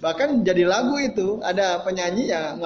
Bahkan 0.05 0.45
jadi 0.45 0.69
lagu 0.69 1.01
itu 1.01 1.41
ada 1.41 1.81
penyanyi 1.81 2.29
yang 2.29 2.61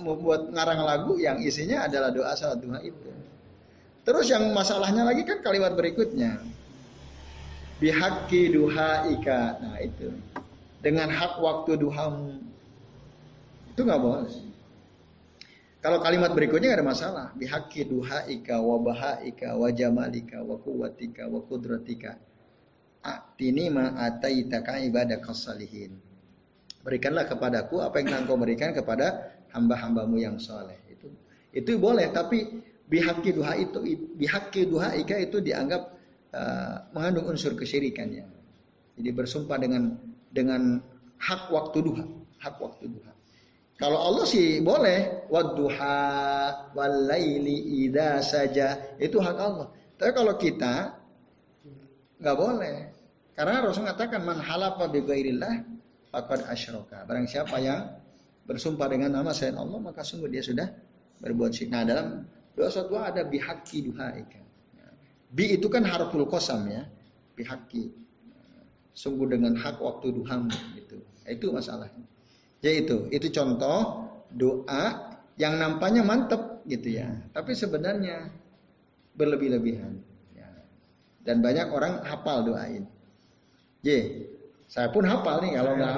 membuat 0.00 0.48
ngarang 0.48 0.80
lagu 0.88 1.20
yang 1.20 1.36
isinya 1.44 1.84
adalah 1.84 2.08
doa 2.08 2.32
salat 2.32 2.64
duha 2.64 2.80
itu. 2.80 3.12
Terus 4.08 4.32
yang 4.32 4.56
masalahnya 4.56 5.04
lagi 5.04 5.20
kan 5.28 5.44
kalimat 5.44 5.76
berikutnya. 5.76 6.40
Bihaki 7.76 8.56
duha 8.56 9.04
ika. 9.12 9.60
Nah 9.60 9.76
itu. 9.84 10.08
Dengan 10.78 11.10
hak 11.10 11.42
waktu 11.42 11.74
duhamu. 11.78 12.38
Itu 13.74 13.82
nggak 13.82 14.02
boleh. 14.02 14.48
Kalau 15.78 16.02
kalimat 16.02 16.34
berikutnya 16.34 16.74
gak 16.74 16.78
ada 16.82 16.86
masalah. 16.86 17.26
Bihaki 17.38 17.86
duha 17.86 18.26
ika 18.26 18.58
wa 18.58 18.82
ika 19.22 19.54
jamalika 19.70 20.42
wa 20.42 20.58
kuwatika 20.58 21.30
wa 21.30 21.38
kudratika 21.46 22.18
Atini 22.98 23.70
ma 23.70 23.94
ataitaka 23.94 24.82
ibadah 24.82 25.22
salihin. 25.30 25.94
Berikanlah 26.82 27.30
kepadaku 27.30 27.78
apa 27.78 28.02
yang 28.02 28.26
engkau 28.26 28.34
berikan 28.34 28.74
kepada 28.74 29.38
hamba-hambamu 29.54 30.18
yang 30.18 30.36
soleh. 30.42 30.76
Itu 30.90 31.08
itu 31.54 31.78
boleh, 31.78 32.10
tapi 32.10 32.58
bihaki 32.90 33.38
duha 33.38 33.54
itu 33.54 33.78
bihaki 34.18 34.66
duha 34.66 34.98
ika 34.98 35.14
itu 35.14 35.38
dianggap 35.38 35.94
uh, 36.34 36.90
mengandung 36.90 37.30
unsur 37.30 37.54
kesyirikannya. 37.54 38.26
Jadi 38.98 39.10
bersumpah 39.14 39.62
dengan 39.62 39.94
dengan 40.32 40.82
hak 41.18 41.50
waktu 41.50 41.78
duha, 41.82 42.04
hak 42.42 42.56
waktu 42.60 42.88
duha. 42.90 43.12
Kalau 43.78 43.94
Allah 43.94 44.26
sih 44.26 44.58
boleh 44.58 45.30
wadduha 45.30 45.94
walaili 46.74 47.86
ida 47.86 48.18
saja 48.18 48.74
itu 48.98 49.22
hak 49.22 49.38
Allah. 49.38 49.70
Tapi 49.94 50.10
kalau 50.10 50.34
kita 50.34 50.98
nggak 52.18 52.36
boleh. 52.36 52.76
Karena 53.38 53.62
Rasul 53.62 53.86
mengatakan 53.86 54.26
man 54.26 54.42
halafa 54.42 54.90
bi 54.90 54.98
ghairillah 54.98 55.62
faqad 56.10 56.50
asyraka. 56.50 57.06
Barang 57.06 57.30
siapa 57.30 57.54
yang 57.62 57.86
bersumpah 58.50 58.90
dengan 58.90 59.14
nama 59.14 59.30
selain 59.30 59.54
Allah 59.54 59.78
maka 59.78 60.02
sungguh 60.02 60.26
dia 60.26 60.42
sudah 60.42 60.66
berbuat 61.22 61.54
syirik. 61.54 61.70
Nah, 61.70 61.86
dalam 61.86 62.26
doa 62.58 62.82
dua 62.82 63.14
ada 63.14 63.22
bihaqi 63.22 63.86
duhaika. 63.86 64.42
Bi 65.30 65.54
itu 65.54 65.70
kan 65.70 65.86
harful 65.86 66.26
qasam 66.26 66.66
ya. 66.66 66.82
Bihaqi. 67.38 68.07
Sungguh 68.98 69.30
dengan 69.30 69.54
hak 69.54 69.78
waktu 69.78 70.10
duhamu 70.10 70.50
gitu. 70.74 70.98
Itu 71.22 71.54
masalahnya. 71.54 72.02
Ya 72.58 72.74
itu, 72.74 73.06
itu 73.14 73.30
contoh 73.30 74.10
doa 74.34 75.14
yang 75.38 75.54
nampaknya 75.54 76.02
mantep 76.02 76.66
gitu 76.66 76.98
ya. 76.98 77.06
Tapi 77.30 77.54
sebenarnya 77.54 78.26
berlebih-lebihan. 79.14 80.02
Dan 81.28 81.44
banyak 81.44 81.68
orang 81.68 82.00
hafal 82.08 82.40
doa 82.48 82.64
ini. 82.72 82.88
J, 83.84 83.88
saya 84.64 84.88
pun 84.88 85.04
hafal 85.04 85.44
nih 85.44 85.60
kalau 85.60 85.76
nggak 85.76 85.92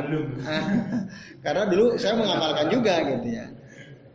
Karena 1.46 1.64
dulu 1.70 1.94
saya 1.94 2.18
mengamalkan 2.18 2.66
juga 2.66 2.94
gitu 3.06 3.28
ya. 3.30 3.46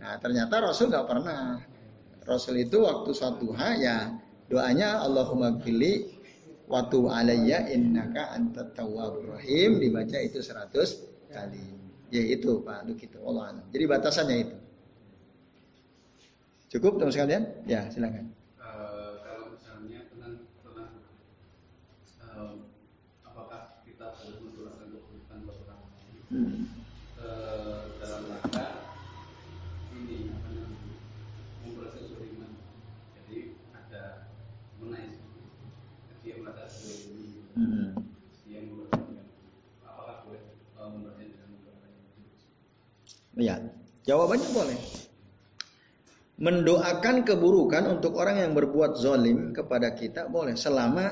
Nah 0.04 0.20
ternyata 0.20 0.60
Rasul 0.60 0.92
nggak 0.92 1.08
pernah. 1.08 1.64
Rasul 2.28 2.68
itu 2.68 2.84
waktu 2.84 3.16
suatu 3.16 3.48
duha 3.48 3.70
ya 3.80 3.98
doanya 4.52 5.02
Allahumma 5.02 5.56
gili 5.62 6.15
waktu 6.66 6.98
alayya 7.10 7.70
innaka 7.72 8.34
anta 8.34 8.70
tawwabur 8.74 9.38
rahim 9.38 9.82
dibaca 9.82 10.18
itu 10.22 10.42
100 10.42 11.32
kali. 11.34 11.66
Ya 12.14 12.22
itu 12.22 12.62
Pak 12.62 12.86
Duk 12.86 13.02
itu 13.02 13.18
Allah. 13.26 13.60
Jadi 13.74 13.86
batasannya 13.90 14.36
itu. 14.46 14.58
Cukup 16.78 17.02
teman 17.02 17.14
sekalian? 17.14 17.44
Ya 17.66 17.90
silakan. 17.90 18.36
hmm. 26.36 26.68
dalam 28.02 28.24
rangka 28.28 28.66
ini 29.96 30.36
apa 30.36 30.48
namanya 30.52 30.96
memproses 31.64 32.12
suriman 32.12 32.52
jadi 33.16 33.56
ada 33.72 34.04
menaik 34.84 35.22
dia 36.26 36.36
merasa 36.42 36.92
ini 37.08 37.46
hmm. 37.56 37.88
dia 38.50 38.60
memperhatikan 38.68 39.28
apakah 39.86 40.28
boleh 40.28 40.44
uh, 40.76 40.90
memperhatikan 40.92 41.48
Ya, 43.36 43.60
jawabannya 44.08 44.50
boleh. 44.56 44.80
Mendoakan 46.36 47.24
keburukan 47.24 47.84
untuk 48.00 48.20
orang 48.20 48.44
yang 48.44 48.52
berbuat 48.56 49.00
zolim 49.00 49.56
kepada 49.56 49.92
kita 49.96 50.28
boleh 50.28 50.56
selama 50.56 51.12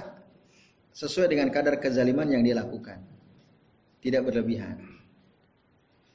sesuai 0.91 1.31
dengan 1.31 1.47
kadar 1.51 1.79
kezaliman 1.79 2.27
yang 2.27 2.43
dia 2.43 2.59
lakukan. 2.59 2.99
Tidak 4.03 4.19
berlebihan. 4.23 4.83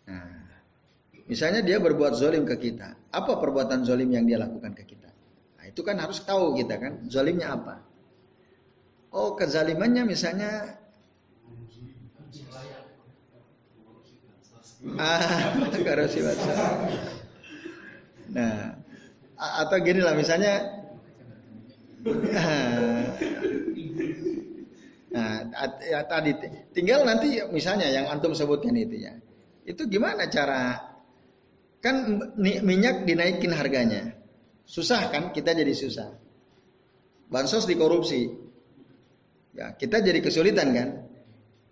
Nah, 0.08 0.44
misalnya 1.24 1.64
dia 1.64 1.80
berbuat 1.80 2.16
zolim 2.16 2.44
ke 2.44 2.56
kita. 2.56 3.12
Apa 3.12 3.40
perbuatan 3.40 3.84
zolim 3.84 4.12
yang 4.12 4.28
dia 4.28 4.40
lakukan 4.40 4.76
ke 4.76 4.84
kita? 4.84 5.08
Nah, 5.60 5.64
itu 5.68 5.80
kan 5.80 5.96
harus 6.00 6.20
tahu 6.24 6.56
kita 6.56 6.76
kan. 6.76 6.92
Zolimnya 7.08 7.56
apa? 7.56 7.80
Oh, 9.08 9.32
kezalimannya 9.36 10.04
misalnya 10.04 10.77
Ah, 14.78 15.58
korupsi 15.74 16.22
Nah, 18.28 18.78
atau 19.34 19.76
gini 19.82 19.98
lah 19.98 20.14
misalnya 20.14 20.54
Nah, 25.08 25.40
ya 25.82 26.04
tadi 26.06 26.30
tinggal 26.70 27.02
nanti 27.02 27.42
misalnya 27.50 27.90
yang 27.90 28.06
antum 28.06 28.36
sebutkan 28.36 28.76
itu 28.76 29.02
ya. 29.02 29.18
Itu 29.66 29.88
gimana 29.90 30.30
cara 30.30 30.78
kan 31.82 32.22
minyak 32.38 33.02
dinaikin 33.08 33.50
harganya. 33.50 34.14
Susah 34.68 35.10
kan? 35.10 35.32
Kita 35.34 35.56
jadi 35.56 35.72
susah. 35.74 36.12
Bansos 37.32 37.66
dikorupsi. 37.66 38.30
Ya, 39.56 39.74
kita 39.74 40.04
jadi 40.04 40.22
kesulitan 40.22 40.70
kan? 40.76 40.88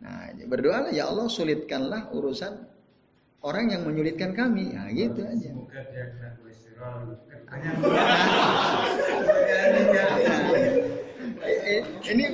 Nah, 0.01 0.33
berdoa 0.49 0.91
ya 0.91 1.07
Allah 1.07 1.29
sulitkanlah 1.31 2.11
urusan 2.17 2.76
orang 3.47 3.71
yang 3.71 3.87
menyulitkan 3.87 4.35
kami. 4.35 4.75
Nah, 4.75 4.91
gitu 4.91 5.23
aja. 5.23 5.55
Semoga 5.55 5.81
dia 5.95 6.11
kena 6.11 6.35
kolesterol. 6.43 7.15
ini 12.11 12.25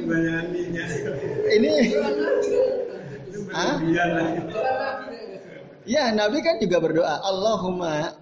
ini 1.53 1.73
ah? 3.53 3.77
Ya, 5.83 6.15
Nabi 6.15 6.39
kan 6.47 6.63
juga 6.63 6.79
berdoa, 6.79 7.27
Allahumma 7.27 8.15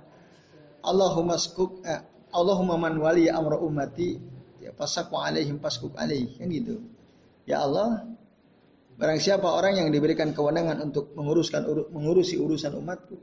Allahumma 0.80 1.36
skuk 1.36 1.84
eh, 1.84 2.00
Allahumma 2.32 2.80
man 2.80 2.96
wali 2.96 3.28
amra 3.28 3.60
ummati 3.60 4.16
ya 4.64 4.72
pasakwa 4.72 5.28
alaihim 5.28 5.60
paskuk 5.60 5.92
alaih 6.00 6.32
kan 6.40 6.48
gitu. 6.48 6.80
Ya 7.44 7.60
Allah, 7.60 8.08
barang 9.00 9.16
siapa 9.16 9.48
orang 9.48 9.80
yang 9.80 9.88
diberikan 9.88 10.36
kewenangan 10.36 10.84
untuk 10.84 11.16
menguruskan 11.16 11.64
mengurusi 11.88 12.36
urusan 12.36 12.76
umatku, 12.76 13.16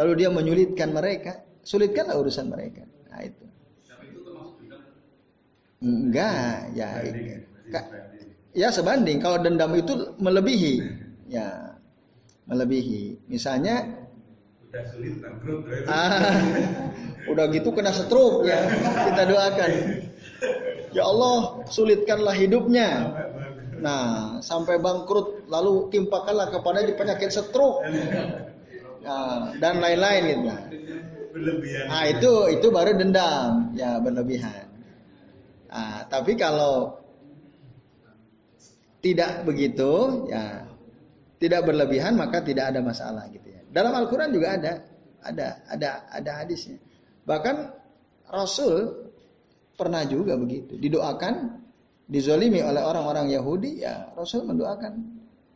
lalu 0.00 0.24
dia 0.24 0.32
menyulitkan 0.32 0.96
mereka, 0.96 1.44
sulitkanlah 1.60 2.16
urusan 2.16 2.48
mereka. 2.48 2.88
Nah 3.12 3.20
itu. 3.20 3.44
Enggak, 5.84 6.72
ya. 6.72 7.04
Ya 8.56 8.72
sebanding. 8.72 9.20
Kalau 9.20 9.44
dendam 9.44 9.76
itu 9.76 10.16
melebihi, 10.16 10.80
ya 11.28 11.76
melebihi. 12.48 13.28
Misalnya 13.28 13.84
udah 14.72 14.84
sulit 14.88 15.20
bangkrut. 15.20 15.68
Ah, 15.84 16.40
udah 17.28 17.44
gitu 17.52 17.68
kena 17.76 17.92
stroke 17.92 18.48
ya. 18.48 18.64
Kita 18.80 19.22
doakan. 19.28 19.70
Ya 20.96 21.04
Allah, 21.04 21.66
sulitkanlah 21.68 22.32
hidupnya. 22.32 22.88
Nah, 23.80 24.38
sampai 24.44 24.78
bangkrut 24.78 25.48
lalu 25.50 25.88
timpakanlah 25.90 26.50
kepada 26.52 26.84
di 26.84 26.94
penyakit 26.94 27.30
stroke. 27.32 27.82
Nah, 29.04 29.52
dan 29.60 29.82
lain-lain 29.82 30.22
gitu. 30.30 30.48
Nah, 31.90 32.02
itu 32.06 32.32
itu 32.54 32.66
baru 32.70 32.94
dendam, 32.94 33.74
ya 33.74 33.98
berlebihan. 33.98 34.70
Nah, 35.68 36.06
tapi 36.06 36.38
kalau 36.38 37.02
tidak 39.02 39.42
begitu, 39.42 40.24
ya 40.30 40.64
tidak 41.42 41.66
berlebihan 41.66 42.16
maka 42.16 42.40
tidak 42.40 42.72
ada 42.72 42.80
masalah 42.80 43.26
gitu 43.28 43.50
ya. 43.50 43.60
Dalam 43.68 43.92
Al-Qur'an 43.92 44.30
juga 44.32 44.54
ada 44.56 44.72
ada 45.20 45.60
ada 45.68 45.88
ada 46.08 46.30
hadisnya. 46.40 46.78
Bahkan 47.26 47.56
Rasul 48.30 49.10
pernah 49.74 50.06
juga 50.06 50.38
begitu, 50.38 50.78
didoakan 50.78 51.63
dizolimi 52.04 52.60
oleh 52.60 52.84
orang-orang 52.84 53.32
Yahudi, 53.32 53.84
ya 53.84 54.12
Rasul 54.12 54.44
mendoakan 54.44 54.92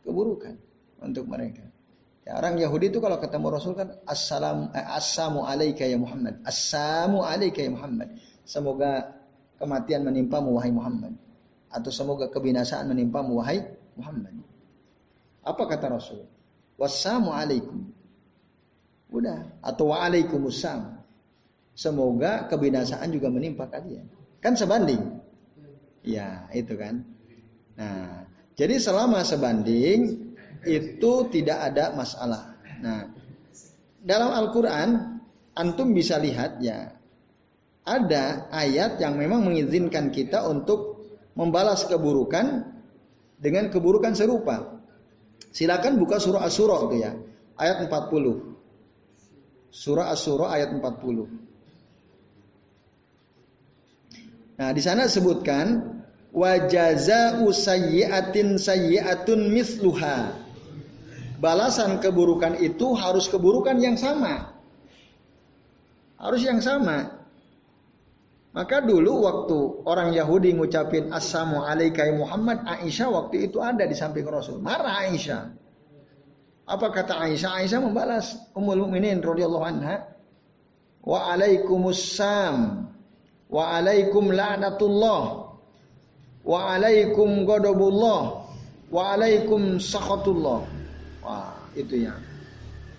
keburukan 0.05 0.55
untuk 1.01 1.29
mereka. 1.29 1.65
Ya, 2.29 2.37
orang 2.37 2.61
Yahudi 2.61 2.93
itu 2.93 3.01
kalau 3.01 3.17
ketemu 3.17 3.47
Rasul 3.49 3.73
kan 3.73 3.97
assalam 4.05 4.69
eh, 4.73 4.85
assamu 4.85 5.45
alaika 5.49 5.81
ya 5.85 5.97
Muhammad. 5.97 6.41
Assamu 6.45 7.25
alaika 7.25 7.61
ya 7.61 7.73
Muhammad. 7.73 8.13
Semoga 8.45 9.17
kematian 9.57 10.05
menimpamu 10.05 10.53
wahai 10.57 10.69
Muhammad 10.69 11.13
atau 11.69 11.91
semoga 11.93 12.29
kebinasaan 12.29 12.89
menimpamu 12.89 13.37
wahai 13.41 13.65
Muhammad. 13.97 14.41
Apa 15.45 15.63
kata 15.69 15.89
Rasul? 15.89 16.25
Wassalamu 16.77 17.33
alaikum. 17.33 17.89
Udah. 19.09 19.49
Atau 19.65 19.89
waalaikumsalam. 19.89 21.01
Semoga 21.73 22.45
kebinasaan 22.45 23.09
juga 23.09 23.31
menimpa 23.33 23.65
kalian. 23.67 24.05
Kan 24.39 24.55
sebanding. 24.55 25.18
Ya, 26.09 26.49
itu 26.57 26.73
kan. 26.73 27.05
Nah, 27.77 28.25
jadi 28.57 28.81
selama 28.81 29.21
sebanding 29.21 30.33
itu 30.65 31.11
tidak 31.29 31.71
ada 31.71 31.93
masalah. 31.93 32.57
Nah, 32.81 33.13
dalam 34.01 34.33
Al-Quran 34.33 35.21
antum 35.53 35.93
bisa 35.93 36.17
lihat 36.17 36.59
ya 36.63 36.97
ada 37.85 38.47
ayat 38.51 38.99
yang 38.99 39.15
memang 39.17 39.45
mengizinkan 39.45 40.09
kita 40.11 40.45
untuk 40.49 41.07
membalas 41.37 41.85
keburukan 41.87 42.67
dengan 43.39 43.71
keburukan 43.71 44.17
serupa. 44.17 44.81
Silakan 45.49 45.97
buka 45.97 46.19
surah 46.21 46.45
Asy-Syura 46.45 46.77
itu 46.91 46.95
ya, 47.01 47.11
ayat 47.57 47.87
40. 47.87 48.53
Surah 49.71 50.11
Asy-Syura 50.13 50.51
ayat 50.53 50.69
40. 50.75 51.25
Nah, 54.59 54.75
di 54.75 54.81
sana 54.83 55.07
sebutkan 55.07 55.98
wajaza 56.33 57.41
usayyiatin 57.41 58.61
sayyiatun 58.61 59.49
misluha. 59.49 60.35
Balasan 61.39 62.03
keburukan 62.03 62.59
itu 62.59 62.93
harus 62.99 63.31
keburukan 63.31 63.79
yang 63.79 63.95
sama. 63.95 64.51
Harus 66.19 66.43
yang 66.43 66.59
sama. 66.59 67.15
Maka 68.51 68.83
dulu 68.83 69.23
waktu 69.23 69.57
orang 69.87 70.11
Yahudi 70.11 70.51
ngucapin 70.57 71.15
Assalamu 71.15 71.63
alaikai 71.63 72.11
Muhammad, 72.17 72.65
Aisyah 72.65 73.07
waktu 73.07 73.47
itu 73.47 73.63
ada 73.63 73.87
di 73.87 73.95
samping 73.95 74.27
Rasul. 74.27 74.59
Marah 74.59 75.05
Aisyah. 75.05 75.53
Apa 76.67 76.91
kata 76.91 77.23
Aisyah? 77.23 77.55
Aisyah 77.55 77.79
membalas 77.79 78.35
Ummul 78.51 78.83
Mukminin 78.83 79.23
radhiyallahu 79.23 79.63
anha, 79.63 80.11
"Wa 81.07 81.31
alaikumussalam 81.33 82.89
wa 83.47 83.63
alaikum 83.79 84.27
la'natullah 84.33 85.38
wa 86.43 86.75
alaikum 86.75 87.43
ghadabullah 87.47 88.21
wa 88.91 89.01
alaikum 89.15 89.79
sakhatullah." 89.79 90.65
Wah, 91.23 91.55
itu 91.75 92.07
ya. 92.07 92.15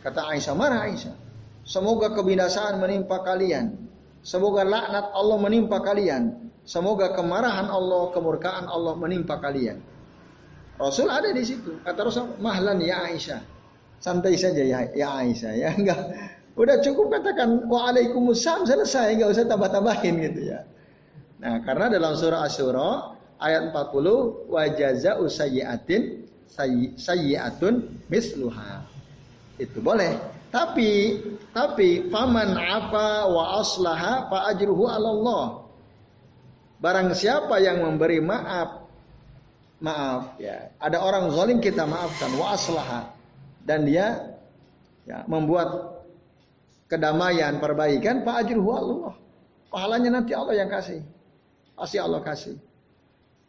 Kata 0.00 0.32
Aisyah, 0.32 0.54
marah 0.56 0.88
Aisyah. 0.88 1.16
Semoga 1.64 2.12
kebinasaan 2.16 2.80
menimpa 2.80 3.20
kalian 3.20 3.90
Semoga 4.20 4.68
laknat 4.68 5.16
Allah 5.16 5.36
menimpa 5.40 5.80
kalian. 5.80 6.52
Semoga 6.68 7.16
kemarahan 7.16 7.72
Allah, 7.72 8.12
kemurkaan 8.12 8.68
Allah 8.68 8.94
menimpa 9.00 9.40
kalian. 9.40 9.80
Rasul 10.76 11.08
ada 11.08 11.32
di 11.32 11.40
situ. 11.44 11.80
Kata 11.80 12.00
Rasul, 12.04 12.36
mahlan 12.40 12.84
ya 12.84 13.08
Aisyah. 13.08 13.40
Santai 14.00 14.36
saja 14.36 14.60
ya, 14.60 14.92
ya 14.92 15.08
Aisyah. 15.24 15.52
Ya 15.56 15.68
enggak. 15.78 16.00
Udah 16.56 16.84
cukup 16.84 17.16
katakan 17.16 17.64
waalaikumsalam 17.64 18.68
selesai. 18.68 19.16
Enggak 19.16 19.40
usah 19.40 19.48
tambah-tambahin 19.48 20.14
gitu 20.20 20.40
ya. 20.52 20.68
Nah 21.40 21.64
karena 21.64 21.88
dalam 21.88 22.12
surah 22.12 22.44
Asyura 22.44 23.16
ayat 23.40 23.72
40 23.72 24.52
wajaza 24.52 25.16
usayyatin 25.18 26.28
sayyiatun 27.00 27.88
misluha. 28.12 28.84
Itu 29.56 29.80
boleh. 29.80 30.20
Tapi 30.50 31.20
tapi 31.54 32.10
faman 32.10 32.58
apa 32.58 33.26
wa 33.30 33.58
aslaha 33.62 34.28
fa 34.28 34.38
ajruhu 34.52 34.84
Allah. 34.86 35.66
Barang 36.80 37.12
siapa 37.12 37.60
yang 37.60 37.80
memberi 37.84 38.20
maaf 38.20 38.88
maaf 39.80 40.36
ya. 40.36 40.74
Ada 40.76 41.00
orang 41.00 41.32
zalim 41.32 41.58
kita 41.60 41.88
maafkan 41.88 42.30
wa 42.36 42.52
aslaha 42.52 43.14
dan 43.64 43.88
dia 43.88 44.36
ya 45.06 45.24
membuat 45.28 46.00
kedamaian, 46.90 47.62
perbaikan 47.62 48.26
fa 48.26 48.42
ajruhu 48.42 48.70
Allah. 48.74 49.12
Pahalanya 49.70 50.18
nanti 50.18 50.34
Allah 50.34 50.58
yang 50.58 50.66
kasih. 50.66 50.98
Pasti 51.78 51.96
Allah 52.02 52.20
kasih. 52.26 52.58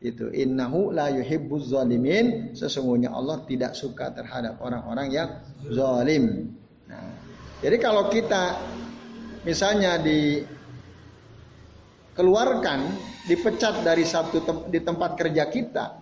Itu 0.02 0.34
innahu 0.34 0.90
la 0.90 1.14
yuhibbuz 1.14 1.70
zalimin. 1.70 2.58
Sesungguhnya 2.58 3.14
Allah 3.14 3.46
tidak 3.46 3.78
suka 3.78 4.10
terhadap 4.10 4.58
orang-orang 4.58 5.14
yang 5.14 5.30
zalim. 5.70 6.58
Nah, 6.90 7.14
jadi 7.62 7.78
kalau 7.78 8.10
kita 8.10 8.58
misalnya 9.46 10.02
dikeluarkan, 10.02 12.82
dipecat 13.30 13.86
dari 13.86 14.02
satu 14.02 14.42
tem 14.42 14.74
di 14.74 14.82
tempat 14.82 15.14
kerja 15.14 15.46
kita 15.46 16.02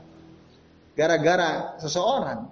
gara-gara 0.95 1.75
seseorang, 1.83 2.47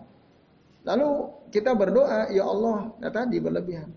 lalu 0.83 1.31
kita 1.47 1.71
berdoa, 1.79 2.27
ya 2.27 2.43
Allah, 2.43 2.91
ya 2.99 3.07
tadi 3.07 3.39
berlebihan. 3.39 3.87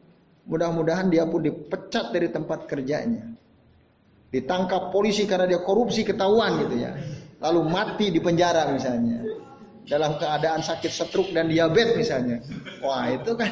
Mudah-mudahan 0.46 1.10
dia 1.10 1.26
pun 1.26 1.42
dipecat 1.42 2.14
dari 2.14 2.30
tempat 2.30 2.70
kerjanya. 2.70 3.26
Ditangkap 4.30 4.94
polisi 4.94 5.26
karena 5.26 5.50
dia 5.50 5.58
korupsi 5.58 6.06
ketahuan 6.06 6.62
gitu 6.62 6.78
ya. 6.78 6.94
Lalu 7.40 7.60
mati 7.72 8.06
di 8.12 8.20
penjara 8.20 8.68
misalnya 8.68 9.24
dalam 9.88 10.20
keadaan 10.20 10.60
sakit 10.60 10.92
stroke 10.92 11.32
dan 11.32 11.48
diabetes 11.48 11.96
misalnya. 11.96 12.38
Wah, 12.84 13.08
itu 13.08 13.32
kan 13.34 13.50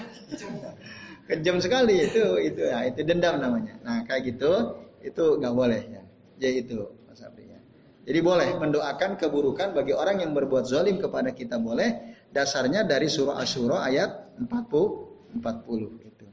kejam 1.29 1.57
sekali 1.59 2.05
itu 2.05 2.23
itu 2.41 2.63
ya 2.69 2.85
itu 2.85 3.01
dendam 3.03 3.41
namanya. 3.41 3.81
Nah, 3.83 4.05
kayak 4.05 4.37
gitu 4.37 4.77
itu 5.01 5.25
nggak 5.41 5.55
boleh 5.57 5.83
ya. 5.89 6.03
Jadi 6.39 6.55
itu 6.69 6.79
Mas 7.09 7.25
Abdi 7.25 7.49
ya. 7.49 7.61
Jadi 8.09 8.19
boleh 8.21 8.49
mendoakan 8.61 9.17
keburukan 9.17 9.75
bagi 9.75 9.97
orang 9.97 10.21
yang 10.21 10.33
berbuat 10.37 10.69
zalim 10.69 11.01
kepada 11.01 11.33
kita 11.33 11.57
boleh. 11.57 12.17
Dasarnya 12.29 12.85
dari 12.85 13.09
surah 13.09 13.41
Asyura 13.41 13.89
ayat 13.89 14.37
40 14.37 15.41
40 15.41 16.09
itu. 16.13 16.27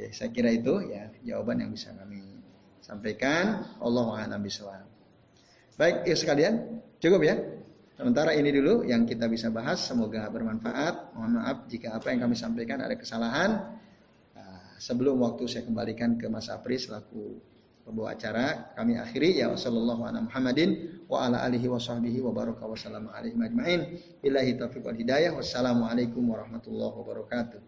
Ya, 0.00 0.08
saya 0.16 0.32
kira 0.32 0.48
itu 0.48 0.80
ya 0.88 1.12
jawaban 1.22 1.60
yang 1.60 1.70
bisa 1.76 1.92
kami 1.92 2.40
sampaikan. 2.80 3.68
Allah 3.84 4.26
a'lam. 4.26 4.40
Baik, 5.80 6.04
ya 6.04 6.12
sekalian, 6.12 6.84
cukup 7.00 7.24
ya. 7.24 7.40
Sementara 7.96 8.36
ini 8.36 8.52
dulu 8.52 8.84
yang 8.84 9.08
kita 9.08 9.24
bisa 9.32 9.48
bahas. 9.48 9.80
Semoga 9.80 10.28
bermanfaat. 10.28 11.16
Mohon 11.16 11.40
maaf 11.40 11.64
jika 11.72 11.96
apa 11.96 12.12
yang 12.12 12.28
kami 12.28 12.36
sampaikan 12.36 12.84
ada 12.84 13.00
kesalahan. 13.00 13.80
Ah, 14.36 14.76
sebelum 14.76 15.16
waktu 15.24 15.48
saya 15.48 15.64
kembalikan 15.64 16.20
ke 16.20 16.28
Mas 16.28 16.52
Apri 16.52 16.76
selaku 16.76 17.40
pembawa 17.80 18.12
acara 18.12 18.76
kami 18.76 19.00
akhiri 19.00 19.40
ya 19.40 19.48
wasallallahu 19.48 20.04
ala 20.04 20.20
Muhammadin 20.20 21.00
wa 21.08 21.24
ala 21.24 21.42
alihi 21.48 21.66
wa 21.66 21.80
sahbihi 21.80 22.20
wa 22.20 22.30
baraka 22.30 22.68
wa 22.68 22.76
sallam 22.76 23.08
alaihi 23.10 23.34
majma'in 23.34 23.80
billahi 24.20 24.60
taufiq 24.60 24.84
wal 24.84 24.94
hidayah 24.94 25.32
wassalamualaikum 25.34 26.22
warahmatullahi 26.22 26.92
wabarakatuh 26.92 27.60